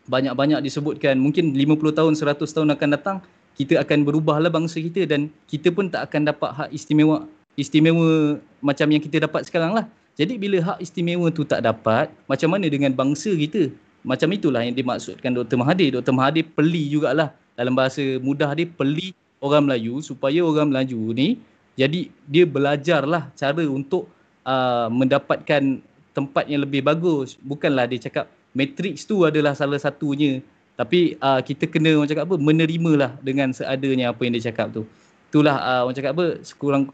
banyak-banyak 0.07 0.61
disebutkan. 0.61 1.17
Mungkin 1.17 1.57
50 1.57 1.97
tahun, 1.97 2.13
100 2.19 2.45
tahun 2.45 2.69
akan 2.77 2.89
datang, 2.93 3.17
kita 3.57 3.81
akan 3.81 4.05
berubahlah 4.05 4.53
bangsa 4.53 4.81
kita 4.81 5.09
dan 5.09 5.33
kita 5.49 5.73
pun 5.73 5.89
tak 5.89 6.13
akan 6.13 6.29
dapat 6.29 6.51
hak 6.53 6.69
istimewa 6.73 7.25
istimewa 7.59 8.41
macam 8.65 8.87
yang 8.89 9.03
kita 9.03 9.25
dapat 9.25 9.45
sekarang 9.45 9.77
lah. 9.77 9.85
Jadi 10.17 10.37
bila 10.37 10.61
hak 10.61 10.79
istimewa 10.85 11.33
tu 11.33 11.45
tak 11.49 11.65
dapat, 11.65 12.13
macam 12.29 12.53
mana 12.53 12.69
dengan 12.69 12.93
bangsa 12.93 13.33
kita? 13.33 13.73
Macam 14.01 14.29
itulah 14.33 14.65
yang 14.65 14.77
dimaksudkan 14.77 15.33
Dr. 15.33 15.61
Mahathir. 15.61 15.93
Dr. 15.97 16.13
Mahathir 16.13 16.45
peli 16.57 16.89
jugalah 16.89 17.33
dalam 17.57 17.77
bahasa 17.77 18.01
mudah 18.21 18.49
dia 18.57 18.65
peli 18.69 19.13
orang 19.41 19.69
Melayu 19.69 20.05
supaya 20.05 20.41
orang 20.45 20.69
Melayu 20.71 21.13
ni 21.17 21.41
jadi 21.77 22.13
dia 22.29 22.45
belajarlah 22.45 23.33
cara 23.35 23.65
untuk 23.65 24.09
uh, 24.45 24.89
mendapatkan 24.93 25.81
tempat 26.13 26.45
yang 26.47 26.65
lebih 26.65 26.85
bagus 26.85 27.41
bukanlah 27.41 27.89
dia 27.89 28.01
cakap 28.01 28.29
matrix 28.55 29.07
tu 29.07 29.23
adalah 29.23 29.55
salah 29.55 29.79
satunya 29.79 30.43
Tapi 30.81 31.21
uh, 31.21 31.45
kita 31.45 31.69
kena 31.69 31.93
orang 31.93 32.09
cakap 32.09 32.25
apa 32.25 32.41
menerimalah 32.41 33.13
dengan 33.21 33.53
seadanya 33.53 34.17
apa 34.17 34.25
yang 34.25 34.33
dia 34.33 34.49
cakap 34.49 34.73
tu. 34.73 34.89
Itulah 35.29 35.61
uh, 35.61 35.81
orang 35.85 35.93
cakap 35.93 36.17
apa 36.17 36.41
sekurang 36.41 36.89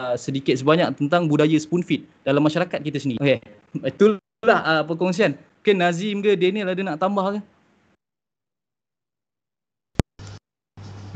uh, 0.00 0.16
sedikit 0.16 0.56
sebanyak 0.56 0.88
tentang 0.96 1.28
budaya 1.28 1.52
spoon 1.60 1.84
feed 1.84 2.08
dalam 2.24 2.40
masyarakat 2.40 2.80
kita 2.80 2.96
sendiri. 2.96 3.20
Okey. 3.20 3.38
Itulah 3.84 4.60
uh, 4.64 4.82
perkongsian. 4.88 5.36
Mungkin 5.36 5.76
Nazim 5.84 6.24
ke 6.24 6.32
Daniel 6.32 6.72
ada 6.72 6.80
nak 6.80 6.96
tambah 6.96 7.36
ke? 7.36 7.40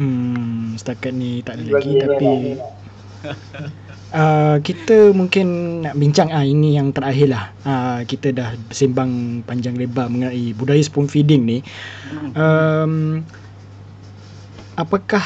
Hmm, 0.01 0.72
setakat 0.80 1.12
ni 1.12 1.45
tak 1.45 1.61
ada 1.61 1.68
lagi 1.68 2.01
tapi 2.01 2.57
uh, 4.16 4.57
kita 4.66 5.12
mungkin 5.12 5.47
nak 5.84 5.95
bincang 6.01 6.32
ah 6.32 6.40
uh, 6.40 6.47
ini 6.49 6.80
yang 6.80 6.97
terakhir 6.97 7.28
lah. 7.28 7.45
Uh, 7.61 8.01
kita 8.09 8.32
dah 8.32 8.57
sembang 8.72 9.45
panjang 9.45 9.76
lebar 9.76 10.09
mengenai 10.09 10.57
budaya 10.57 10.80
spoon 10.80 11.12
feeding 11.12 11.45
ni. 11.45 11.59
Um, 12.32 13.20
apakah 14.80 15.24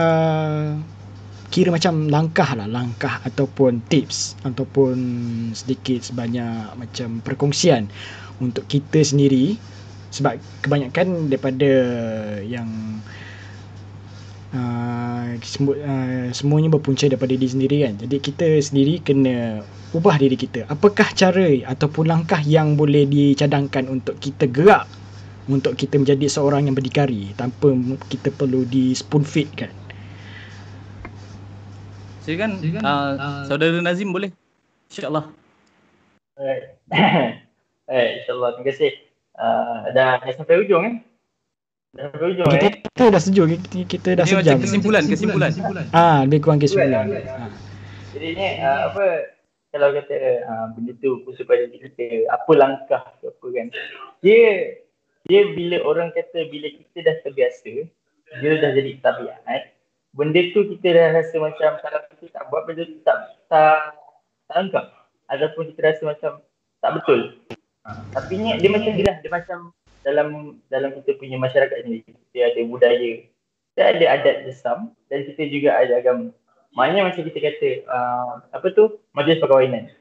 uh, 0.00 0.72
kira 1.52 1.68
macam 1.68 2.08
langkah 2.08 2.48
lah 2.56 2.68
langkah 2.68 3.20
ataupun 3.28 3.84
tips 3.92 4.40
ataupun 4.44 4.96
sedikit 5.52 6.00
sebanyak 6.04 6.76
macam 6.76 7.20
perkongsian 7.24 7.88
untuk 8.40 8.64
kita 8.68 9.00
sendiri 9.04 9.56
sebab 10.12 10.40
kebanyakan 10.64 11.28
daripada 11.28 11.68
yang 12.44 12.68
uh, 12.68 13.27
semua, 15.44 15.76
uh, 15.76 16.26
semuanya 16.32 16.72
berpunca 16.72 17.04
daripada 17.04 17.36
diri 17.36 17.48
sendiri 17.48 17.76
kan 17.84 17.94
jadi 18.00 18.16
kita 18.16 18.46
sendiri 18.64 19.04
kena 19.04 19.60
ubah 19.92 20.16
diri 20.16 20.40
kita 20.40 20.64
apakah 20.72 21.04
cara 21.12 21.52
ataupun 21.68 22.08
langkah 22.08 22.40
yang 22.40 22.76
boleh 22.76 23.04
dicadangkan 23.04 23.92
untuk 23.92 24.16
kita 24.20 24.48
gerak 24.48 24.88
untuk 25.48 25.76
kita 25.76 26.00
menjadi 26.00 26.28
seorang 26.28 26.68
yang 26.68 26.76
berdikari 26.76 27.32
tanpa 27.36 27.72
kita 28.08 28.32
perlu 28.32 28.64
di 28.64 28.96
spoon 28.96 29.24
feed 29.24 29.48
kan 29.52 29.72
Silakan, 32.28 32.60
Silakan 32.60 32.84
uh, 32.84 33.12
uh, 33.16 33.42
saudara 33.48 33.80
Nazim 33.80 34.12
boleh. 34.12 34.28
InsyaAllah. 34.92 35.32
Alright. 36.36 36.76
Alright, 37.88 38.12
insyaAllah. 38.20 38.50
Terima 38.52 38.66
kasih. 38.68 38.92
Uh, 39.32 39.88
dah, 39.96 40.20
dah 40.20 40.34
sampai 40.36 40.60
ujung 40.60 40.84
eh. 40.84 41.07
Dah 41.96 42.12
kita, 42.12 42.44
eh. 42.52 42.74
Kita 42.84 43.04
dah 43.08 43.20
sejuk. 43.22 43.46
Kita, 43.48 43.78
kita 43.88 44.08
dah 44.20 44.24
sejam. 44.28 44.56
Ini 44.60 44.64
kesimpulan, 44.64 45.02
kesimpulan. 45.08 45.50
kesimpulan. 45.50 45.84
Ah, 45.96 46.28
lebih 46.28 46.40
kurang 46.44 46.60
kesimpulan. 46.60 47.08
Ha. 47.08 47.48
Jadi 48.12 48.28
ni 48.36 48.48
uh, 48.60 48.78
apa 48.92 49.04
kalau 49.72 49.92
kata 49.92 50.16
uh, 50.48 50.66
benda 50.76 50.92
tu 51.00 51.20
supaya 51.36 51.64
kita 51.68 52.28
apa 52.28 52.52
langkah 52.56 53.02
ke 53.20 53.32
apa 53.32 53.46
kan. 53.52 53.66
Dia 54.20 54.76
dia 55.28 55.40
bila 55.52 55.80
orang 55.84 56.12
kata 56.12 56.48
bila 56.52 56.68
kita 56.72 57.04
dah 57.04 57.16
terbiasa, 57.24 57.84
dia 58.40 58.50
dah 58.60 58.70
jadi 58.76 59.00
tabiat 59.00 59.40
benda 60.16 60.40
tu 60.50 60.66
kita 60.76 60.88
dah 60.90 61.06
rasa 61.20 61.36
macam 61.38 61.70
kalau 61.78 62.00
kita 62.10 62.24
tak 62.32 62.44
buat 62.48 62.66
benda 62.66 62.82
tu 62.88 62.98
tak 63.06 63.38
tak 63.46 63.94
tak 64.50 64.56
anggap 64.56 64.84
ataupun 65.28 65.70
kita 65.72 65.80
rasa 65.94 66.02
macam 66.08 66.32
tak 66.80 66.90
betul. 66.98 67.20
Ha. 67.84 67.90
Tapi 68.16 68.32
ni 68.40 68.50
dia 68.58 68.70
macam 68.72 68.92
dia 68.98 69.06
lah, 69.06 69.16
dia 69.20 69.30
macam 69.30 69.58
dalam 70.08 70.56
dalam 70.72 70.96
kita 70.96 71.20
punya 71.20 71.36
masyarakat 71.36 71.84
ni 71.84 72.00
kita 72.00 72.48
ada 72.48 72.60
budaya, 72.64 73.12
kita 73.76 73.80
ada 73.84 74.04
adat 74.16 74.36
desam 74.48 74.96
dan 75.12 75.28
kita 75.28 75.52
juga 75.52 75.76
ada 75.76 76.00
agama. 76.00 76.32
Maknanya 76.72 77.12
macam 77.12 77.22
kita 77.28 77.38
kata 77.44 77.68
uh, 77.92 78.32
apa 78.56 78.66
tu 78.72 78.96
majlis 79.12 79.36
perkahwinan. 79.36 79.92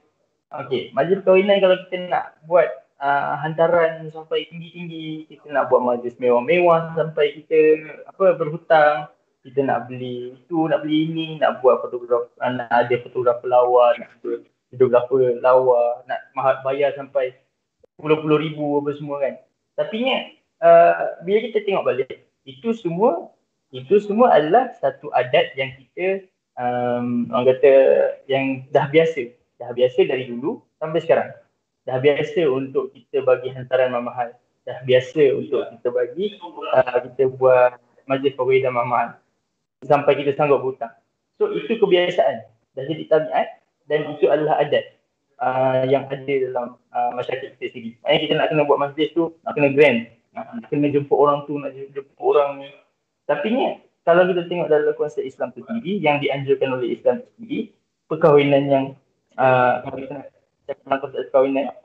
Okey, 0.63 0.95
majlis 0.95 1.19
perkahwinan 1.19 1.59
kalau 1.59 1.75
kita 1.83 2.07
nak 2.07 2.39
buat 2.47 2.87
uh, 3.03 3.35
hantaran 3.43 4.07
sampai 4.15 4.47
tinggi-tinggi, 4.47 5.27
kita 5.27 5.51
nak 5.51 5.67
buat 5.67 5.83
majlis 5.83 6.15
mewah-mewah 6.23 6.95
sampai 6.95 7.43
kita 7.43 7.59
apa 8.07 8.39
berhutang 8.39 9.11
kita 9.47 9.63
nak 9.63 9.87
beli 9.87 10.35
itu, 10.35 10.67
nak 10.67 10.83
beli 10.83 11.07
ini, 11.07 11.27
nak 11.39 11.63
buat 11.63 11.79
fotograf, 11.79 12.27
nak 12.39 12.67
ada 12.67 12.95
fotografer 12.99 13.47
lawa, 13.47 13.95
nak 13.95 14.11
ada 14.19 14.43
videografer 14.75 15.39
lawa, 15.39 16.03
nak 16.03 16.19
mahal 16.35 16.59
bayar 16.67 16.91
sampai 16.99 17.31
puluh-puluh 17.95 18.43
ribu 18.43 18.83
apa 18.83 18.91
semua 18.99 19.23
kan. 19.23 19.39
Tapi 19.77 19.95
ni, 20.01 20.13
uh, 20.65 21.21
bila 21.21 21.39
kita 21.47 21.61
tengok 21.63 21.85
balik, 21.85 22.25
itu 22.49 22.73
semua 22.73 23.29
itu 23.75 23.99
semua 23.99 24.31
adalah 24.31 24.71
satu 24.79 25.11
adat 25.11 25.51
yang 25.59 25.75
kita 25.75 26.23
um, 26.55 27.27
orang 27.29 27.55
kata 27.55 27.73
yang 28.25 28.63
dah 28.73 28.87
biasa. 28.89 29.29
Dah 29.59 29.69
biasa 29.75 30.07
dari 30.07 30.31
dulu 30.31 30.63
sampai 30.81 30.99
sekarang. 31.03 31.29
Dah 31.83 31.99
biasa 31.99 32.47
untuk 32.47 32.95
kita 32.95 33.27
bagi 33.27 33.51
hantaran 33.51 33.91
mahal. 34.01 34.33
Dah 34.63 34.79
biasa 34.87 35.35
untuk 35.35 35.67
kita 35.77 35.87
bagi 35.91 36.39
uh, 36.41 36.97
kita 37.11 37.31
buat 37.35 37.77
majlis 38.07 38.33
perwira 38.39 38.71
mahal 38.71 39.19
sampai 39.83 40.15
kita 40.17 40.33
sanggup 40.33 40.63
hutang. 40.63 40.91
So 41.37 41.53
itu 41.53 41.77
kebiasaan 41.77 42.49
dah 42.73 42.83
jadi 42.85 43.03
tabiat 43.09 43.47
dan 43.89 43.99
itu 44.13 44.25
adalah 44.29 44.61
adat 44.61 44.96
uh, 45.41 45.83
yang 45.85 46.05
ada 46.09 46.33
dalam 46.49 46.77
uh, 46.93 47.11
masyarakat 47.17 47.57
kita 47.57 47.65
sendiri. 47.73 47.89
Maknanya 48.01 48.19
kita 48.21 48.33
nak 48.37 48.47
kena 48.53 48.61
buat 48.65 48.79
majlis 48.81 49.09
tu, 49.13 49.23
nak 49.45 49.53
kena 49.57 49.69
grand, 49.73 49.99
nak 50.33 50.45
kena 50.69 50.87
jemput 50.93 51.17
orang 51.17 51.39
tu, 51.45 51.53
nak 51.57 51.71
jemput 51.73 52.21
orang 52.21 52.61
ni. 52.61 52.69
Tapi 53.27 53.47
ni 53.53 53.65
kalau 54.07 54.23
kita 54.23 54.47
tengok 54.47 54.67
dalam 54.71 54.95
konsep 54.95 55.23
Islam 55.27 55.51
tu 55.51 55.61
sendiri 55.67 55.99
yang 55.99 56.23
dianjurkan 56.23 56.79
oleh 56.79 56.95
Islam 56.95 57.19
tu 57.21 57.29
sendiri, 57.35 57.75
perkahwinan 58.07 58.63
yang 58.71 58.85
uh, 59.35 59.83
kita 59.83 60.15
nak 60.87 61.03
cakap 61.03 61.11
perkahwinan 61.27 61.75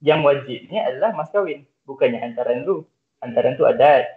yang 0.00 0.24
wajib 0.24 0.64
ni 0.70 0.78
adalah 0.80 1.12
mas 1.12 1.28
kahwin, 1.28 1.66
bukannya 1.84 2.22
hantaran 2.22 2.64
tu. 2.64 2.86
Hantaran 3.20 3.58
tu 3.60 3.68
adat. 3.68 4.08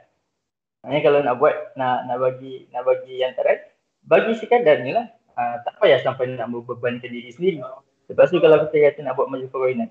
Maknanya 0.84 1.01
kalau 1.03 1.20
nak 1.24 1.36
buat 1.39 1.55
nak 1.76 2.07
nak 2.07 2.18
bagi 2.24 2.68
nak 2.72 2.84
bagi 2.88 3.20
antara 3.20 3.59
bagi 4.03 4.32
sekadar 4.39 4.80
ni 4.80 4.95
lah. 4.95 5.11
Uh, 5.34 5.57
tak 5.66 5.76
payah 5.82 5.99
sampai 6.05 6.30
nak 6.38 6.47
membebankan 6.47 7.09
diri 7.09 7.34
sendiri. 7.34 7.66
Sebab 8.12 8.26
tu 8.28 8.38
kalau 8.43 8.68
kita 8.68 8.78
kata 8.91 8.99
nak 9.06 9.16
buat 9.16 9.32
majlis 9.32 9.49
perkahwinan, 9.51 9.89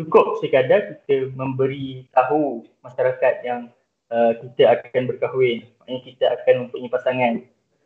cukup 0.00 0.40
sekadar 0.40 0.96
kita 1.04 1.32
memberi 1.36 2.08
tahu 2.16 2.64
masyarakat 2.80 3.34
yang 3.44 3.68
uh, 4.08 4.32
kita 4.40 4.80
akan 4.80 5.02
berkahwin. 5.10 5.68
Maknanya 5.82 6.00
kita 6.04 6.24
akan 6.40 6.54
mempunyai 6.66 6.90
pasangan. 6.92 7.34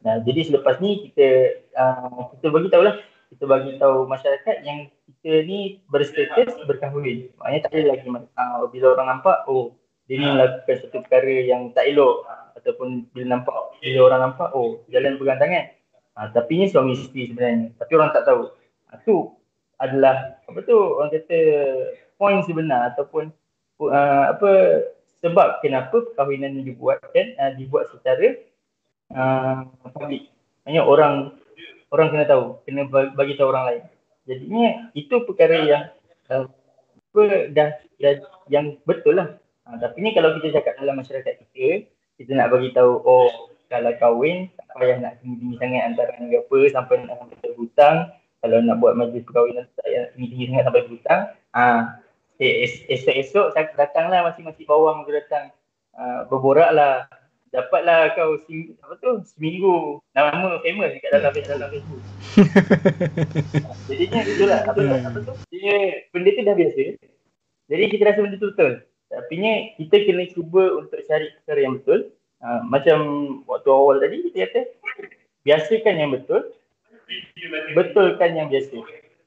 Nah, 0.04 0.20
jadi 0.22 0.40
selepas 0.52 0.78
ni 0.78 1.10
kita 1.10 1.26
uh, 1.74 2.30
kita 2.38 2.46
bagi 2.52 2.68
tahu 2.70 2.82
lah 2.84 2.96
kita 3.34 3.44
bagi 3.50 3.72
tahu 3.82 4.06
masyarakat 4.06 4.56
yang 4.62 4.86
kita 5.10 5.42
ni 5.42 5.82
berstatus 5.90 6.54
berkahwin. 6.70 7.34
Maknanya 7.40 7.60
tak 7.66 7.72
ada 7.74 7.82
lagi 7.98 8.06
uh, 8.06 8.64
bila 8.70 8.86
orang 8.94 9.18
nampak 9.18 9.42
oh 9.50 9.74
dia 10.04 10.20
ni 10.20 10.26
melakukan 10.28 10.76
satu 10.84 11.00
perkara 11.00 11.34
yang 11.48 11.72
tak 11.72 11.88
elok 11.88 12.28
ataupun 12.60 13.08
bila 13.12 13.36
nampak 13.36 13.54
bila 13.80 13.98
orang 14.08 14.20
nampak 14.30 14.48
oh 14.52 14.84
jalan 14.92 15.16
pegang 15.16 15.40
tangan 15.40 15.64
ha, 16.16 16.28
tapi 16.32 16.52
ni 16.60 16.66
suami 16.68 16.92
isteri 16.92 17.32
sebenarnya 17.32 17.72
tapi 17.80 17.92
orang 17.96 18.10
tak 18.12 18.24
tahu 18.28 18.52
ha, 18.88 19.00
tu 19.00 19.32
adalah 19.78 20.38
apa 20.46 20.58
tu 20.62 20.76
orang 20.76 21.10
kata 21.10 21.38
point 22.18 22.42
sebenar 22.46 22.94
ataupun 22.94 23.30
uh, 23.82 24.24
apa 24.30 24.50
sebab 25.24 25.64
kenapa 25.64 26.04
perkahwinan 26.12 26.60
ni 26.60 26.62
dibuatkan 26.68 27.34
uh, 27.40 27.52
dibuat 27.56 27.88
secara 27.90 28.38
uh, 29.16 29.64
public. 29.96 30.28
Hanya 30.68 30.84
orang 30.84 31.34
orang 31.88 32.08
kena 32.12 32.24
tahu 32.28 32.60
kena 32.68 32.86
bagi 32.90 33.34
tahu 33.36 33.48
orang 33.50 33.64
lain. 33.72 33.82
Jadinya 34.24 34.88
itu 34.96 35.14
perkara 35.24 35.56
yang 35.64 35.82
uh, 36.28 36.48
apa 37.14 37.22
dah, 37.54 37.70
dah 38.02 38.14
yang 38.50 38.76
betul 38.84 39.16
lah. 39.16 39.38
Ha, 39.64 39.80
tapi 39.80 40.04
ni 40.04 40.12
kalau 40.12 40.36
kita 40.36 40.60
cakap 40.60 40.76
dalam 40.76 41.00
masyarakat 41.00 41.40
kita, 41.40 41.88
kita 42.20 42.30
nak 42.36 42.52
bagi 42.52 42.68
tahu 42.76 43.00
oh 43.00 43.54
kalau 43.72 43.90
kahwin 43.96 44.52
tak 44.60 44.66
payah 44.76 44.96
nak 45.00 45.18
tinggi-tinggi 45.24 45.56
sangat 45.56 45.82
antara 45.88 46.12
ke 46.20 46.36
apa 46.36 46.58
sampai 46.68 46.94
nak 47.08 47.16
sampai 47.16 47.36
berhutang 47.42 47.96
kalau 48.44 48.60
nak 48.60 48.76
buat 48.76 48.92
majlis 48.92 49.24
perkahwinan 49.24 49.64
tak 49.72 49.88
payah 49.88 50.04
tinggi-tinggi 50.12 50.44
sangat 50.52 50.64
sampai 50.68 50.82
berhutang. 50.84 51.22
Ah 51.56 51.80
es- 52.36 52.84
esok-esok 52.92 53.56
saya 53.56 53.72
datanglah 53.72 54.20
masing-masing 54.28 54.68
bawang 54.68 55.08
tu 55.08 55.16
datang. 55.16 55.48
Uh, 55.96 56.26
berborak 56.28 56.74
lah 56.74 57.08
dapatlah 57.54 58.10
kau 58.18 58.34
sing, 58.50 58.74
apa 58.82 58.98
tu 58.98 59.22
seminggu. 59.30 60.02
Nama 60.12 60.58
famous 60.60 60.90
dekat 60.90 61.10
dalam 61.14 61.32
dalam 61.32 61.68
Facebook. 61.70 62.02
Jadinya 63.86 64.20
itulah. 64.26 64.60
Apa 64.66 64.74
tu 64.74 64.90
apa 64.90 65.18
tu 65.22 65.32
dia 65.54 66.04
benda 66.10 66.30
tu 66.34 66.42
dah 66.42 66.56
biasa. 66.58 66.82
Jadi 67.70 67.84
kita 67.94 68.02
rasa 68.10 68.20
benda 68.26 68.36
tu 68.42 68.50
betul. 68.50 68.72
Tapi 69.08 69.34
ni 69.38 69.52
kita 69.78 69.96
kena 70.02 70.24
cuba 70.34 70.62
untuk 70.82 71.00
cari 71.06 71.30
perkara 71.40 71.60
yang 71.62 71.74
betul. 71.78 72.10
Uh, 72.42 72.60
macam 72.66 72.98
waktu 73.48 73.68
awal 73.70 74.02
tadi 74.02 74.20
kita 74.28 74.50
kata 74.50 74.60
biasakan 75.46 75.94
yang 75.94 76.10
betul. 76.12 76.42
Betulkan 77.74 78.30
yang 78.36 78.48
biasa. 78.48 78.76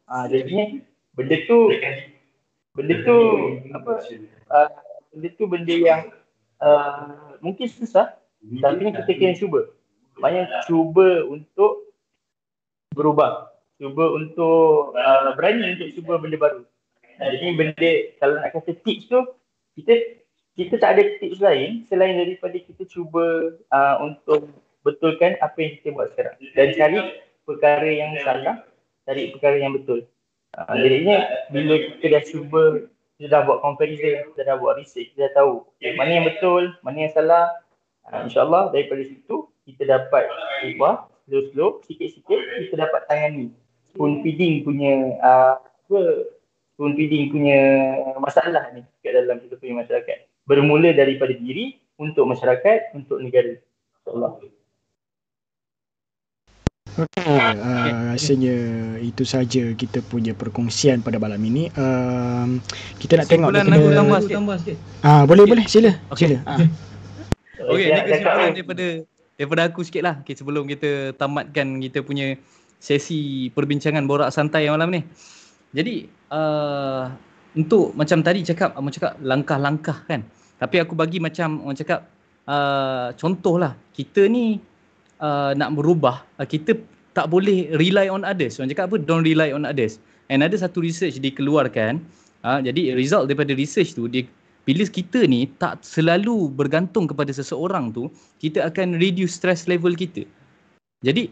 Uh, 0.08 0.26
jadi 0.32 0.82
benda 1.18 1.36
tu 1.50 1.68
benda 2.78 2.96
tu 3.04 3.18
apa 3.74 3.94
uh, 4.54 4.70
benda 5.12 5.30
tu 5.36 5.44
benda 5.50 5.76
yang 5.76 6.02
uh, 6.62 7.36
mungkin 7.42 7.68
susah 7.68 8.16
tapi 8.62 8.94
kita 8.94 9.12
kena 9.18 9.36
cuba. 9.36 9.68
Banyak 10.18 10.66
cuba 10.66 11.26
untuk 11.28 11.94
berubah. 12.96 13.54
Cuba 13.78 14.06
untuk 14.18 14.98
uh, 14.98 15.34
berani 15.38 15.78
untuk 15.78 15.90
cuba 15.98 16.18
benda 16.18 16.38
baru. 16.40 16.62
Jadi 17.18 17.48
benda 17.58 17.92
kalau 18.22 18.42
nak 18.42 18.54
kata 18.54 18.78
tips 18.86 19.10
tu 19.10 19.20
kita 19.78 19.94
kita 20.58 20.82
tak 20.82 20.98
ada 20.98 21.04
tips 21.22 21.38
lain 21.38 21.86
selain 21.86 22.18
daripada 22.18 22.58
kita 22.58 22.86
cuba 22.90 23.54
uh, 23.70 23.96
untuk 24.02 24.50
betulkan 24.82 25.38
apa 25.44 25.58
yang 25.60 25.72
kita 25.78 25.88
buat 25.94 26.10
sekarang 26.16 26.36
dan 26.56 26.68
cari 26.74 26.98
perkara 27.48 27.88
yang 27.88 28.12
salah 28.28 28.68
cari 29.08 29.32
perkara 29.32 29.56
yang 29.56 29.72
betul. 29.72 30.04
Uh, 30.52 30.76
jadinya 30.84 31.24
bila 31.48 31.80
kita 31.80 32.06
dah 32.12 32.24
cuba 32.28 32.64
kita 33.16 33.28
dah 33.32 33.42
buat 33.48 33.64
comparison 33.64 34.36
kita 34.36 34.42
dah 34.44 34.56
buat 34.60 34.76
research 34.76 35.16
kita 35.16 35.32
dah 35.32 35.34
tahu 35.44 35.54
mana 35.96 36.12
yang 36.12 36.26
betul 36.28 36.76
mana 36.84 37.08
yang 37.08 37.14
salah 37.16 37.50
uh, 38.12 38.28
insyaAllah 38.28 38.76
daripada 38.76 39.02
situ 39.08 39.48
kita 39.64 39.84
dapat 39.88 40.28
ubah 40.76 41.08
slow-slow 41.28 41.84
sikit-sikit 41.88 42.40
kita 42.68 42.76
dapat 42.84 43.08
tangani. 43.08 43.52
Spoon 43.92 44.24
feeding 44.24 44.68
punya 44.68 45.16
uh, 45.24 45.56
apa 45.60 46.00
spoon 46.76 46.96
feeding 47.00 47.32
punya 47.32 47.60
masalah 48.20 48.72
ni 48.76 48.84
kat 49.04 49.16
dalam 49.16 49.40
kita 49.40 49.56
punya 49.56 49.84
masyarakat. 49.84 50.18
Bermula 50.48 50.96
daripada 50.96 51.36
diri 51.36 51.80
untuk 52.00 52.28
masyarakat 52.28 52.96
untuk 52.96 53.20
negara. 53.20 53.60
Insyaallah 54.04 54.57
Okey, 56.98 57.30
uh, 57.30 58.18
rasanya 58.18 58.58
itu 58.98 59.22
saja 59.22 59.70
kita 59.78 60.02
punya 60.02 60.34
perkongsian 60.34 61.06
pada 61.06 61.22
malam 61.22 61.38
ini. 61.46 61.70
Uh, 61.78 62.58
kita 62.98 63.22
nak 63.22 63.30
tengok 63.30 63.54
aku 63.54 63.90
tambah 63.94 64.20
sikit. 64.26 64.36
Tambah 64.42 64.58
sikit. 64.66 64.78
Ah, 65.06 65.22
boleh 65.30 65.46
boleh 65.46 65.66
sila. 65.70 65.94
Okey. 66.10 66.26
Sila. 66.26 66.38
Ah. 66.50 66.58
Okey, 67.70 67.86
ni 67.86 67.94
Nak 67.94 68.06
cakap 68.10 68.34
kesimpulan 68.34 68.50
daripada 68.58 68.86
daripada 69.38 69.62
aku 69.70 69.82
sikit 69.86 70.02
lah. 70.02 70.16
Okay, 70.26 70.34
sebelum 70.34 70.66
kita 70.66 71.14
tamatkan 71.14 71.78
kita 71.86 72.02
punya 72.02 72.34
sesi 72.82 73.54
perbincangan 73.54 74.06
borak 74.10 74.34
santai 74.34 74.66
malam 74.66 74.90
ni. 74.90 75.02
Jadi, 75.78 76.10
uh, 76.34 77.14
untuk 77.54 77.94
macam 77.94 78.26
tadi 78.26 78.42
cakap, 78.42 78.74
Abang 78.74 78.90
cakap 78.90 79.22
langkah-langkah 79.22 80.02
kan. 80.10 80.26
Tapi 80.58 80.82
aku 80.82 80.98
bagi 80.98 81.22
macam 81.22 81.62
orang 81.62 81.78
cakap, 81.78 82.10
uh, 82.50 83.14
contohlah, 83.14 83.78
kita 83.94 84.26
ni 84.26 84.58
uh, 85.22 85.52
nak 85.58 85.78
berubah, 85.78 86.26
uh, 86.38 86.48
kita 86.48 86.78
tak 87.18 87.34
boleh 87.34 87.74
rely 87.82 88.08
on 88.10 88.22
others. 88.22 88.62
Orang 88.62 88.70
cakap 88.70 88.94
apa? 88.94 88.98
Don't 89.02 89.26
rely 89.26 89.50
on 89.50 89.66
others. 89.66 89.98
And 90.30 90.44
ada 90.44 90.54
satu 90.60 90.84
research 90.84 91.18
dikeluarkan, 91.24 92.04
uh, 92.46 92.60
jadi 92.62 92.94
result 92.94 93.32
daripada 93.32 93.58
research 93.58 93.98
tu, 93.98 94.06
dia 94.06 94.28
bila 94.68 94.84
kita 94.84 95.24
ni 95.24 95.48
tak 95.64 95.80
selalu 95.80 96.52
bergantung 96.52 97.08
kepada 97.08 97.32
seseorang 97.32 97.96
tu, 97.96 98.12
kita 98.44 98.68
akan 98.68 99.00
reduce 99.00 99.40
stress 99.40 99.64
level 99.64 99.96
kita. 99.96 100.28
Jadi 101.08 101.32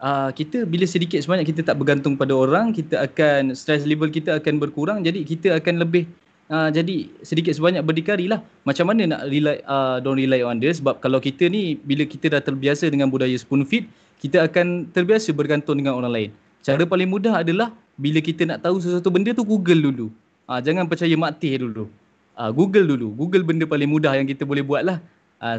uh, 0.00 0.32
kita 0.32 0.64
bila 0.64 0.88
sedikit 0.88 1.20
sebanyak 1.20 1.52
kita 1.52 1.60
tak 1.68 1.76
bergantung 1.76 2.16
pada 2.16 2.32
orang, 2.32 2.72
kita 2.72 3.04
akan 3.04 3.52
stress 3.52 3.84
level 3.84 4.08
kita 4.08 4.40
akan 4.40 4.56
berkurang. 4.56 5.04
Jadi 5.04 5.28
kita 5.28 5.60
akan 5.60 5.84
lebih 5.84 6.08
uh, 6.50 6.68
jadi 6.68 7.08
sedikit 7.22 7.54
sebanyak 7.54 7.86
berdikari 7.86 8.26
lah. 8.26 8.42
Macam 8.66 8.90
mana 8.90 9.16
nak 9.16 9.20
rely, 9.30 9.62
uh, 9.64 10.02
don't 10.02 10.18
rely 10.18 10.42
on 10.42 10.58
others 10.58 10.82
sebab 10.82 10.98
kalau 11.00 11.22
kita 11.22 11.46
ni 11.46 11.78
bila 11.80 12.04
kita 12.04 12.28
dah 12.28 12.42
terbiasa 12.42 12.90
dengan 12.90 13.08
budaya 13.08 13.32
spoon 13.38 13.64
feed, 13.64 13.86
kita 14.20 14.44
akan 14.44 14.90
terbiasa 14.92 15.32
bergantung 15.32 15.80
dengan 15.80 15.96
orang 15.96 16.12
lain. 16.12 16.30
Cara 16.60 16.84
paling 16.84 17.08
mudah 17.08 17.40
adalah 17.40 17.72
bila 17.96 18.20
kita 18.20 18.44
nak 18.44 18.60
tahu 18.60 18.82
sesuatu 18.82 19.08
benda 19.08 19.32
tu 19.32 19.46
Google 19.46 19.80
dulu. 19.80 20.06
Uh, 20.50 20.60
jangan 20.60 20.84
percaya 20.84 21.14
maktih 21.16 21.56
dulu. 21.56 21.88
Uh, 22.36 22.50
Google 22.52 22.84
dulu. 22.84 23.14
Google 23.16 23.46
benda 23.46 23.64
paling 23.64 23.88
mudah 23.88 24.12
yang 24.18 24.28
kita 24.28 24.44
boleh 24.44 24.60
buat 24.60 24.84
lah. 24.84 24.98
Uh, 25.40 25.56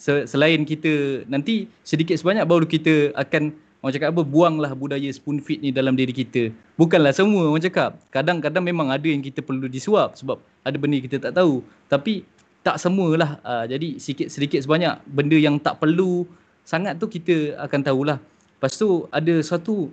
selain 0.00 0.64
kita 0.64 1.22
nanti 1.28 1.68
sedikit 1.84 2.16
sebanyak 2.16 2.48
baru 2.48 2.64
kita 2.64 3.12
akan 3.14 3.52
orang 3.80 3.92
cakap 3.96 4.08
apa 4.12 4.22
buanglah 4.24 4.72
budaya 4.76 5.08
spoon 5.08 5.40
feed 5.40 5.64
ni 5.64 5.72
dalam 5.72 5.96
diri 5.96 6.12
kita. 6.12 6.52
Bukanlah 6.76 7.16
semua 7.16 7.48
orang 7.48 7.64
cakap. 7.64 7.96
Kadang-kadang 8.12 8.64
memang 8.64 8.92
ada 8.92 9.08
yang 9.08 9.24
kita 9.24 9.40
perlu 9.40 9.66
disuap 9.66 10.16
sebab 10.20 10.36
ada 10.64 10.76
benda 10.76 11.00
kita 11.00 11.16
tak 11.16 11.36
tahu. 11.36 11.64
Tapi 11.88 12.24
tak 12.60 12.76
semualah. 12.76 13.40
Uh, 13.40 13.64
jadi 13.64 13.96
sikit 13.96 14.28
sedikit 14.28 14.60
sebanyak 14.60 15.00
benda 15.08 15.36
yang 15.36 15.56
tak 15.56 15.80
perlu 15.80 16.28
sangat 16.68 17.00
tu 17.00 17.08
kita 17.08 17.56
akan 17.56 17.80
tahulah. 17.80 18.18
Lepas 18.60 18.76
tu 18.76 19.08
ada 19.08 19.34
satu 19.40 19.88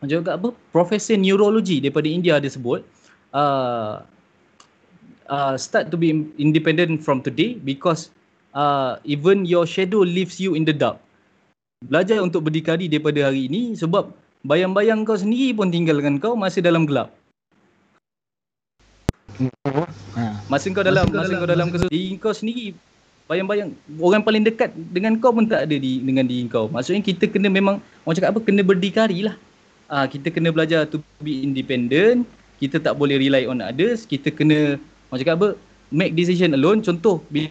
orang 0.00 0.08
cakap 0.08 0.34
apa 0.40 0.48
profesor 0.72 1.20
neurologi 1.20 1.84
daripada 1.84 2.08
India 2.08 2.40
dia 2.40 2.48
sebut 2.48 2.80
uh, 3.36 4.00
uh, 5.28 5.54
start 5.60 5.92
to 5.92 6.00
be 6.00 6.10
independent 6.40 7.04
from 7.04 7.20
today 7.20 7.60
because 7.60 8.08
uh, 8.56 8.96
even 9.04 9.44
your 9.44 9.68
shadow 9.68 10.00
leaves 10.00 10.40
you 10.40 10.56
in 10.56 10.64
the 10.64 10.74
dark. 10.74 10.96
Belajar 11.80 12.20
untuk 12.20 12.44
berdikari 12.44 12.92
daripada 12.92 13.32
hari 13.32 13.48
ini 13.48 13.72
sebab 13.72 14.12
bayang-bayang 14.44 15.00
kau 15.08 15.16
sendiri 15.16 15.56
pun 15.56 15.72
tinggalkan 15.72 16.20
kau 16.20 16.36
masa 16.36 16.60
dalam 16.60 16.84
gelap. 16.84 17.08
Ha. 19.40 20.44
Masa 20.52 20.68
kau 20.76 20.84
dalam 20.84 21.08
masa 21.08 21.40
kau 21.40 21.48
dalam 21.48 21.72
kesusahan 21.72 21.88
diri 21.88 22.20
kau 22.20 22.36
sendiri 22.36 22.76
bayang-bayang 23.32 23.72
orang 23.96 24.20
paling 24.20 24.44
dekat 24.44 24.76
dengan 24.92 25.16
kau 25.24 25.32
pun 25.32 25.48
tak 25.48 25.64
ada 25.64 25.76
di 25.80 26.04
dengan 26.04 26.28
diri 26.28 26.52
kau. 26.52 26.68
Maksudnya 26.68 27.00
kita 27.00 27.24
kena 27.32 27.48
memang 27.48 27.80
orang 28.04 28.16
cakap 28.20 28.36
apa 28.36 28.40
kena 28.44 28.60
berdikari 28.60 29.24
lah. 29.24 29.40
Ah 29.88 30.04
kita 30.04 30.28
kena 30.28 30.52
belajar 30.52 30.84
to 30.84 31.00
be 31.24 31.40
independent. 31.40 32.28
Kita 32.60 32.76
tak 32.76 33.00
boleh 33.00 33.16
rely 33.16 33.48
on 33.48 33.64
others. 33.64 34.04
Kita 34.04 34.28
kena 34.28 34.76
orang 35.08 35.20
cakap 35.24 35.34
apa 35.40 35.48
make 35.88 36.12
decision 36.12 36.52
alone. 36.52 36.84
Contoh 36.84 37.24
bila 37.32 37.48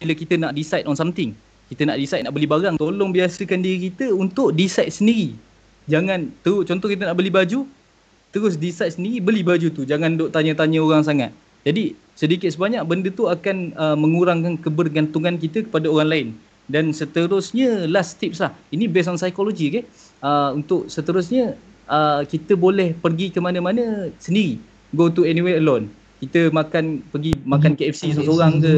kita 0.00 0.40
nak 0.40 0.56
decide 0.56 0.88
on 0.88 0.96
something. 0.96 1.36
Kita 1.72 1.88
nak 1.88 1.96
decide 1.96 2.24
nak 2.28 2.34
beli 2.36 2.44
barang, 2.44 2.76
tolong 2.76 3.10
biasakan 3.10 3.64
diri 3.64 3.88
kita 3.88 4.12
untuk 4.12 4.52
decide 4.52 4.92
sendiri. 4.92 5.32
Jangan 5.88 6.32
tu 6.44 6.64
contoh 6.64 6.88
kita 6.88 7.08
nak 7.08 7.16
beli 7.16 7.32
baju, 7.32 7.64
terus 8.32 8.56
decide 8.60 8.92
sendiri 8.92 9.20
beli 9.24 9.40
baju 9.40 9.68
tu. 9.72 9.88
Jangan 9.88 10.20
duk 10.20 10.32
tanya-tanya 10.32 10.78
orang 10.84 11.04
sangat. 11.04 11.32
Jadi 11.64 11.96
sedikit 12.12 12.52
sebanyak 12.52 12.84
benda 12.84 13.08
tu 13.08 13.24
akan 13.26 13.72
uh, 13.74 13.96
mengurangkan 13.96 14.60
kebergantungan 14.60 15.40
kita 15.40 15.64
kepada 15.64 15.88
orang 15.88 16.08
lain. 16.12 16.28
Dan 16.64 16.96
seterusnya 16.96 17.88
last 17.88 18.16
tips 18.20 18.40
lah. 18.40 18.52
Ini 18.72 18.88
based 18.88 19.12
on 19.12 19.20
psychology 19.20 19.68
okay. 19.68 19.84
Uh, 20.24 20.56
untuk 20.56 20.88
seterusnya 20.88 21.56
uh, 21.88 22.24
kita 22.24 22.56
boleh 22.56 22.96
pergi 22.96 23.28
ke 23.32 23.40
mana-mana 23.40 24.08
sendiri. 24.20 24.60
Go 24.96 25.12
to 25.12 25.28
anywhere 25.28 25.60
alone. 25.60 25.92
Kita 26.24 26.48
makan 26.48 27.04
pergi 27.12 27.36
makan 27.44 27.76
KFC 27.76 28.16
seorang-seorang 28.16 28.52
ke. 28.60 28.72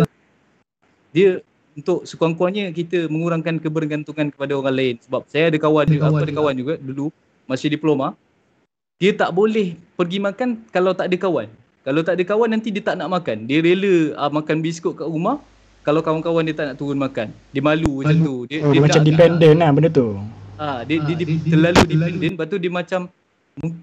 Dia 1.14 1.38
untuk 1.76 2.08
sekurang-kurangnya 2.08 2.72
kita 2.72 3.04
mengurangkan 3.12 3.60
kebergantungan 3.60 4.32
kepada 4.32 4.56
orang 4.56 4.74
lain. 4.74 4.94
Sebab 5.04 5.28
saya 5.28 5.52
ada 5.52 5.58
kawan, 5.60 5.84
kawan 5.84 6.08
aku 6.08 6.24
ada 6.24 6.32
kawan 6.32 6.54
juga 6.56 6.74
dulu 6.80 7.12
masih 7.44 7.68
diploma. 7.68 8.16
Dia 8.96 9.12
tak 9.12 9.36
boleh 9.36 9.76
pergi 9.92 10.18
makan 10.24 10.64
kalau 10.72 10.96
tak 10.96 11.12
ada 11.12 11.16
kawan. 11.20 11.52
Kalau 11.84 12.00
tak 12.00 12.16
ada 12.16 12.24
kawan 12.24 12.48
nanti 12.48 12.72
dia 12.72 12.80
tak 12.80 12.96
nak 12.96 13.12
makan. 13.12 13.44
Dia 13.44 13.60
rela 13.60 14.16
uh, 14.16 14.32
makan 14.32 14.64
biskut 14.64 14.96
kat 14.96 15.06
rumah 15.06 15.38
kalau 15.84 16.00
kawan-kawan 16.02 16.42
dia 16.48 16.56
tak 16.56 16.72
nak 16.72 16.76
turun 16.80 16.98
makan. 16.98 17.30
Dia 17.52 17.62
malu 17.62 18.02
macam 18.02 18.16
tu. 18.24 18.36
Dia, 18.48 18.64
Oh, 18.64 18.72
dia 18.72 18.80
macam 18.82 19.02
nak- 19.04 19.08
dependent 19.12 19.56
lah 19.60 19.70
benda 19.70 19.90
tu. 19.92 20.08
Ah, 20.56 20.80
dia, 20.88 20.96
dia, 21.04 21.14
dia, 21.20 21.26
terlalu 21.44 21.82
dependent. 21.84 22.32
Lepas 22.34 22.46
tu 22.48 22.56
dia 22.56 22.72
macam 22.72 23.00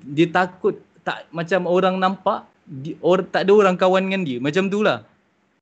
dia 0.04 0.28
takut 0.28 0.82
tak 1.06 1.30
macam 1.30 1.70
orang 1.70 1.96
nampak 2.02 2.50
di, 2.66 2.98
or, 3.00 3.22
tak 3.22 3.46
ada 3.46 3.54
orang 3.54 3.78
kawan 3.78 4.10
dengan 4.10 4.26
dia. 4.26 4.42
Macam 4.42 4.66
tu 4.68 4.82
lah. 4.82 5.06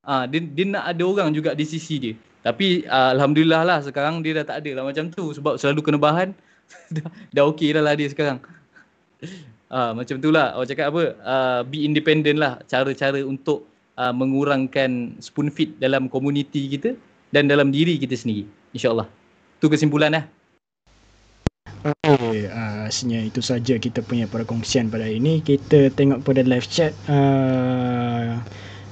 Ah, 0.01 0.25
dia, 0.25 0.41
dia 0.41 0.65
nak 0.65 0.85
ada 0.89 1.03
orang 1.05 1.29
juga 1.29 1.53
di 1.53 1.61
sisi 1.61 2.01
dia. 2.01 2.13
Tapi 2.41 2.89
ah, 2.89 3.13
Alhamdulillah 3.13 3.61
lah 3.61 3.79
sekarang 3.85 4.25
dia 4.25 4.41
dah 4.41 4.45
tak 4.45 4.65
ada 4.65 4.81
lah 4.81 4.83
macam 4.89 5.13
tu. 5.13 5.29
Sebab 5.33 5.61
selalu 5.61 5.79
kena 5.85 5.99
bahan. 6.01 6.29
dah, 6.95 7.07
dah 7.33 7.43
okey 7.53 7.73
dah 7.73 7.83
lah 7.85 7.93
dia 7.97 8.09
sekarang. 8.09 8.41
Ah, 9.71 9.95
macam 9.95 10.19
tu 10.19 10.35
lah. 10.35 10.51
Orang 10.59 10.67
cakap 10.67 10.91
apa? 10.91 11.15
Ah, 11.23 11.59
be 11.63 11.87
independent 11.87 12.35
lah. 12.35 12.59
Cara-cara 12.67 13.23
untuk 13.23 13.71
ah, 13.95 14.11
mengurangkan 14.11 15.15
spoon 15.23 15.47
feed 15.47 15.79
dalam 15.79 16.11
komuniti 16.11 16.67
kita 16.67 16.91
dan 17.31 17.47
dalam 17.47 17.71
diri 17.71 17.95
kita 17.95 18.11
sendiri. 18.19 18.43
InsyaAllah. 18.75 19.07
Tu 19.63 19.71
kesimpulan 19.71 20.11
lah. 20.11 20.27
Okey, 21.81 22.45
uh, 22.45 22.85
rasanya 22.85 23.25
itu 23.25 23.41
saja 23.41 23.79
kita 23.79 24.05
punya 24.05 24.29
perkongsian 24.29 24.91
pada 24.91 25.07
hari 25.07 25.17
ini. 25.17 25.39
Kita 25.41 25.89
tengok 25.95 26.21
pada 26.21 26.43
live 26.45 26.67
chat. 26.67 26.93
Uh, 27.07 28.37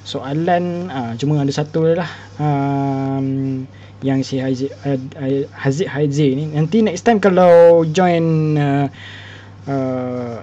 soalan 0.10 0.90
uh, 0.90 1.14
cuma 1.22 1.38
ada 1.38 1.54
satu 1.54 1.86
je 1.86 1.94
lah. 2.02 2.10
Um, 2.42 3.70
yang 4.00 4.24
si 4.24 4.40
Haziq 4.40 4.72
uh, 4.88 4.98
Haziq 5.52 5.88
Haizir 5.92 6.32
ni 6.32 6.48
nanti 6.56 6.80
next 6.80 7.04
time 7.04 7.20
kalau 7.20 7.84
join 7.92 8.56
uh, 8.56 8.88
uh, 9.68 10.40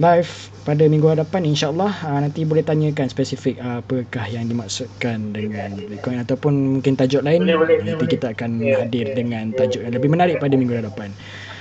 live 0.00 0.32
pada 0.64 0.82
minggu 0.88 1.08
hadapan 1.12 1.44
insyaallah 1.44 1.92
uh, 1.92 2.18
nanti 2.24 2.48
boleh 2.48 2.64
tanyakan 2.64 3.08
spesifik 3.12 3.60
uh, 3.60 3.84
apakah 3.84 4.24
yang 4.32 4.48
dimaksudkan 4.48 5.30
dengan 5.36 5.76
Bitcoin 5.76 6.24
ataupun 6.24 6.80
mungkin 6.80 6.96
tajuk 6.96 7.20
lain 7.20 7.44
Boleh, 7.44 7.56
boleh, 7.60 7.76
nanti 7.84 8.00
boleh. 8.00 8.12
kita 8.16 8.26
akan 8.32 8.50
hadir 8.64 9.06
dengan 9.12 9.52
tajuk 9.52 9.84
yang 9.84 9.94
lebih 9.94 10.10
menarik 10.10 10.36
pada 10.40 10.56
minggu 10.56 10.80
hadapan. 10.80 11.12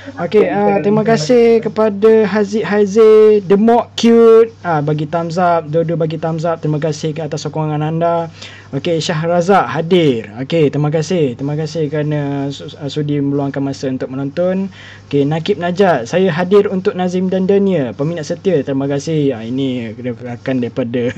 Okey, 0.06 0.46
uh, 0.46 0.78
terima 0.86 1.02
kasih 1.02 1.66
kepada 1.66 2.30
Haziq 2.30 2.62
Haizir, 2.62 3.42
The 3.42 3.58
More 3.58 3.90
Cute 3.98 4.54
uh, 4.62 4.78
bagi 4.86 5.10
thumbs 5.10 5.42
up, 5.42 5.66
dua-dua 5.66 5.98
bagi 5.98 6.22
thumbs 6.22 6.46
up. 6.46 6.62
Terima 6.62 6.78
kasih 6.78 7.10
ke 7.18 7.26
atas 7.26 7.42
sokongan 7.42 7.82
anda. 7.82 8.30
Okey, 8.70 9.02
Syah 9.02 9.18
Razak 9.26 9.66
hadir. 9.66 10.30
Okey, 10.38 10.70
terima 10.70 10.94
kasih. 10.94 11.34
Terima 11.34 11.58
kasih 11.58 11.90
kerana 11.90 12.54
uh, 12.54 12.86
sudi 12.86 13.18
meluangkan 13.18 13.66
masa 13.66 13.90
untuk 13.90 14.14
menonton. 14.14 14.70
Okey, 15.10 15.26
Nakib 15.26 15.58
Najat, 15.58 16.06
saya 16.06 16.30
hadir 16.30 16.70
untuk 16.70 16.94
Nazim 16.94 17.34
dan 17.34 17.50
Dania, 17.50 17.90
peminat 17.98 18.30
setia. 18.30 18.62
Terima 18.62 18.86
kasih. 18.86 19.34
Uh, 19.34 19.42
ini 19.42 19.98
rakan 20.22 20.62
daripada 20.62 21.18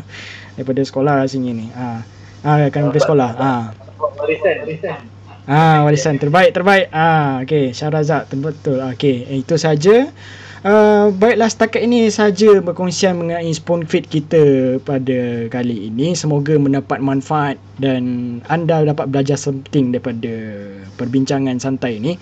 daripada 0.55 0.81
sekolah 0.87 1.27
sini 1.27 1.51
ni. 1.51 1.67
Ah. 1.75 2.07
Ah, 2.47 2.63
akan 2.71 2.95
beli 2.95 3.03
sekolah. 3.03 3.29
Ah. 3.35 3.63
Warisan, 3.99 4.63
warisan. 4.63 5.16
Ah, 5.47 5.87
warisan 5.87 6.19
terbaik, 6.19 6.51
terbaik. 6.51 6.91
Ah, 6.91 7.39
okey, 7.47 7.71
Syahrazad 7.71 8.27
betul. 8.35 8.83
Okey, 8.83 9.23
itu 9.31 9.55
saja. 9.55 10.11
Uh, 10.67 11.13
baiklah 11.15 11.47
setakat 11.47 11.85
ini 11.85 12.09
saja 12.11 12.59
berkongsian 12.59 13.15
mengenai 13.15 13.47
spoon 13.55 13.87
feed 13.87 14.09
kita 14.11 14.75
pada 14.83 15.47
kali 15.47 15.87
ini. 15.87 16.11
Semoga 16.17 16.59
mendapat 16.59 16.99
manfaat 16.99 17.55
dan 17.79 18.03
anda 18.51 18.83
dapat 18.83 19.07
belajar 19.07 19.39
something 19.39 19.95
daripada 19.95 20.33
perbincangan 20.99 21.61
santai 21.63 22.03
ini. 22.03 22.19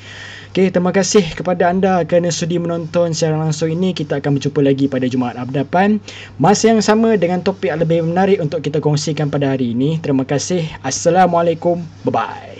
Okay, 0.53 0.69
terima 0.69 0.93
kasih 0.93 1.25
kepada 1.35 1.67
anda 1.67 2.05
kerana 2.05 2.29
sudi 2.29 2.61
menonton 2.61 3.17
secara 3.17 3.41
langsung 3.41 3.73
ini. 3.73 3.97
Kita 3.97 4.21
akan 4.21 4.37
berjumpa 4.37 4.61
lagi 4.61 4.85
pada 4.85 5.09
Jumaat 5.09 5.35
Abdapan. 5.41 5.97
Masa 6.37 6.71
yang 6.71 6.85
sama 6.85 7.17
dengan 7.17 7.41
topik 7.41 7.73
yang 7.73 7.81
lebih 7.81 8.05
menarik 8.05 8.37
untuk 8.37 8.61
kita 8.61 8.77
kongsikan 8.77 9.33
pada 9.33 9.51
hari 9.57 9.73
ini. 9.73 9.97
Terima 9.97 10.23
kasih. 10.27 10.63
Assalamualaikum. 10.85 11.81
Bye-bye. 12.05 12.54